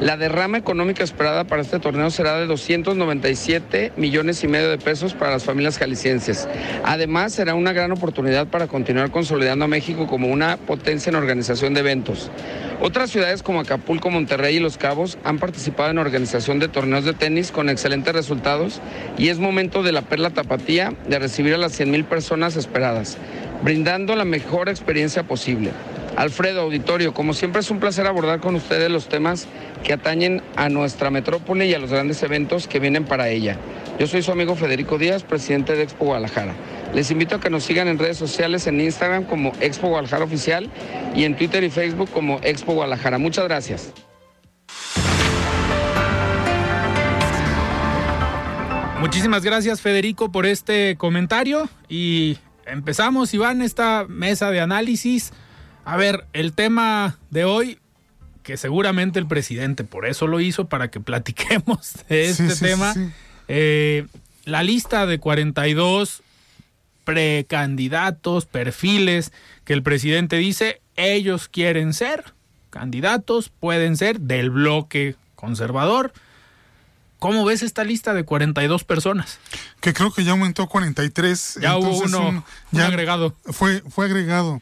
La 0.00 0.16
derrama 0.16 0.58
económica 0.58 1.04
esperada 1.04 1.44
para 1.44 1.62
este 1.62 1.78
torneo 1.78 2.10
será 2.10 2.38
de 2.38 2.46
297 2.46 3.92
millones 3.96 4.42
y 4.42 4.48
medio 4.48 4.70
de 4.70 4.78
pesos 4.78 5.14
para 5.14 5.30
las 5.30 5.44
familias 5.44 5.78
jaliscienses. 5.78 6.48
Además, 6.84 7.32
será 7.32 7.54
una 7.54 7.72
gran 7.72 7.92
oportunidad 7.92 8.48
para 8.48 8.66
continuar 8.66 9.10
consolidando 9.10 9.64
a 9.64 9.68
México 9.68 10.06
como 10.06 10.28
una 10.28 10.56
potencia 10.56 11.10
en 11.10 11.16
organización 11.16 11.74
de 11.74 11.80
eventos. 11.80 12.30
Otras 12.80 13.10
ciudades 13.10 13.44
como 13.44 13.60
Acapulco, 13.60 14.10
Monterrey 14.10 14.56
y 14.56 14.60
Los 14.60 14.76
Cabos 14.76 15.16
han 15.22 15.38
participado 15.38 15.90
en 15.90 15.98
organización 15.98 16.58
de 16.58 16.66
torneos 16.66 17.04
de 17.04 17.12
tenis 17.12 17.52
con 17.52 17.68
excelentes 17.68 18.12
resultados 18.12 18.80
y 19.16 19.28
es 19.28 19.38
momento 19.38 19.84
de 19.84 19.92
la 19.92 20.02
Perla 20.02 20.30
Tapatía 20.30 20.92
de 21.08 21.20
recibir 21.20 21.54
a 21.54 21.58
las 21.58 21.78
100.000 21.78 22.04
personas 22.06 22.56
esperadas, 22.56 23.18
brindando 23.62 24.16
la 24.16 24.24
mejor 24.24 24.68
experiencia 24.68 25.22
posible. 25.22 25.70
Alfredo 26.16 26.60
Auditorio, 26.60 27.14
como 27.14 27.32
siempre 27.32 27.60
es 27.60 27.70
un 27.70 27.80
placer 27.80 28.06
abordar 28.06 28.40
con 28.40 28.54
ustedes 28.54 28.90
los 28.90 29.08
temas 29.08 29.48
que 29.82 29.94
atañen 29.94 30.42
a 30.56 30.68
nuestra 30.68 31.10
metrópoli 31.10 31.66
y 31.66 31.74
a 31.74 31.78
los 31.78 31.90
grandes 31.90 32.22
eventos 32.22 32.68
que 32.68 32.80
vienen 32.80 33.04
para 33.04 33.28
ella. 33.30 33.56
Yo 33.98 34.06
soy 34.06 34.22
su 34.22 34.30
amigo 34.30 34.54
Federico 34.54 34.98
Díaz, 34.98 35.22
presidente 35.22 35.74
de 35.74 35.82
Expo 35.82 36.06
Guadalajara. 36.06 36.54
Les 36.94 37.10
invito 37.10 37.36
a 37.36 37.40
que 37.40 37.48
nos 37.48 37.64
sigan 37.64 37.88
en 37.88 37.98
redes 37.98 38.18
sociales, 38.18 38.66
en 38.66 38.80
Instagram 38.80 39.24
como 39.24 39.52
Expo 39.60 39.88
Guadalajara 39.88 40.24
Oficial 40.24 40.68
y 41.14 41.24
en 41.24 41.36
Twitter 41.36 41.64
y 41.64 41.70
Facebook 41.70 42.10
como 42.10 42.40
Expo 42.42 42.74
Guadalajara. 42.74 43.18
Muchas 43.18 43.44
gracias. 43.44 43.92
Muchísimas 49.00 49.42
gracias 49.42 49.80
Federico 49.80 50.30
por 50.30 50.46
este 50.46 50.96
comentario 50.96 51.68
y 51.88 52.38
empezamos 52.72 53.34
Iván 53.34 53.62
esta 53.62 54.06
mesa 54.08 54.50
de 54.50 54.60
análisis. 54.60 55.32
A 55.84 55.96
ver, 55.96 56.24
el 56.32 56.54
tema 56.54 57.18
de 57.30 57.44
hoy, 57.44 57.78
que 58.42 58.56
seguramente 58.56 59.18
el 59.18 59.26
presidente 59.26 59.84
por 59.84 60.06
eso 60.06 60.26
lo 60.26 60.40
hizo, 60.40 60.68
para 60.68 60.90
que 60.90 60.98
platiquemos 60.98 61.92
de 62.08 62.30
este 62.30 62.56
tema. 62.56 62.94
Eh, 63.48 64.06
la 64.44 64.62
lista 64.62 65.06
de 65.06 65.18
42 65.18 66.22
precandidatos, 67.04 68.46
perfiles 68.46 69.32
que 69.64 69.72
el 69.74 69.82
presidente 69.82 70.36
dice 70.36 70.80
ellos 70.96 71.48
quieren 71.48 71.92
ser 71.92 72.32
candidatos, 72.70 73.50
pueden 73.50 73.96
ser 73.96 74.20
del 74.20 74.50
bloque 74.50 75.16
conservador. 75.34 76.12
¿Cómo 77.22 77.44
ves 77.44 77.62
esta 77.62 77.84
lista 77.84 78.14
de 78.14 78.24
42 78.24 78.82
personas? 78.82 79.38
Que 79.80 79.94
creo 79.94 80.12
que 80.12 80.24
ya 80.24 80.32
aumentó 80.32 80.64
a 80.64 80.68
43. 80.68 81.60
Ya 81.62 81.76
hubo 81.76 81.96
uno, 81.96 82.44
ya 82.72 82.88
agregado. 82.88 83.36
Fue, 83.44 83.80
fue 83.88 84.06
agregado. 84.06 84.60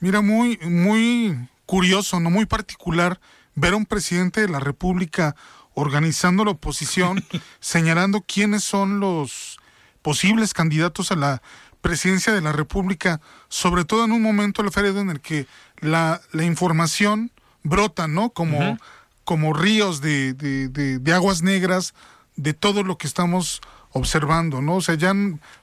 Mira, 0.00 0.20
muy, 0.20 0.58
muy 0.64 1.48
curioso, 1.64 2.18
no 2.18 2.28
muy 2.28 2.44
particular 2.44 3.20
ver 3.54 3.74
a 3.74 3.76
un 3.76 3.86
presidente 3.86 4.40
de 4.40 4.48
la 4.48 4.58
República 4.58 5.36
organizando 5.74 6.44
la 6.44 6.50
oposición, 6.50 7.24
señalando 7.60 8.22
quiénes 8.22 8.64
son 8.64 8.98
los 8.98 9.60
posibles 10.02 10.54
candidatos 10.54 11.12
a 11.12 11.14
la 11.14 11.40
presidencia 11.82 12.32
de 12.32 12.40
la 12.40 12.50
República, 12.50 13.20
sobre 13.48 13.84
todo 13.84 14.04
en 14.06 14.10
un 14.10 14.22
momento, 14.22 14.62
Alfredo, 14.62 15.00
en 15.00 15.10
el 15.10 15.20
que 15.20 15.46
la, 15.78 16.20
la 16.32 16.42
información 16.42 17.30
brota, 17.62 18.08
¿no? 18.08 18.30
Como, 18.30 18.76
como 19.24 19.52
ríos 19.52 20.00
de, 20.00 20.34
de, 20.34 20.68
de, 20.68 21.12
aguas 21.12 21.42
negras 21.42 21.94
de 22.36 22.54
todo 22.54 22.82
lo 22.82 22.98
que 22.98 23.06
estamos 23.06 23.60
observando, 23.90 24.62
¿no? 24.62 24.76
O 24.76 24.80
sea, 24.80 24.94
ya 24.94 25.14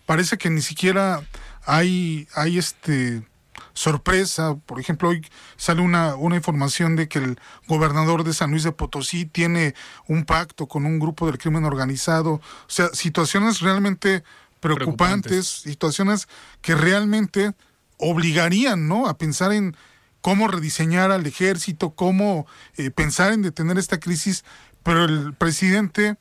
parece 0.06 0.38
que 0.38 0.50
ni 0.50 0.62
siquiera 0.62 1.22
hay, 1.66 2.28
hay 2.36 2.58
este 2.58 3.24
sorpresa. 3.74 4.56
Por 4.66 4.80
ejemplo, 4.80 5.10
hoy 5.10 5.26
sale 5.58 5.82
una, 5.82 6.16
una 6.16 6.36
información 6.36 6.96
de 6.96 7.08
que 7.08 7.20
el 7.20 7.40
gobernador 7.68 8.24
de 8.24 8.34
San 8.34 8.52
Luis 8.52 8.64
de 8.64 8.72
Potosí 8.72 9.26
tiene 9.26 9.74
un 10.08 10.26
pacto 10.26 10.68
con 10.68 10.86
un 10.86 11.00
grupo 11.00 11.26
del 11.26 11.38
crimen 11.38 11.66
organizado. 11.66 12.34
O 12.34 12.42
sea, 12.68 12.90
situaciones 12.94 13.62
realmente 13.62 14.24
preocupantes, 14.60 15.48
situaciones 15.48 16.28
que 16.62 16.76
realmente 16.76 17.54
obligarían, 17.98 18.88
¿no? 18.88 19.08
A 19.08 19.18
pensar 19.18 19.52
en 19.52 19.76
cómo 20.22 20.48
rediseñar 20.48 21.12
al 21.12 21.26
ejército, 21.26 21.92
cómo 21.92 22.48
eh, 22.78 22.92
pensar 22.92 23.34
en 23.34 23.42
detener 23.42 23.78
esta 23.78 24.00
crisis, 24.00 24.44
pero 24.84 25.06
el 25.06 25.34
presidente 25.34 26.18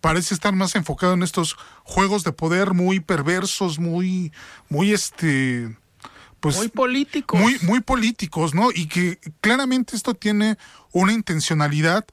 parece 0.00 0.34
estar 0.34 0.54
más 0.54 0.74
enfocado 0.76 1.14
en 1.14 1.22
estos 1.22 1.56
juegos 1.82 2.24
de 2.24 2.32
poder 2.32 2.74
muy 2.74 3.00
perversos, 3.00 3.78
muy, 3.78 4.32
muy 4.68 4.92
este, 4.92 5.76
pues 6.40 6.56
muy 6.56 6.68
políticos. 6.68 7.40
Muy, 7.40 7.58
muy 7.62 7.80
políticos, 7.80 8.54
¿no? 8.54 8.70
Y 8.72 8.86
que 8.86 9.18
claramente 9.40 9.96
esto 9.96 10.14
tiene 10.14 10.56
una 10.92 11.12
intencionalidad. 11.12 12.06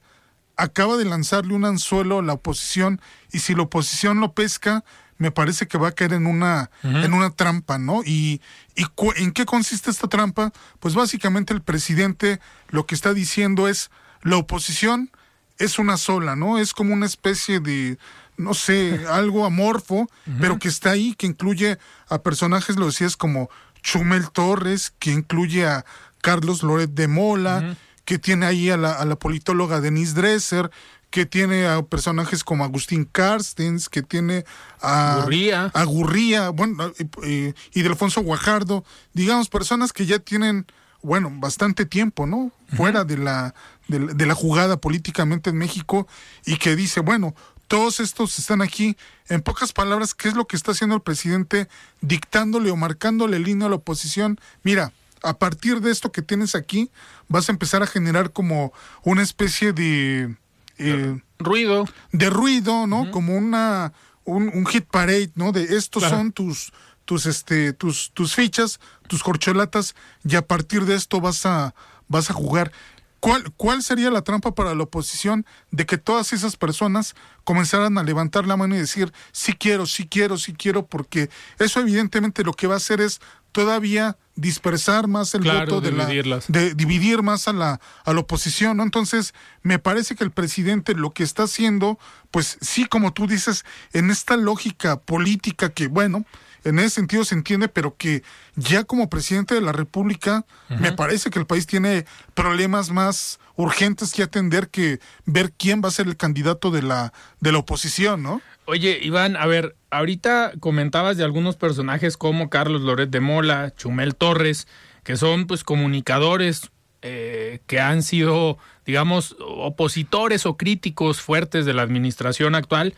Acaba 0.56 0.96
de 0.96 1.04
lanzarle 1.04 1.54
un 1.54 1.64
anzuelo 1.64 2.18
a 2.18 2.22
la 2.22 2.32
oposición 2.32 3.00
y 3.30 3.40
si 3.40 3.54
la 3.54 3.62
oposición 3.62 4.20
lo 4.20 4.32
pesca, 4.32 4.84
me 5.18 5.30
parece 5.30 5.66
que 5.66 5.78
va 5.78 5.88
a 5.88 5.92
caer 5.92 6.12
en 6.12 6.26
una, 6.26 6.70
en 6.82 7.12
una 7.12 7.30
trampa, 7.30 7.78
¿no? 7.78 8.02
Y, 8.04 8.40
y 8.74 8.86
¿en 9.16 9.32
qué 9.32 9.46
consiste 9.46 9.90
esta 9.90 10.08
trampa? 10.08 10.52
Pues 10.80 10.94
básicamente 10.94 11.54
el 11.54 11.62
presidente 11.62 12.40
lo 12.68 12.86
que 12.86 12.94
está 12.94 13.14
diciendo 13.14 13.68
es 13.68 13.90
la 14.22 14.36
oposición 14.36 15.10
es 15.58 15.78
una 15.78 15.96
sola, 15.96 16.36
¿no? 16.36 16.58
Es 16.58 16.72
como 16.72 16.92
una 16.92 17.06
especie 17.06 17.60
de, 17.60 17.98
no 18.36 18.54
sé, 18.54 19.00
algo 19.10 19.46
amorfo, 19.46 20.08
pero 20.40 20.58
que 20.58 20.68
está 20.68 20.90
ahí, 20.90 21.14
que 21.14 21.26
incluye 21.26 21.78
a 22.08 22.22
personajes, 22.22 22.76
lo 22.76 22.86
decías, 22.86 23.16
como 23.16 23.48
Chumel 23.82 24.30
Torres, 24.30 24.92
que 24.98 25.12
incluye 25.12 25.66
a 25.66 25.84
Carlos 26.20 26.62
Loret 26.62 26.90
de 26.90 27.08
Mola, 27.08 27.76
que 28.04 28.18
tiene 28.18 28.46
ahí 28.46 28.70
a 28.70 28.76
la, 28.76 28.92
a 28.92 29.04
la 29.04 29.16
politóloga 29.16 29.80
Denise 29.80 30.14
Dresser, 30.14 30.70
que 31.16 31.24
tiene 31.24 31.66
a 31.66 31.80
personajes 31.80 32.44
como 32.44 32.62
Agustín 32.62 33.08
Carstens, 33.10 33.88
que 33.88 34.02
tiene 34.02 34.44
a 34.82 35.20
Gurría, 35.22 35.70
a 35.72 35.84
Gurría 35.84 36.50
bueno, 36.50 36.92
y 37.30 37.82
de 37.82 37.88
Alfonso 37.88 38.20
Guajardo, 38.20 38.84
digamos, 39.14 39.48
personas 39.48 39.94
que 39.94 40.04
ya 40.04 40.18
tienen, 40.18 40.66
bueno, 41.00 41.32
bastante 41.32 41.86
tiempo, 41.86 42.26
¿no? 42.26 42.52
Fuera 42.76 43.04
de 43.04 43.16
la, 43.16 43.54
de, 43.88 44.26
la 44.26 44.34
jugada 44.34 44.76
políticamente 44.76 45.48
en 45.48 45.56
México 45.56 46.06
y 46.44 46.58
que 46.58 46.76
dice, 46.76 47.00
bueno, 47.00 47.34
todos 47.66 47.98
estos 48.00 48.38
están 48.38 48.60
aquí. 48.60 48.98
En 49.30 49.40
pocas 49.40 49.72
palabras, 49.72 50.12
¿qué 50.12 50.28
es 50.28 50.34
lo 50.34 50.46
que 50.46 50.56
está 50.56 50.72
haciendo 50.72 50.96
el 50.96 51.00
presidente 51.00 51.66
dictándole 52.02 52.70
o 52.70 52.76
marcándole 52.76 53.38
línea 53.38 53.68
a 53.68 53.70
la 53.70 53.76
oposición? 53.76 54.38
Mira, 54.64 54.92
a 55.22 55.38
partir 55.38 55.80
de 55.80 55.92
esto 55.92 56.12
que 56.12 56.20
tienes 56.20 56.54
aquí, 56.54 56.90
vas 57.26 57.48
a 57.48 57.52
empezar 57.52 57.82
a 57.82 57.86
generar 57.86 58.32
como 58.32 58.74
una 59.02 59.22
especie 59.22 59.72
de 59.72 60.36
eh, 60.78 61.20
ruido. 61.38 61.86
De 62.12 62.30
ruido, 62.30 62.86
¿no? 62.86 63.10
Como 63.10 63.36
una 63.36 63.92
un, 64.24 64.66
hit 64.66 64.84
parade, 64.84 65.30
¿no? 65.34 65.52
De 65.52 65.76
estos 65.76 66.02
son 66.02 66.32
tus 66.32 66.72
tus 67.04 67.26
este 67.26 67.72
tus 67.72 68.10
tus 68.12 68.34
fichas, 68.34 68.80
tus 69.08 69.22
corcholatas 69.22 69.94
y 70.24 70.36
a 70.36 70.46
partir 70.46 70.84
de 70.84 70.96
esto 70.96 71.20
vas 71.20 71.46
a 71.46 71.74
vas 72.08 72.30
a 72.30 72.34
jugar. 72.34 72.72
¿Cuál, 73.20 73.50
¿Cuál 73.56 73.82
sería 73.82 74.10
la 74.10 74.22
trampa 74.22 74.54
para 74.54 74.74
la 74.74 74.84
oposición 74.84 75.46
de 75.70 75.86
que 75.86 75.98
todas 75.98 76.32
esas 76.32 76.56
personas 76.56 77.16
comenzaran 77.44 77.96
a 77.98 78.04
levantar 78.04 78.46
la 78.46 78.56
mano 78.56 78.76
y 78.76 78.78
decir, 78.78 79.12
sí 79.32 79.54
quiero, 79.54 79.86
sí 79.86 80.06
quiero, 80.06 80.36
sí 80.36 80.52
quiero, 80.52 80.86
porque 80.86 81.30
eso 81.58 81.80
evidentemente 81.80 82.44
lo 82.44 82.52
que 82.52 82.66
va 82.66 82.74
a 82.74 82.76
hacer 82.76 83.00
es 83.00 83.20
todavía 83.52 84.16
dispersar 84.36 85.08
más 85.08 85.34
el 85.34 85.42
voto 85.42 85.80
de, 85.80 85.92
la, 85.92 86.06
de 86.06 86.74
dividir 86.74 87.22
más 87.22 87.48
a 87.48 87.52
la, 87.52 87.80
a 88.04 88.12
la 88.12 88.20
oposición, 88.20 88.76
¿no? 88.76 88.82
Entonces, 88.82 89.34
me 89.62 89.78
parece 89.78 90.14
que 90.14 90.24
el 90.24 90.30
presidente 90.30 90.94
lo 90.94 91.10
que 91.10 91.22
está 91.22 91.44
haciendo, 91.44 91.98
pues 92.30 92.58
sí, 92.60 92.84
como 92.84 93.12
tú 93.12 93.26
dices, 93.26 93.64
en 93.92 94.10
esta 94.10 94.36
lógica 94.36 95.00
política 95.00 95.70
que, 95.70 95.88
bueno, 95.88 96.24
en 96.66 96.78
ese 96.78 96.90
sentido 96.90 97.24
se 97.24 97.34
entiende, 97.34 97.68
pero 97.68 97.96
que 97.96 98.22
ya 98.56 98.84
como 98.84 99.08
presidente 99.08 99.54
de 99.54 99.60
la 99.60 99.72
República, 99.72 100.44
me 100.68 100.92
parece 100.92 101.30
que 101.30 101.38
el 101.38 101.46
país 101.46 101.66
tiene 101.66 102.04
problemas 102.34 102.90
más 102.90 103.38
urgentes 103.54 104.12
que 104.12 104.22
atender 104.22 104.68
que 104.68 105.00
ver 105.24 105.52
quién 105.52 105.80
va 105.82 105.88
a 105.88 105.92
ser 105.92 106.06
el 106.06 106.16
candidato 106.16 106.70
de 106.70 106.82
la, 106.82 107.12
de 107.40 107.52
la 107.52 107.58
oposición, 107.58 108.22
¿no? 108.22 108.42
Oye, 108.66 108.98
Iván, 109.00 109.36
a 109.36 109.46
ver, 109.46 109.76
ahorita 109.90 110.52
comentabas 110.58 111.16
de 111.16 111.24
algunos 111.24 111.56
personajes 111.56 112.16
como 112.16 112.50
Carlos 112.50 112.82
Loret 112.82 113.10
de 113.10 113.20
Mola, 113.20 113.72
Chumel 113.76 114.16
Torres, 114.16 114.66
que 115.04 115.16
son 115.16 115.46
pues 115.46 115.62
comunicadores 115.62 116.70
eh, 117.02 117.60
que 117.68 117.78
han 117.78 118.02
sido, 118.02 118.58
digamos, 118.84 119.36
opositores 119.38 120.46
o 120.46 120.56
críticos 120.56 121.20
fuertes 121.20 121.64
de 121.64 121.74
la 121.74 121.82
administración 121.82 122.56
actual, 122.56 122.94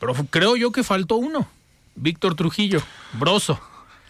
pero 0.00 0.14
creo 0.30 0.56
yo 0.56 0.72
que 0.72 0.82
faltó 0.82 1.16
uno, 1.16 1.46
Víctor 1.96 2.34
Trujillo, 2.34 2.82
Broso. 3.14 3.60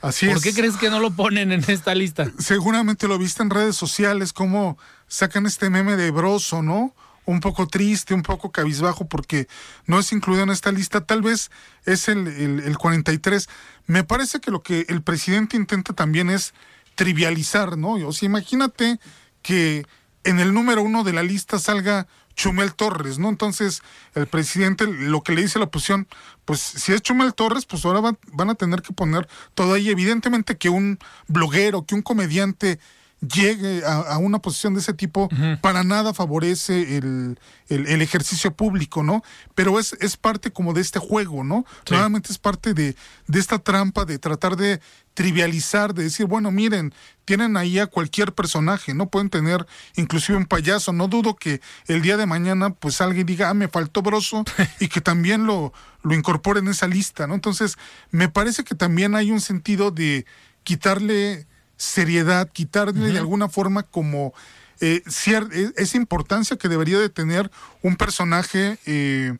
Así 0.01 0.27
¿Por 0.27 0.43
qué 0.43 0.53
crees 0.53 0.77
que 0.77 0.91
no 0.91 1.01
lo 1.01 1.13
ponen 1.13 1.51
en 1.51 1.65
esta 1.69 1.95
lista? 1.95 2.31
Seguramente 2.39 3.09
lo 3.09 3.17
viste 3.19 3.43
en 3.43 3.51
redes 3.51 3.75
sociales, 3.75 4.35
como 4.35 4.77
sacan 5.09 5.47
este 5.47 5.71
meme 5.71 5.97
de 5.97 6.11
Broso, 6.11 6.63
¿no? 6.63 6.95
un 7.27 7.41
poco 7.41 7.67
triste, 7.67 8.15
un 8.15 8.23
poco 8.23 8.51
cabizbajo 8.51 9.07
porque 9.07 9.49
no 9.87 9.99
es 9.99 10.13
incluido 10.13 10.43
en 10.43 10.51
esta 10.51 10.73
lista, 10.73 11.01
tal 11.01 11.23
vez 11.23 11.51
es 11.87 12.09
el, 12.09 12.27
el, 12.29 12.77
43. 12.77 13.49
Me 13.87 14.05
parece 14.05 14.41
que 14.41 14.51
lo 14.51 14.63
que 14.63 14.85
el 14.89 15.03
presidente 15.03 15.57
intenta 15.57 15.95
también 15.95 16.31
es 16.31 16.55
trivializar, 16.95 17.79
¿no? 17.79 17.95
O 17.95 18.13
sea, 18.13 18.27
imagínate 18.27 18.99
que 19.43 19.87
en 20.25 20.39
el 20.39 20.53
número 20.53 20.83
uno 20.83 21.05
de 21.05 21.13
la 21.13 21.23
lista 21.23 21.59
salga 21.59 22.07
Chumel 22.37 22.75
Torres, 22.75 23.19
¿no? 23.19 23.29
Entonces, 23.29 23.83
el 24.15 24.27
presidente 24.27 24.87
lo 24.87 25.23
que 25.23 25.33
le 25.33 25.43
dice 25.43 25.59
a 25.59 25.61
la 25.61 25.67
oposición, 25.67 26.09
pues 26.45 26.61
si 26.61 26.93
es 26.93 27.03
Chumel 27.03 27.35
Torres, 27.35 27.67
pues 27.67 27.85
ahora 27.85 28.01
van, 28.01 28.19
van 28.33 28.51
a 28.51 28.55
tener 28.55 28.83
que 28.83 28.93
poner 28.93 29.29
todo 29.55 29.75
ahí. 29.75 29.89
Evidentemente 29.91 30.57
que 30.57 30.69
un 30.69 30.99
bloguero, 31.29 31.85
que 31.85 31.95
un 31.95 32.03
comediante 32.03 32.79
llegue 33.21 33.83
a, 33.85 34.19
una 34.19 34.39
posición 34.39 34.75
de 34.75 34.81
ese 34.81 34.93
tipo, 34.93 35.29
para 35.61 35.85
nada 35.85 36.15
favorece 36.15 36.97
el, 36.99 37.39
el, 37.69 38.03
ejercicio 38.03 38.53
público, 38.53 39.03
¿no? 39.03 39.23
Pero 39.55 39.79
es, 39.79 39.95
es 40.01 40.17
parte 40.17 40.51
como 40.51 40.73
de 40.73 40.81
este 40.81 40.99
juego, 40.99 41.45
¿no? 41.45 41.65
Nuevamente 41.91 42.33
es 42.33 42.39
parte 42.39 42.75
de, 42.75 42.97
de 43.27 43.41
esta 43.41 43.59
trampa 43.59 44.05
de 44.05 44.19
tratar 44.19 44.57
de 44.57 44.81
trivializar, 45.15 45.95
de 45.95 46.05
decir, 46.05 46.27
bueno, 46.27 46.51
miren, 46.51 46.93
tienen 47.25 47.57
ahí 47.57 47.79
a 47.79 47.87
cualquier 47.87 48.35
personaje, 48.35 48.95
¿no? 48.95 49.09
Pueden 49.09 49.31
tener 49.31 49.67
inclusive 49.97 50.37
un 50.37 50.47
payaso, 50.47 50.93
no 50.93 51.09
dudo 51.09 51.37
que 51.37 51.61
el 51.87 52.03
día 52.03 52.17
de 52.17 52.27
mañana 52.27 52.71
pues 52.71 53.01
alguien 53.01 53.25
diga, 53.25 53.49
ah, 53.49 53.55
me 53.55 53.69
faltó 53.69 54.03
broso 54.03 54.45
y 54.81 54.89
que 54.89 55.01
también 55.01 55.47
lo, 55.47 55.73
lo 56.03 56.15
incorpore 56.15 56.61
en 56.61 56.69
esa 56.69 56.89
lista, 56.89 57.27
¿no? 57.27 57.35
Entonces, 57.35 57.79
me 58.11 58.29
parece 58.29 58.65
que 58.65 58.75
también 58.75 59.15
hay 59.15 59.31
un 59.31 59.41
sentido 59.41 59.91
de 59.91 60.27
quitarle 60.65 61.47
seriedad, 61.77 62.51
quitarle 62.53 63.13
de 63.13 63.19
alguna 63.19 63.49
forma 63.49 63.83
como 63.85 64.35
eh, 64.81 65.03
e, 65.07 65.73
esa 65.77 65.97
importancia 65.97 66.57
que 66.57 66.69
debería 66.69 66.99
de 66.99 67.09
tener 67.09 67.51
un 67.83 67.97
personaje 67.97 68.79
eh, 68.87 69.37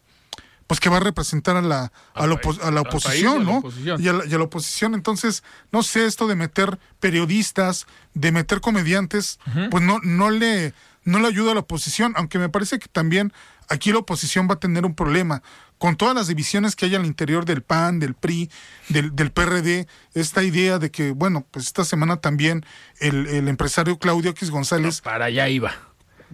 pues 0.67 0.81
que 0.81 0.89
va 0.89 0.97
a 0.97 1.01
representar 1.01 1.57
a 1.57 1.63
la, 1.63 1.93
a, 2.15 2.27
la, 2.27 2.35
oposición, 2.81 3.45
¿no? 3.45 3.63
Y, 3.99 4.09
a 4.09 4.13
la, 4.13 4.45
oposición. 4.45 4.95
Entonces, 4.95 5.43
no 5.73 5.83
sé, 5.83 6.07
esto 6.07 6.27
de 6.27 6.37
meter 6.37 6.79
periodistas, 7.01 7.87
de 8.15 8.33
meter 8.33 8.61
comediantes, 8.61 9.39
pues 9.71 9.83
no, 9.83 9.99
no 10.03 10.31
le, 10.31 10.73
no 11.05 11.19
le 11.19 11.29
ayuda 11.29 11.53
a 11.53 11.55
la 11.55 11.61
oposición, 11.61 12.15
aunque 12.17 12.39
me 12.39 12.49
parece 12.49 12.79
que 12.79 12.89
también 12.89 13.33
aquí 13.69 13.93
la 13.93 13.99
oposición 13.99 14.49
va 14.49 14.55
a 14.55 14.61
tener 14.61 14.85
un 14.85 14.95
problema 14.95 15.43
con 15.79 15.97
todas 15.97 16.15
las 16.15 16.29
divisiones 16.29 16.77
que 16.77 16.87
hay 16.87 16.95
al 16.95 17.05
interior 17.05 17.45
del 17.45 17.63
PAN, 17.63 17.99
del 17.99 18.15
PRI, 18.15 18.51
del, 18.89 19.15
del 19.15 19.33
PRD, 19.33 19.87
esta 20.15 20.43
idea 20.43 20.79
de 20.79 20.91
que, 20.91 21.11
bueno, 21.11 21.47
pues 21.51 21.67
esta 21.67 21.85
semana 21.85 22.19
también 22.19 22.65
el, 23.01 23.27
el 23.27 23.49
empresario 23.49 23.99
Claudio 23.99 24.31
X 24.31 24.51
González... 24.51 25.03
para 25.03 25.27
allá 25.27 25.49
iba. 25.49 25.73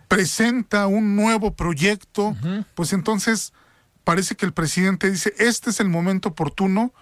Presenta 0.07 0.87
un 0.87 1.17
nuevo 1.17 1.55
proyecto, 1.57 2.37
pues 2.75 2.93
entonces 2.93 3.53
parece 4.11 4.35
que 4.35 4.45
el 4.45 4.53
presidente 4.53 5.09
dice, 5.09 5.33
este 5.39 5.71
es 5.71 5.79
el 5.79 5.89
momento 5.89 6.31
oportuno 6.31 6.93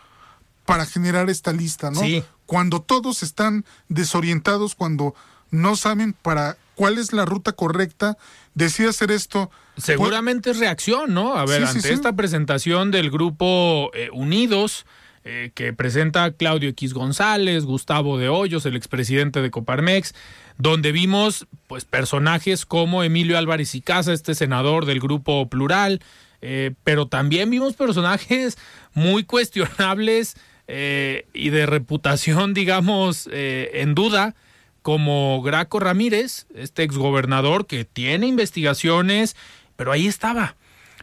para 0.67 0.85
generar 0.85 1.31
esta 1.31 1.55
lista, 1.55 1.91
¿no? 1.91 2.01
Sí. 2.01 2.23
Cuando 2.45 2.83
todos 2.83 3.23
están 3.23 3.65
desorientados, 3.89 4.75
cuando 4.75 5.15
no 5.51 5.75
saben 5.75 6.13
para 6.13 6.59
cuál 6.75 6.99
es 6.99 7.15
la 7.15 7.25
ruta 7.25 7.53
correcta, 7.53 8.19
decide 8.53 8.91
hacer 8.91 9.11
esto. 9.11 9.51
Seguramente 9.79 10.51
es 10.51 10.59
reacción, 10.59 11.15
¿no? 11.15 11.35
A 11.35 11.47
ver, 11.47 11.65
ante 11.65 11.95
esta 11.95 12.15
presentación 12.15 12.91
del 12.91 13.11
grupo 13.11 13.91
eh, 13.95 14.11
Unidos, 14.13 14.85
eh, 15.25 15.51
que 15.55 15.73
presenta 15.73 16.31
Claudio 16.33 16.69
X 16.69 16.93
González, 16.93 17.65
Gustavo 17.65 18.19
de 18.19 18.29
Hoyos, 18.29 18.67
el 18.67 18.77
expresidente 18.77 19.41
de 19.41 19.51
Coparmex, 19.51 20.15
donde 20.59 20.93
vimos 20.93 21.47
pues 21.69 21.87
personajes 21.87 22.67
como 22.67 23.03
Emilio 23.03 23.39
Álvarez 23.39 23.75
y 23.75 23.81
Casa, 23.81 24.13
este 24.13 24.35
senador 24.35 24.85
del 24.85 25.01
grupo 25.01 25.49
Plural, 25.49 26.03
eh, 26.41 26.73
pero 26.85 27.07
también 27.07 27.51
vimos 27.51 27.75
personajes 27.75 28.59
muy 28.95 29.25
cuestionables 29.25 30.37
y 30.71 31.49
de 31.49 31.65
reputación, 31.65 32.53
digamos, 32.53 33.27
en 33.33 33.95
duda 33.95 34.35
como 34.83 35.43
Graco 35.43 35.81
Ramírez, 35.81 36.47
este 36.55 36.83
exgobernador 36.83 37.67
que 37.67 37.85
tiene 37.85 38.27
investigaciones, 38.27 39.37
pero 39.77 39.93
ahí 39.93 40.07
estaba. 40.07 40.57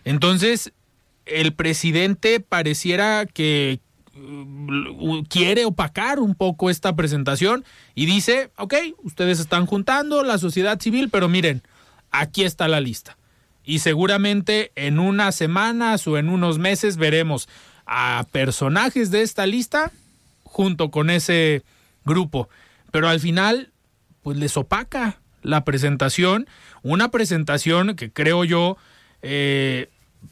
Entonces, 0.05 0.71
el 1.25 1.53
presidente 1.53 2.39
pareciera 2.39 3.25
que 3.25 3.79
uh, 4.15 5.23
quiere 5.29 5.65
opacar 5.65 6.19
un 6.19 6.35
poco 6.35 6.69
esta 6.69 6.95
presentación 6.95 7.65
y 7.93 8.05
dice, 8.05 8.51
ok, 8.57 8.73
ustedes 9.03 9.39
están 9.39 9.65
juntando 9.65 10.23
la 10.23 10.37
sociedad 10.37 10.79
civil, 10.79 11.09
pero 11.09 11.27
miren, 11.27 11.63
aquí 12.11 12.43
está 12.43 12.67
la 12.67 12.79
lista. 12.79 13.17
Y 13.65 13.79
seguramente 13.79 14.71
en 14.75 14.99
unas 14.99 15.35
semanas 15.35 16.07
o 16.07 16.17
en 16.17 16.29
unos 16.29 16.59
meses 16.59 16.97
veremos 16.97 17.49
a 17.85 18.25
personajes 18.31 19.11
de 19.11 19.21
esta 19.21 19.45
lista 19.45 19.91
junto 20.43 20.91
con 20.91 21.09
ese 21.09 21.63
grupo. 22.05 22.49
Pero 22.91 23.09
al 23.09 23.19
final 23.19 23.71
pues 24.21 24.37
les 24.37 24.57
opaca 24.57 25.19
la 25.41 25.63
presentación, 25.63 26.47
una 26.81 27.11
presentación 27.11 27.95
que 27.95 28.11
creo 28.11 28.43
yo 28.43 28.77
eh, 29.21 29.89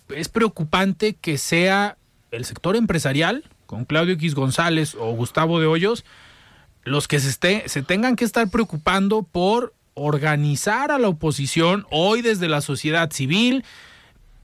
es 0.09 0.29
preocupante 0.29 1.13
que 1.13 1.37
sea 1.37 1.97
el 2.31 2.45
sector 2.45 2.75
empresarial, 2.75 3.43
con 3.65 3.85
Claudio 3.85 4.13
X 4.15 4.35
González 4.35 4.95
o 4.95 5.11
Gustavo 5.13 5.59
de 5.59 5.67
Hoyos, 5.67 6.03
los 6.83 7.07
que 7.07 7.19
se, 7.19 7.29
esté, 7.29 7.63
se 7.67 7.81
tengan 7.83 8.15
que 8.15 8.25
estar 8.25 8.49
preocupando 8.49 9.23
por 9.23 9.73
organizar 9.95 10.91
a 10.91 10.99
la 10.99 11.09
oposición 11.09 11.85
hoy 11.91 12.21
desde 12.21 12.47
la 12.47 12.61
sociedad 12.61 13.11
civil, 13.11 13.63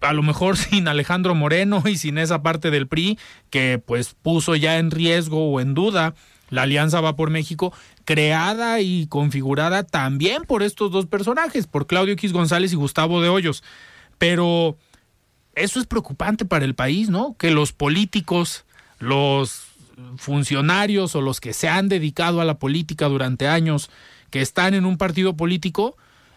a 0.01 0.13
lo 0.13 0.23
mejor 0.23 0.57
sin 0.57 0.87
Alejandro 0.87 1.35
Moreno 1.35 1.83
y 1.85 1.97
sin 1.97 2.17
esa 2.17 2.41
parte 2.41 2.71
del 2.71 2.87
PRI 2.87 3.17
que 3.49 3.81
pues 3.83 4.15
puso 4.21 4.55
ya 4.55 4.77
en 4.77 4.91
riesgo 4.91 5.51
o 5.51 5.59
en 5.59 5.73
duda 5.73 6.13
la 6.49 6.63
Alianza 6.63 7.01
Va 7.01 7.15
por 7.15 7.29
México, 7.29 7.73
creada 8.05 8.81
y 8.81 9.07
configurada 9.07 9.83
también 9.83 10.43
por 10.43 10.63
estos 10.63 10.91
dos 10.91 11.05
personajes, 11.05 11.67
por 11.67 11.87
Claudio 11.87 12.13
X 12.13 12.33
González 12.33 12.73
y 12.73 12.75
Gustavo 12.75 13.21
de 13.21 13.29
Hoyos. 13.29 13.63
Pero 14.17 14.77
eso 15.55 15.79
es 15.79 15.85
preocupante 15.85 16.45
para 16.45 16.65
el 16.65 16.75
país, 16.75 17.09
¿no? 17.09 17.35
Que 17.37 17.51
los 17.51 17.71
políticos, 17.71 18.65
los 18.99 19.65
funcionarios 20.17 21.15
o 21.15 21.21
los 21.21 21.39
que 21.39 21.53
se 21.53 21.69
han 21.69 21.89
dedicado 21.89 22.41
a 22.41 22.45
la 22.45 22.57
política 22.57 23.07
durante 23.07 23.47
años, 23.47 23.89
que 24.29 24.41
están 24.41 24.73
en 24.73 24.85
un 24.85 24.97
partido 24.97 25.35
político, 25.35 25.95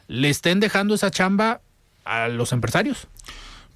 le 0.08 0.30
estén 0.30 0.60
dejando 0.60 0.94
esa 0.94 1.10
chamba 1.10 1.60
a 2.04 2.28
los 2.28 2.52
empresarios. 2.52 3.08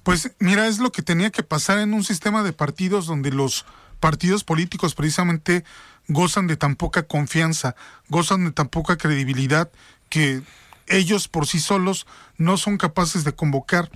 Pues 0.03 0.31
mira, 0.39 0.67
es 0.67 0.79
lo 0.79 0.91
que 0.91 1.01
tenía 1.01 1.31
que 1.31 1.43
pasar 1.43 1.79
en 1.79 1.93
un 1.93 2.03
sistema 2.03 2.43
de 2.43 2.53
partidos 2.53 3.07
donde 3.07 3.31
los 3.31 3.65
partidos 3.99 4.43
políticos 4.43 4.95
precisamente 4.95 5.63
gozan 6.07 6.47
de 6.47 6.55
tan 6.55 6.75
poca 6.75 7.03
confianza, 7.03 7.75
gozan 8.07 8.45
de 8.45 8.51
tan 8.51 8.69
poca 8.69 8.97
credibilidad 8.97 9.69
que 10.09 10.41
ellos 10.87 11.27
por 11.27 11.47
sí 11.47 11.59
solos 11.59 12.07
no 12.37 12.57
son 12.57 12.77
capaces 12.77 13.23
de 13.23 13.33
convocar. 13.33 13.89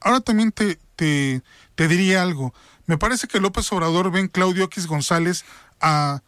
Ahora 0.00 0.20
también 0.20 0.52
te, 0.52 0.78
te, 0.94 1.42
te 1.74 1.88
diría 1.88 2.22
algo. 2.22 2.54
Me 2.86 2.98
parece 2.98 3.26
que 3.26 3.40
López 3.40 3.70
Obrador 3.72 4.12
ve 4.12 4.30
Claudio 4.30 4.64
X 4.64 4.86
González 4.86 5.44
a, 5.80 6.22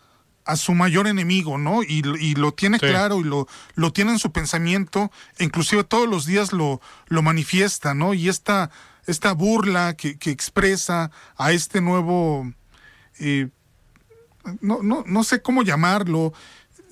a 0.49 0.57
su 0.57 0.72
mayor 0.72 1.07
enemigo, 1.07 1.59
¿no? 1.59 1.82
Y, 1.82 2.03
y 2.18 2.34
lo 2.34 2.53
tiene 2.53 2.80
claro 2.80 3.20
y 3.20 3.24
lo, 3.24 3.46
lo 3.74 3.92
tiene 3.92 4.12
en 4.12 4.18
su 4.18 4.32
pensamiento, 4.32 5.12
inclusive 5.38 5.84
todos 5.84 6.09
los 6.09 6.24
días 6.24 6.55
lo, 6.55 6.80
lo 7.09 7.20
manifiesta, 7.20 7.92
¿no? 7.92 8.14
Y 8.14 8.30
esta, 8.30 8.70
esta 9.07 9.32
burla 9.32 9.94
que, 9.94 10.18
que 10.18 10.30
expresa 10.30 11.11
a 11.36 11.53
este 11.53 11.82
nuevo 11.82 12.51
eh, 13.20 13.51
no, 14.62 14.78
no, 14.82 15.05
no 15.07 15.22
sé 15.22 15.42
cómo 15.42 15.62
llamarlo, 15.62 16.32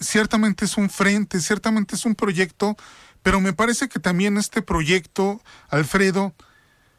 ciertamente 0.00 0.66
es 0.66 0.76
un 0.76 0.90
frente, 0.90 1.40
ciertamente 1.40 1.96
es 1.96 2.04
un 2.04 2.14
proyecto, 2.14 2.76
pero 3.22 3.40
me 3.40 3.54
parece 3.54 3.88
que 3.88 4.00
también 4.00 4.36
este 4.36 4.60
proyecto, 4.60 5.40
Alfredo, 5.70 6.34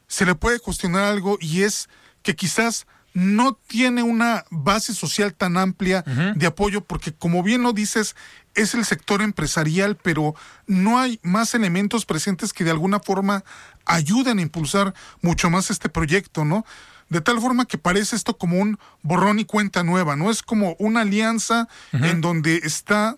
se 0.08 0.26
le 0.26 0.34
puede 0.34 0.60
cuestionar 0.60 1.03
algo 1.03 1.38
y 1.39 1.62
es 1.62 1.88
que 2.24 2.36
quizás 2.36 2.88
no 3.18 3.57
tiene 3.65 4.03
una 4.03 4.45
base 4.51 4.93
social 4.93 5.34
tan 5.34 5.57
amplia 5.57 6.03
de 6.36 6.45
apoyo 6.45 6.82
porque 6.82 7.11
como 7.11 7.41
bien 7.41 7.63
lo 7.63 7.74
dices, 7.74 8.15
es 8.53 8.76
el 8.76 8.86
sector 8.86 9.24
empresarial, 9.24 9.95
pero 9.95 10.36
no 10.68 10.99
hay 10.99 11.20
más 11.24 11.55
elementos 11.55 12.05
presentes 12.05 12.53
que 12.53 12.63
de 12.63 12.70
alguna 12.70 12.99
forma 12.99 13.43
ayuden 13.86 14.38
a 14.38 14.43
impulsar 14.43 14.93
mucho 15.24 15.49
más 15.49 15.72
este 15.72 15.89
proyecto, 15.89 16.45
¿no? 16.45 16.63
de 17.09 17.22
tal 17.22 17.41
forma 17.41 17.65
que 17.65 17.80
parece 17.80 18.15
esto 18.15 18.38
como 18.38 18.59
un 18.59 18.78
borrón 19.01 19.39
y 19.39 19.45
cuenta 19.45 19.82
nueva, 19.82 20.15
¿no? 20.15 20.30
Es 20.30 20.43
como 20.43 20.76
una 20.78 21.01
alianza 21.01 21.68
en 21.93 22.22
donde 22.22 22.57
está 22.57 23.15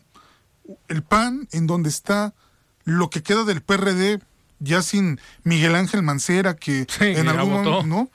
el 0.87 1.03
PAN, 1.03 1.49
en 1.51 1.67
donde 1.67 1.89
está 1.89 2.33
lo 2.85 3.09
que 3.09 3.21
queda 3.21 3.43
del 3.43 3.61
PRD, 3.61 4.21
ya 4.59 4.81
sin 4.81 5.19
Miguel 5.43 5.75
Ángel 5.75 6.03
Mancera, 6.03 6.55
que 6.55 6.87
en 7.01 7.27
algún 7.27 7.51
momento, 7.51 7.83
¿no? 7.83 8.09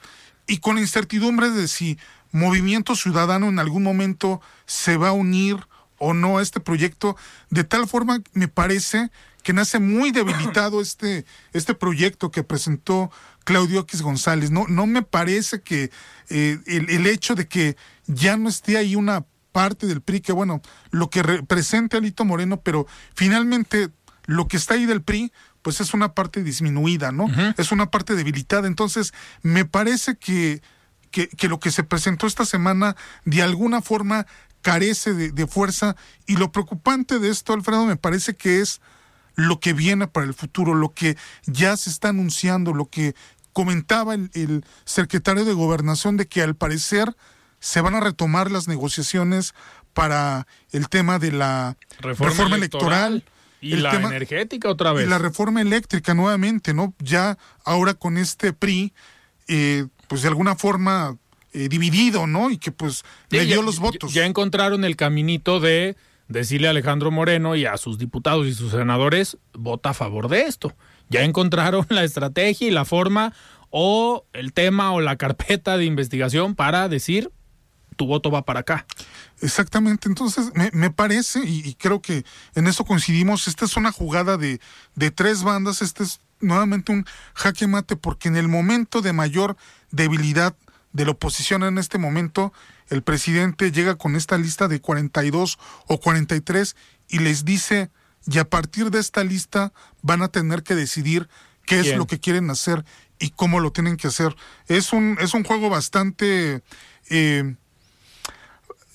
Y 0.47 0.59
con 0.59 0.75
la 0.75 0.81
incertidumbre 0.81 1.49
de 1.49 1.67
si 1.67 1.97
Movimiento 2.31 2.95
Ciudadano 2.95 3.47
en 3.47 3.59
algún 3.59 3.83
momento 3.83 4.41
se 4.65 4.97
va 4.97 5.09
a 5.09 5.13
unir 5.13 5.57
o 5.97 6.13
no 6.13 6.37
a 6.37 6.41
este 6.41 6.59
proyecto, 6.59 7.15
de 7.49 7.63
tal 7.63 7.87
forma 7.87 8.21
me 8.33 8.47
parece 8.47 9.09
que 9.43 9.53
nace 9.53 9.79
muy 9.79 10.11
debilitado 10.11 10.81
este, 10.81 11.25
este 11.53 11.73
proyecto 11.75 12.31
que 12.31 12.43
presentó 12.43 13.11
Claudio 13.45 13.81
X 13.81 14.01
González. 14.01 14.51
No, 14.51 14.65
no 14.67 14.87
me 14.87 15.03
parece 15.03 15.61
que 15.61 15.91
eh, 16.29 16.59
el, 16.65 17.07
hecho 17.07 17.35
de 17.35 17.47
que 17.47 17.77
ya 18.07 18.35
no 18.35 18.49
esté 18.49 18.77
ahí 18.77 18.95
una 18.95 19.23
parte 19.51 19.87
del 19.87 20.01
PRI, 20.01 20.19
que 20.19 20.33
bueno, 20.33 20.61
lo 20.91 21.09
que 21.09 21.23
represente 21.23 21.95
Alito 21.95 22.25
Moreno, 22.25 22.59
pero 22.59 22.87
finalmente 23.13 23.89
lo 24.25 24.47
que 24.47 24.57
está 24.57 24.73
ahí 24.73 24.85
del 24.85 25.01
PRI, 25.01 25.31
pues 25.65 25.81
es 25.81 25.95
una 25.95 26.13
parte 26.13 26.43
disminuida, 26.43 27.11
¿no? 27.11 27.25
Es 27.57 27.71
una 27.71 27.89
parte 27.89 28.13
debilitada. 28.13 28.67
Entonces, 28.67 29.15
me 29.41 29.65
parece 29.65 30.15
que, 30.15 30.61
que, 31.09 31.27
que, 31.27 31.49
lo 31.49 31.59
que 31.59 31.71
se 31.71 31.83
presentó 31.83 32.27
esta 32.27 32.45
semana 32.45 32.95
de 33.23 33.41
alguna 33.41 33.81
forma 33.81 34.27
carece 34.61 35.15
de, 35.15 35.31
de 35.31 35.47
fuerza 35.47 35.95
y 36.27 36.35
lo 36.35 36.51
preocupante 36.51 37.17
de 37.17 37.31
esto, 37.31 37.53
Alfredo, 37.53 37.87
me 37.87 37.95
parece 37.95 38.35
que 38.35 38.61
es 38.61 38.79
lo 39.33 39.59
que 39.59 39.73
viene 39.73 40.05
para 40.05 40.27
el 40.27 40.35
futuro, 40.35 40.75
lo 40.75 40.93
que 40.93 41.17
ya 41.47 41.75
se 41.77 41.89
está 41.89 42.09
anunciando, 42.09 42.71
lo 42.71 42.85
que 42.85 43.15
comentaba 43.51 44.13
el, 44.13 44.63
secretario 44.85 45.45
de 45.45 45.53
gobernación 45.53 46.15
de 46.15 46.27
que 46.27 46.43
al 46.43 46.53
parecer 46.53 47.15
se 47.59 47.81
van 47.81 47.95
a 47.95 48.01
retomar 48.01 48.51
las 48.51 48.67
negociaciones 48.67 49.55
para 49.95 50.45
el 50.69 50.89
tema 50.89 51.17
de 51.17 51.31
la 51.31 51.75
reforma, 52.01 52.55
electoral, 52.55 53.23
y 53.61 53.75
la 53.75 53.95
energética 53.95 54.69
otra 54.69 54.93
vez. 54.93 55.05
Y 55.05 55.09
la 55.09 55.17
reforma 55.17 55.61
eléctrica 55.61 56.13
nuevamente, 56.13 56.73
¿no? 56.73 56.93
Ya 56.99 57.37
ahora 57.63 57.93
con 57.93 58.17
este 58.17 58.53
PRI, 58.53 58.93
eh, 59.47 59.87
pues 60.07 60.21
de 60.21 60.27
alguna 60.27 60.55
forma 60.55 61.17
eh, 61.53 61.69
dividido, 61.69 62.27
¿no? 62.27 62.49
Y 62.49 62.57
que 62.57 62.71
pues 62.71 63.03
le 63.29 63.45
dio 63.45 63.61
los 63.61 63.79
votos. 63.79 64.13
Ya 64.13 64.25
encontraron 64.25 64.83
el 64.83 64.95
caminito 64.95 65.59
de 65.59 65.95
decirle 66.27 66.67
a 66.67 66.71
Alejandro 66.71 67.11
Moreno 67.11 67.55
y 67.55 67.65
a 67.65 67.77
sus 67.77 67.97
diputados 67.97 68.47
y 68.47 68.53
sus 68.53 68.71
senadores, 68.71 69.37
vota 69.53 69.91
a 69.91 69.93
favor 69.93 70.27
de 70.27 70.41
esto. 70.41 70.73
Ya 71.09 71.23
encontraron 71.23 71.85
la 71.89 72.03
estrategia 72.03 72.67
y 72.67 72.71
la 72.71 72.85
forma 72.85 73.33
o 73.69 74.25
el 74.33 74.53
tema 74.53 74.91
o 74.93 75.01
la 75.01 75.15
carpeta 75.17 75.77
de 75.77 75.85
investigación 75.85 76.55
para 76.55 76.89
decir, 76.89 77.31
tu 77.95 78.05
voto 78.05 78.31
va 78.31 78.45
para 78.45 78.61
acá. 78.61 78.85
Exactamente, 79.41 80.07
entonces 80.07 80.51
me, 80.73 80.89
parece, 80.91 81.41
y, 81.45 81.75
creo 81.75 82.01
que 82.01 82.25
en 82.55 82.67
eso 82.67 82.85
coincidimos, 82.85 83.47
esta 83.47 83.65
es 83.65 83.77
una 83.77 83.91
jugada 83.91 84.37
de, 84.37 84.59
de 84.95 85.11
tres 85.11 85.43
bandas, 85.43 85.81
este 85.81 86.03
es 86.03 86.19
nuevamente 86.39 86.91
un 86.91 87.05
jaque 87.33 87.67
mate, 87.67 87.95
porque 87.95 88.27
en 88.27 88.37
el 88.37 88.47
momento 88.47 89.01
de 89.01 89.13
mayor 89.13 89.57
debilidad 89.91 90.55
de 90.93 91.05
la 91.05 91.11
oposición 91.11 91.63
en 91.63 91.77
este 91.77 91.97
momento, 91.97 92.53
el 92.89 93.01
presidente 93.01 93.71
llega 93.71 93.95
con 93.95 94.15
esta 94.15 94.37
lista 94.37 94.67
de 94.67 94.79
42 94.79 95.59
o 95.87 95.99
43 95.99 96.75
y 97.09 97.19
les 97.19 97.43
dice, 97.43 97.89
y 98.27 98.39
a 98.39 98.49
partir 98.49 98.91
de 98.91 98.99
esta 98.99 99.23
lista 99.23 99.73
van 100.01 100.21
a 100.21 100.29
tener 100.29 100.63
que 100.63 100.75
decidir 100.75 101.27
qué 101.65 101.79
es 101.79 101.97
lo 101.97 102.07
que 102.07 102.19
quieren 102.19 102.49
hacer 102.49 102.85
y 103.19 103.31
cómo 103.31 103.59
lo 103.59 103.71
tienen 103.71 103.97
que 103.97 104.07
hacer. 104.07 104.35
Es 104.67 104.93
un, 104.93 105.17
es 105.19 105.33
un 105.33 105.43
juego 105.43 105.69
bastante 105.69 106.61
eh, 107.09 107.55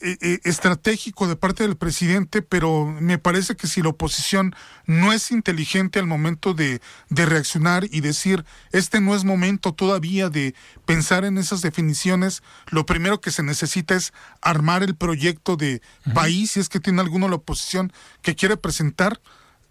eh, 0.03 0.17
eh, 0.21 0.41
estratégico 0.45 1.29
de 1.29 1.37
parte 1.37 1.63
del 1.63 1.77
presidente, 1.77 2.43
pero 2.43 2.87
me 2.87 3.19
parece 3.19 3.57
que 3.57 3.67
si 3.67 3.83
la 3.83 3.91
oposición 3.91 4.55
no 4.87 5.13
es 5.13 5.31
inteligente 5.31 5.99
al 5.99 6.07
momento 6.07 6.55
de, 6.55 6.81
de, 7.11 7.27
reaccionar 7.27 7.85
y 7.91 8.01
decir, 8.01 8.45
este 8.73 9.01
no 9.01 9.15
es 9.15 9.25
momento 9.25 9.73
todavía 9.73 10.31
de 10.31 10.55
pensar 10.87 11.25
en 11.25 11.39
esas 11.39 11.61
definiciones, 11.61 12.43
lo 12.71 12.87
primero 12.87 13.21
que 13.21 13.31
se 13.31 13.43
necesita 13.43 13.95
es 13.95 14.13
armar 14.41 14.83
el 14.83 14.95
proyecto 14.95 15.57
de 15.57 15.83
país, 16.15 16.53
si 16.53 16.61
es 16.61 16.69
que 16.69 16.81
tiene 16.81 17.01
alguno 17.01 17.29
la 17.29 17.37
oposición 17.37 17.93
que 18.23 18.35
quiere 18.35 18.57
presentar, 18.57 19.21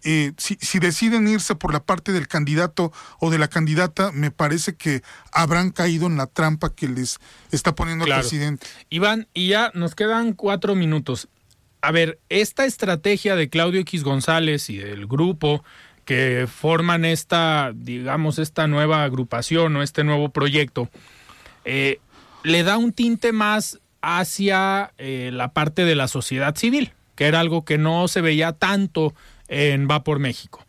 eh, 0.04 0.32
si, 0.36 0.56
si, 0.60 0.78
deciden 0.78 1.28
irse 1.28 1.54
por 1.54 1.72
la 1.72 1.82
parte 1.84 2.12
del 2.12 2.28
candidato 2.28 2.92
o 3.18 3.30
de 3.30 3.38
la 3.38 3.48
candidata, 3.48 4.12
me 4.12 4.30
parece 4.30 4.74
que 4.74 5.02
habrán 5.32 5.70
caído 5.70 6.06
en 6.06 6.16
la 6.16 6.26
trampa 6.26 6.74
que 6.74 6.88
les 6.88 7.18
está 7.50 7.74
poniendo 7.74 8.04
el 8.06 8.12
presidente. 8.12 8.66
Iván, 8.88 9.28
y 9.34 9.48
ya 9.48 9.70
nos 9.74 9.94
quedan 9.94 10.32
cuatro 10.32 10.74
minutos. 10.74 11.28
A 11.82 11.92
ver, 11.92 12.18
esta 12.28 12.64
estrategia 12.66 13.36
de 13.36 13.48
Claudio 13.48 13.80
X 13.80 14.04
González 14.04 14.68
y 14.70 14.78
del 14.78 15.06
grupo 15.06 15.64
que 16.04 16.48
forman 16.52 17.04
esta, 17.04 17.72
digamos, 17.74 18.38
esta 18.38 18.66
nueva 18.66 19.04
agrupación 19.04 19.76
o 19.76 19.82
este 19.82 20.02
nuevo 20.02 20.30
proyecto, 20.30 20.90
eh, 21.64 22.00
le 22.42 22.62
da 22.62 22.78
un 22.78 22.92
tinte 22.92 23.32
más 23.32 23.78
hacia 24.02 24.92
eh, 24.98 25.30
la 25.32 25.52
parte 25.52 25.84
de 25.84 25.94
la 25.94 26.08
sociedad 26.08 26.56
civil, 26.56 26.92
que 27.14 27.26
era 27.26 27.40
algo 27.40 27.64
que 27.64 27.78
no 27.78 28.08
se 28.08 28.22
veía 28.22 28.52
tanto 28.52 29.14
en 29.50 29.88
Va 29.90 30.02
por 30.02 30.18
México. 30.18 30.66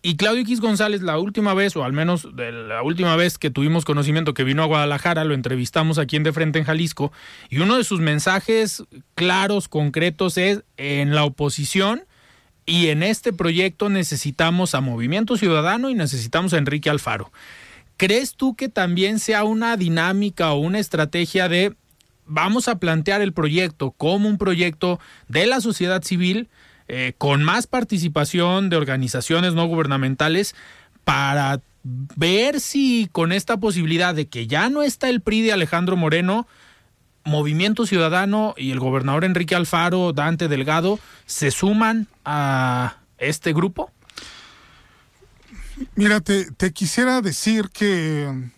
Y 0.00 0.16
Claudio 0.16 0.42
X 0.42 0.60
González, 0.60 1.00
la 1.00 1.18
última 1.18 1.54
vez, 1.54 1.76
o 1.76 1.84
al 1.84 1.94
menos 1.94 2.28
la 2.34 2.82
última 2.82 3.16
vez 3.16 3.38
que 3.38 3.50
tuvimos 3.50 3.86
conocimiento 3.86 4.34
que 4.34 4.44
vino 4.44 4.62
a 4.62 4.66
Guadalajara, 4.66 5.24
lo 5.24 5.32
entrevistamos 5.32 5.98
aquí 5.98 6.16
en 6.16 6.24
De 6.24 6.32
Frente 6.32 6.58
en 6.58 6.66
Jalisco, 6.66 7.10
y 7.48 7.58
uno 7.58 7.78
de 7.78 7.84
sus 7.84 8.00
mensajes 8.00 8.84
claros, 9.14 9.66
concretos, 9.66 10.36
es 10.36 10.62
en 10.76 11.14
la 11.14 11.24
oposición 11.24 12.04
y 12.66 12.88
en 12.88 13.02
este 13.02 13.32
proyecto 13.32 13.88
necesitamos 13.88 14.74
a 14.74 14.80
Movimiento 14.80 15.36
Ciudadano 15.36 15.90
y 15.90 15.94
necesitamos 15.94 16.52
a 16.52 16.58
Enrique 16.58 16.90
Alfaro. 16.90 17.32
¿Crees 17.96 18.34
tú 18.34 18.56
que 18.56 18.68
también 18.68 19.18
sea 19.18 19.44
una 19.44 19.76
dinámica 19.76 20.52
o 20.52 20.58
una 20.58 20.80
estrategia 20.80 21.48
de 21.48 21.74
vamos 22.26 22.68
a 22.68 22.78
plantear 22.78 23.22
el 23.22 23.32
proyecto 23.32 23.90
como 23.92 24.28
un 24.28 24.36
proyecto 24.36 25.00
de 25.28 25.46
la 25.46 25.60
sociedad 25.62 26.02
civil? 26.02 26.48
Eh, 26.86 27.14
con 27.16 27.42
más 27.42 27.66
participación 27.66 28.68
de 28.68 28.76
organizaciones 28.76 29.54
no 29.54 29.66
gubernamentales 29.66 30.54
para 31.04 31.60
ver 31.82 32.60
si 32.60 33.08
con 33.10 33.32
esta 33.32 33.56
posibilidad 33.56 34.14
de 34.14 34.26
que 34.28 34.46
ya 34.46 34.68
no 34.68 34.82
está 34.82 35.08
el 35.08 35.22
PRI 35.22 35.42
de 35.42 35.52
Alejandro 35.52 35.96
Moreno, 35.96 36.46
Movimiento 37.24 37.86
Ciudadano 37.86 38.54
y 38.58 38.70
el 38.70 38.80
gobernador 38.80 39.24
Enrique 39.24 39.54
Alfaro, 39.54 40.12
Dante 40.12 40.48
Delgado, 40.48 40.98
se 41.24 41.50
suman 41.50 42.06
a 42.24 42.98
este 43.16 43.54
grupo? 43.54 43.90
Mira, 45.94 46.20
te, 46.20 46.50
te 46.52 46.72
quisiera 46.72 47.22
decir 47.22 47.70
que 47.70 48.50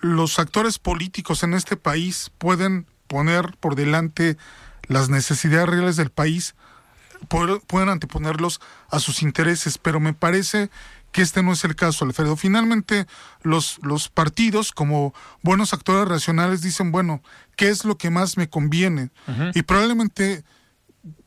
los 0.00 0.38
actores 0.40 0.80
políticos 0.80 1.44
en 1.44 1.54
este 1.54 1.76
país 1.76 2.30
pueden 2.38 2.86
poner 3.06 3.56
por 3.60 3.76
delante 3.76 4.36
las 4.88 5.08
necesidades 5.08 5.68
reales 5.68 5.96
del 5.96 6.10
país 6.10 6.54
pueden 7.26 7.88
anteponerlos 7.88 8.60
a 8.90 9.00
sus 9.00 9.22
intereses, 9.22 9.78
pero 9.78 10.00
me 10.00 10.12
parece 10.12 10.70
que 11.12 11.22
este 11.22 11.42
no 11.42 11.52
es 11.52 11.64
el 11.64 11.74
caso, 11.74 12.04
Alfredo. 12.04 12.36
Finalmente, 12.36 13.06
los, 13.42 13.78
los 13.82 14.08
partidos, 14.08 14.72
como 14.72 15.14
buenos 15.42 15.72
actores 15.72 16.08
racionales, 16.08 16.60
dicen, 16.60 16.92
bueno, 16.92 17.22
¿qué 17.56 17.68
es 17.68 17.84
lo 17.84 17.96
que 17.96 18.10
más 18.10 18.36
me 18.36 18.48
conviene? 18.48 19.10
Y 19.54 19.62
probablemente 19.62 20.44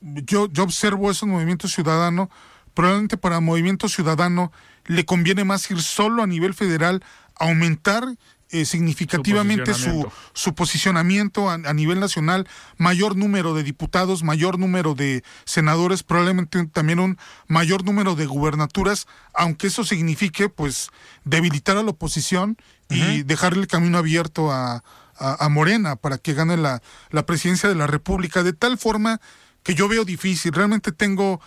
yo, 0.02 0.48
yo 0.52 0.64
observo 0.64 1.12
ese 1.12 1.26
movimiento 1.26 1.68
ciudadano, 1.68 2.30
probablemente 2.74 3.18
para 3.18 3.39
Movimiento 3.39 3.89
Ciudadano 3.89 4.52
le 4.86 5.06
conviene 5.06 5.44
más 5.44 5.70
ir 5.72 5.82
solo 5.82 6.24
a 6.24 6.28
nivel 6.28 6.54
federal, 6.54 7.04
aumentar 7.36 8.06
eh, 8.52 8.66
significativamente 8.66 9.74
su, 9.74 10.10
su 10.34 10.54
posicionamiento. 10.56 11.49
a, 11.49 11.74
nivel 11.74 11.99
nacional, 11.99 12.47
mayor 12.78 13.16
número 13.16 13.54
de 13.54 13.64
diputados, 13.64 14.24
mayor 14.24 14.60
número 14.60 14.93
de 14.93 15.24
senadores, 15.45 16.04
probablemente 16.04 16.66
también 16.68 16.99
un 16.99 17.18
mayor 17.47 17.86
número 17.86 18.16
de 18.16 18.26
gubernaturas, 18.26 19.08
aunque 19.34 19.68
eso 19.68 19.84
signifique 19.84 20.49
pues 20.49 20.89
debilitar 21.24 21.78
a 21.78 21.84
la 21.84 21.91
oposición 21.91 22.58
y 22.89 23.24
dejarle 23.24 23.62
el 23.62 23.68
camino 23.68 23.97
abierto 23.97 24.52
a, 24.52 24.84
a, 25.16 25.49
Morena 25.49 25.95
para 25.95 26.18
que 26.18 26.34
gane 26.34 26.58
la, 26.58 26.82
la 27.10 27.26
presidencia 27.26 27.70
de 27.70 27.76
la 27.76 27.88
República, 27.88 28.43
de 28.43 28.54
tal 28.54 28.78
forma 28.78 29.22
que 29.64 29.76
yo 29.76 29.88
veo 29.88 30.04
difícil, 30.04 30.52
realmente 30.52 30.91
tengo 30.91 31.39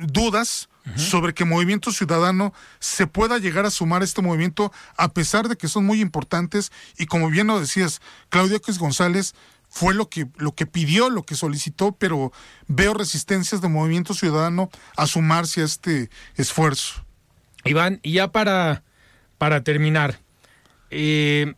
dudas 0.00 0.68
sobre 0.96 1.34
que 1.34 1.44
Movimiento 1.44 1.92
Ciudadano 1.92 2.52
se 2.78 3.06
pueda 3.06 3.38
llegar 3.38 3.66
a 3.66 3.70
sumar 3.70 4.02
a 4.02 4.04
este 4.04 4.22
movimiento, 4.22 4.72
a 4.96 5.12
pesar 5.12 5.48
de 5.48 5.56
que 5.56 5.68
son 5.68 5.84
muy 5.84 6.00
importantes, 6.00 6.72
y 6.98 7.06
como 7.06 7.28
bien 7.28 7.46
lo 7.46 7.60
decías, 7.60 8.00
Claudio 8.28 8.56
X 8.56 8.78
González 8.78 9.34
fue 9.68 9.94
lo 9.94 10.08
que, 10.08 10.26
lo 10.36 10.54
que 10.54 10.66
pidió, 10.66 11.10
lo 11.10 11.22
que 11.22 11.36
solicitó, 11.36 11.92
pero 11.92 12.32
veo 12.66 12.92
resistencias 12.94 13.60
de 13.60 13.68
Movimiento 13.68 14.14
Ciudadano 14.14 14.68
a 14.96 15.06
sumarse 15.06 15.62
a 15.62 15.64
este 15.64 16.10
esfuerzo. 16.34 17.04
Iván, 17.64 18.00
y 18.02 18.12
ya 18.14 18.32
para, 18.32 18.82
para 19.38 19.62
terminar, 19.62 20.20
eh, 20.90 21.54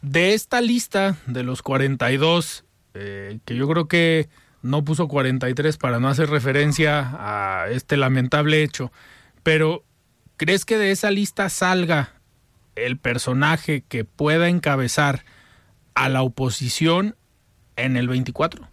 de 0.00 0.34
esta 0.34 0.60
lista 0.60 1.16
de 1.26 1.42
los 1.42 1.62
42, 1.62 2.64
eh, 2.94 3.38
que 3.44 3.56
yo 3.56 3.68
creo 3.68 3.88
que 3.88 4.28
no 4.62 4.84
puso 4.84 5.08
43 5.08 5.76
para 5.76 6.00
no 6.00 6.08
hacer 6.08 6.30
referencia 6.30 7.10
a 7.18 7.68
este 7.68 7.96
lamentable 7.96 8.62
hecho, 8.62 8.92
pero 9.42 9.84
¿crees 10.36 10.64
que 10.64 10.78
de 10.78 10.90
esa 10.90 11.10
lista 11.10 11.48
salga 11.48 12.12
el 12.74 12.98
personaje 12.98 13.82
que 13.88 14.04
pueda 14.04 14.48
encabezar 14.48 15.24
a 15.94 16.08
la 16.08 16.22
oposición 16.22 17.16
en 17.76 17.96
el 17.96 18.08
24? 18.08 18.68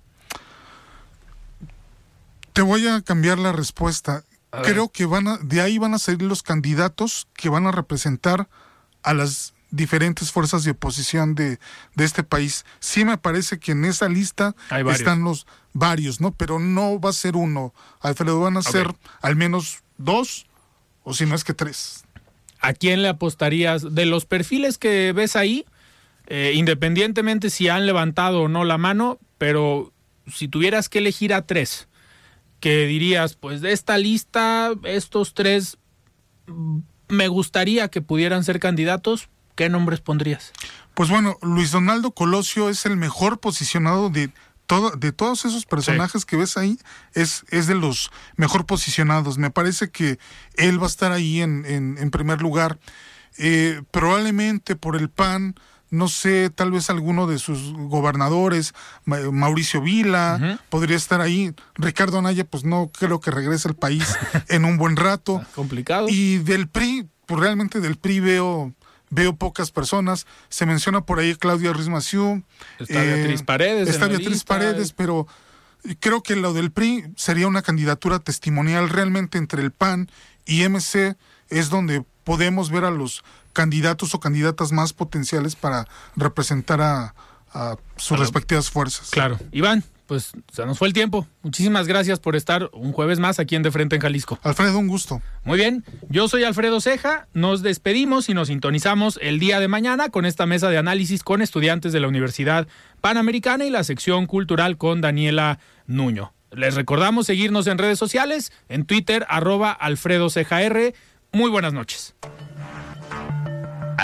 Te 2.54 2.62
voy 2.62 2.88
a 2.88 3.02
cambiar 3.02 3.38
la 3.38 3.52
respuesta. 3.52 4.24
Creo 4.64 4.88
que 4.88 5.06
van 5.06 5.28
a, 5.28 5.38
de 5.38 5.60
ahí 5.60 5.78
van 5.78 5.94
a 5.94 6.00
salir 6.00 6.22
los 6.22 6.42
candidatos 6.42 7.28
que 7.34 7.50
van 7.50 7.68
a 7.68 7.72
representar 7.72 8.48
a 9.04 9.14
las 9.14 9.54
diferentes 9.70 10.32
fuerzas 10.32 10.64
de 10.64 10.72
oposición 10.72 11.36
de, 11.36 11.60
de 11.96 12.06
este 12.06 12.24
país. 12.24 12.66
Sí 12.80 13.04
me 13.04 13.18
parece 13.18 13.60
que 13.60 13.74
en 13.74 13.84
esa 13.84 14.08
lista 14.08 14.56
están 14.90 15.24
los 15.24 15.46
varios, 15.76 16.22
¿no? 16.22 16.32
Pero 16.32 16.58
no 16.58 17.00
va 17.00 17.12
a 17.12 17.14
ser 17.14 17.36
uno, 17.36 17.74
Alfredo, 18.00 18.40
van 18.40 18.58
a 18.58 18.64
ser 18.64 18.96
al 19.22 19.36
menos 19.36 19.84
dos 19.98 20.48
o 21.04 21.14
si 21.14 21.26
no 21.26 21.36
es 21.36 21.44
que 21.44 21.54
tres. 21.54 22.06
¿A 22.62 22.74
quién 22.74 23.04
le 23.04 23.10
apostarías 23.10 23.94
de 23.94 24.06
los 24.06 24.26
perfiles 24.26 24.80
que 24.80 25.12
ves 25.12 25.36
ahí? 25.36 25.66
Eh, 26.28 26.54
independientemente 26.56 27.52
si 27.52 27.68
han 27.68 27.86
levantado 27.86 28.44
o 28.44 28.48
no 28.48 28.64
la 28.64 28.78
mano, 28.78 29.20
pero 29.38 29.94
si 30.34 30.48
tuvieras 30.48 30.90
que 30.90 31.00
elegir 31.00 31.34
a 31.34 31.46
tres, 31.46 31.88
que 32.62 32.88
dirías, 32.88 33.36
pues 33.36 33.60
de 33.60 33.74
esta 33.74 33.98
lista, 33.98 34.72
estos 34.84 35.34
tres 35.34 35.78
mm, 36.48 36.80
me 37.10 37.28
gustaría 37.28 37.90
que 37.90 38.02
pudieran 38.02 38.46
ser 38.46 38.60
candidatos, 38.62 39.28
¿qué 39.56 39.70
nombres 39.70 40.00
pondrías? 40.00 40.54
Pues 40.96 41.10
bueno, 41.10 41.38
Luis 41.42 41.72
Donaldo 41.72 42.12
Colosio 42.12 42.70
es 42.70 42.86
el 42.86 42.96
mejor 42.96 43.40
posicionado 43.40 44.10
de 44.10 44.32
todo, 44.66 44.92
de 44.92 45.12
todos 45.12 45.46
esos 45.46 45.66
personajes 45.66 46.26
que 46.26 46.38
ves 46.38 46.58
ahí, 46.58 46.78
es, 47.14 47.46
es 47.50 47.68
de 47.68 47.76
los 47.76 48.12
mejor 48.36 48.66
posicionados. 48.66 49.38
Me 49.38 49.52
parece 49.52 49.90
que 49.90 50.20
él 50.56 50.80
va 50.80 50.86
a 50.86 50.90
estar 50.90 51.12
ahí 51.12 51.42
en, 51.42 51.66
en, 51.66 52.12
primer 52.12 52.42
lugar. 52.42 52.80
Eh, 53.38 53.82
probablemente 53.92 54.76
por 54.76 54.96
el 54.96 55.10
PAN, 55.10 55.56
no 55.90 56.08
sé, 56.08 56.50
tal 56.50 56.72
vez 56.72 56.90
alguno 56.90 57.28
de 57.28 57.40
sus 57.40 57.74
gobernadores, 57.74 58.74
Mauricio 59.06 59.82
Vila, 59.82 60.60
podría 60.70 60.98
estar 60.98 61.22
ahí. 61.22 61.54
Ricardo 61.76 62.20
Anaya, 62.20 62.46
pues 62.46 62.64
no 62.64 62.92
creo 62.98 63.20
que 63.20 63.32
regrese 63.32 63.68
al 63.68 63.76
país 63.76 64.16
en 64.48 64.66
un 64.66 64.78
buen 64.78 64.96
rato. 64.96 65.44
Complicado. 65.56 66.08
Y 66.10 66.38
del 66.40 66.68
PRI, 66.68 67.08
pues 67.26 67.40
realmente 67.40 67.80
del 67.80 67.98
PRI 67.98 68.20
veo 68.20 68.74
veo 69.16 69.36
pocas 69.36 69.72
personas. 69.72 70.28
Se 70.50 70.66
menciona 70.66 71.06
por 71.06 71.20
ahí 71.20 71.36
Claudia 71.36 71.74
Ruiz 71.74 71.88
Está 71.88 73.02
Beatriz 73.02 73.42
eh, 73.42 73.44
Paredes. 73.44 73.90
Está 73.90 74.08
Beatriz 74.08 74.44
Paredes, 74.44 74.94
pero 74.94 75.28
creo 76.00 76.22
que 76.22 76.36
lo 76.36 76.54
del 76.54 76.72
PRI 76.72 77.06
sería 77.16 77.48
una 77.48 77.62
candidatura 77.62 78.20
testimonial 78.20 78.90
realmente 78.90 79.38
entre 79.38 79.62
el 79.62 79.72
PAN 79.72 80.10
y 80.46 80.68
MC 80.68 81.16
es 81.50 81.70
donde 81.70 82.04
podemos 82.24 82.70
ver 82.72 82.84
a 82.86 82.92
los 82.92 83.24
candidatos 83.54 84.14
o 84.14 84.20
candidatas 84.20 84.72
más 84.72 84.94
potenciales 84.94 85.56
para 85.56 85.88
representar 86.16 86.82
a, 86.82 87.14
sus 87.96 88.20
respectivas 88.20 88.70
fuerzas. 88.70 89.12
Claro. 89.12 89.40
Iván, 89.54 89.86
pues 90.06 90.34
se 90.52 90.66
nos 90.66 90.78
fue 90.78 90.88
el 90.88 90.94
tiempo. 90.94 91.28
Muchísimas 91.44 91.88
gracias 91.88 92.20
por 92.20 92.36
estar 92.36 92.70
un 92.74 92.92
jueves 92.92 93.20
más 93.20 93.40
aquí 93.40 93.56
en 93.56 93.64
De 93.64 93.72
Frente 93.72 93.96
en 93.96 94.02
Jalisco. 94.02 94.40
Alfredo, 94.44 94.78
un 94.80 94.88
gusto. 94.88 95.22
Muy 95.44 95.58
bien, 95.58 95.84
yo 96.10 96.28
soy 96.28 96.44
Alfredo 96.44 96.82
Ceja, 96.82 97.28
nos 97.34 97.62
despedimos 97.62 98.30
y 98.30 98.34
nos 98.34 98.48
sintonizamos 98.48 99.20
el 99.22 99.40
día 99.40 99.60
de 99.60 99.68
mañana 99.68 100.10
con 100.10 100.26
esta 100.26 100.46
mesa 100.46 100.70
de 100.70 100.78
análisis 100.78 101.24
con 101.24 101.42
estudiantes 101.42 101.94
de 101.94 102.00
la 102.00 102.08
Universidad 102.08 102.68
Panamericana 103.02 103.66
y 103.66 103.70
la 103.70 103.84
sección 103.84 104.26
cultural 104.26 104.78
con 104.78 105.02
Daniela 105.02 105.60
Nuño. 105.88 106.34
Les 106.52 106.76
recordamos 106.76 107.26
seguirnos 107.26 107.68
en 107.68 107.78
redes 107.78 108.00
sociales, 108.00 108.54
en 108.70 108.86
Twitter, 108.86 109.26
arroba 109.30 109.72
Alfredo 109.72 110.30
Ceja 110.30 110.62
R. 110.62 110.94
Muy 111.32 111.50
buenas 111.50 111.74
noches. 111.74 112.16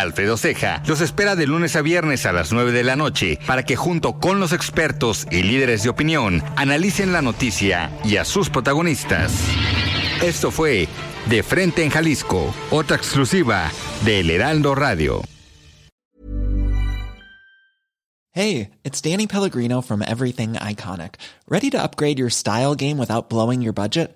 Alfredo 0.01 0.37
Ceja 0.37 0.81
los 0.87 1.01
espera 1.01 1.35
de 1.35 1.47
lunes 1.47 1.75
a 1.75 1.81
viernes 1.81 2.25
a 2.25 2.33
las 2.33 2.51
9 2.51 2.71
de 2.71 2.83
la 2.83 2.95
noche 2.95 3.39
para 3.47 3.63
que 3.63 3.75
junto 3.75 4.19
con 4.19 4.39
los 4.39 4.51
expertos 4.51 5.27
y 5.31 5.43
líderes 5.43 5.83
de 5.83 5.89
opinión 5.89 6.43
analicen 6.55 7.13
la 7.13 7.21
noticia 7.21 7.91
y 8.03 8.17
a 8.17 8.25
sus 8.25 8.49
protagonistas. 8.49 9.31
Esto 10.21 10.51
fue 10.51 10.87
De 11.29 11.43
Frente 11.43 11.83
en 11.83 11.89
Jalisco, 11.89 12.53
otra 12.69 12.97
exclusiva 12.97 13.71
de 14.03 14.19
El 14.19 14.29
Heraldo 14.29 14.75
Radio. 14.75 15.21
Hey, 18.33 18.69
it's 18.85 19.01
Danny 19.01 19.27
Pellegrino 19.27 19.81
from 19.81 20.01
Everything 20.01 20.53
Iconic. 20.53 21.15
¿Ready 21.49 21.69
to 21.71 21.83
upgrade 21.83 22.17
your 22.17 22.29
style 22.29 22.75
game 22.75 22.97
without 22.97 23.29
blowing 23.29 23.61
your 23.61 23.73
budget? 23.73 24.15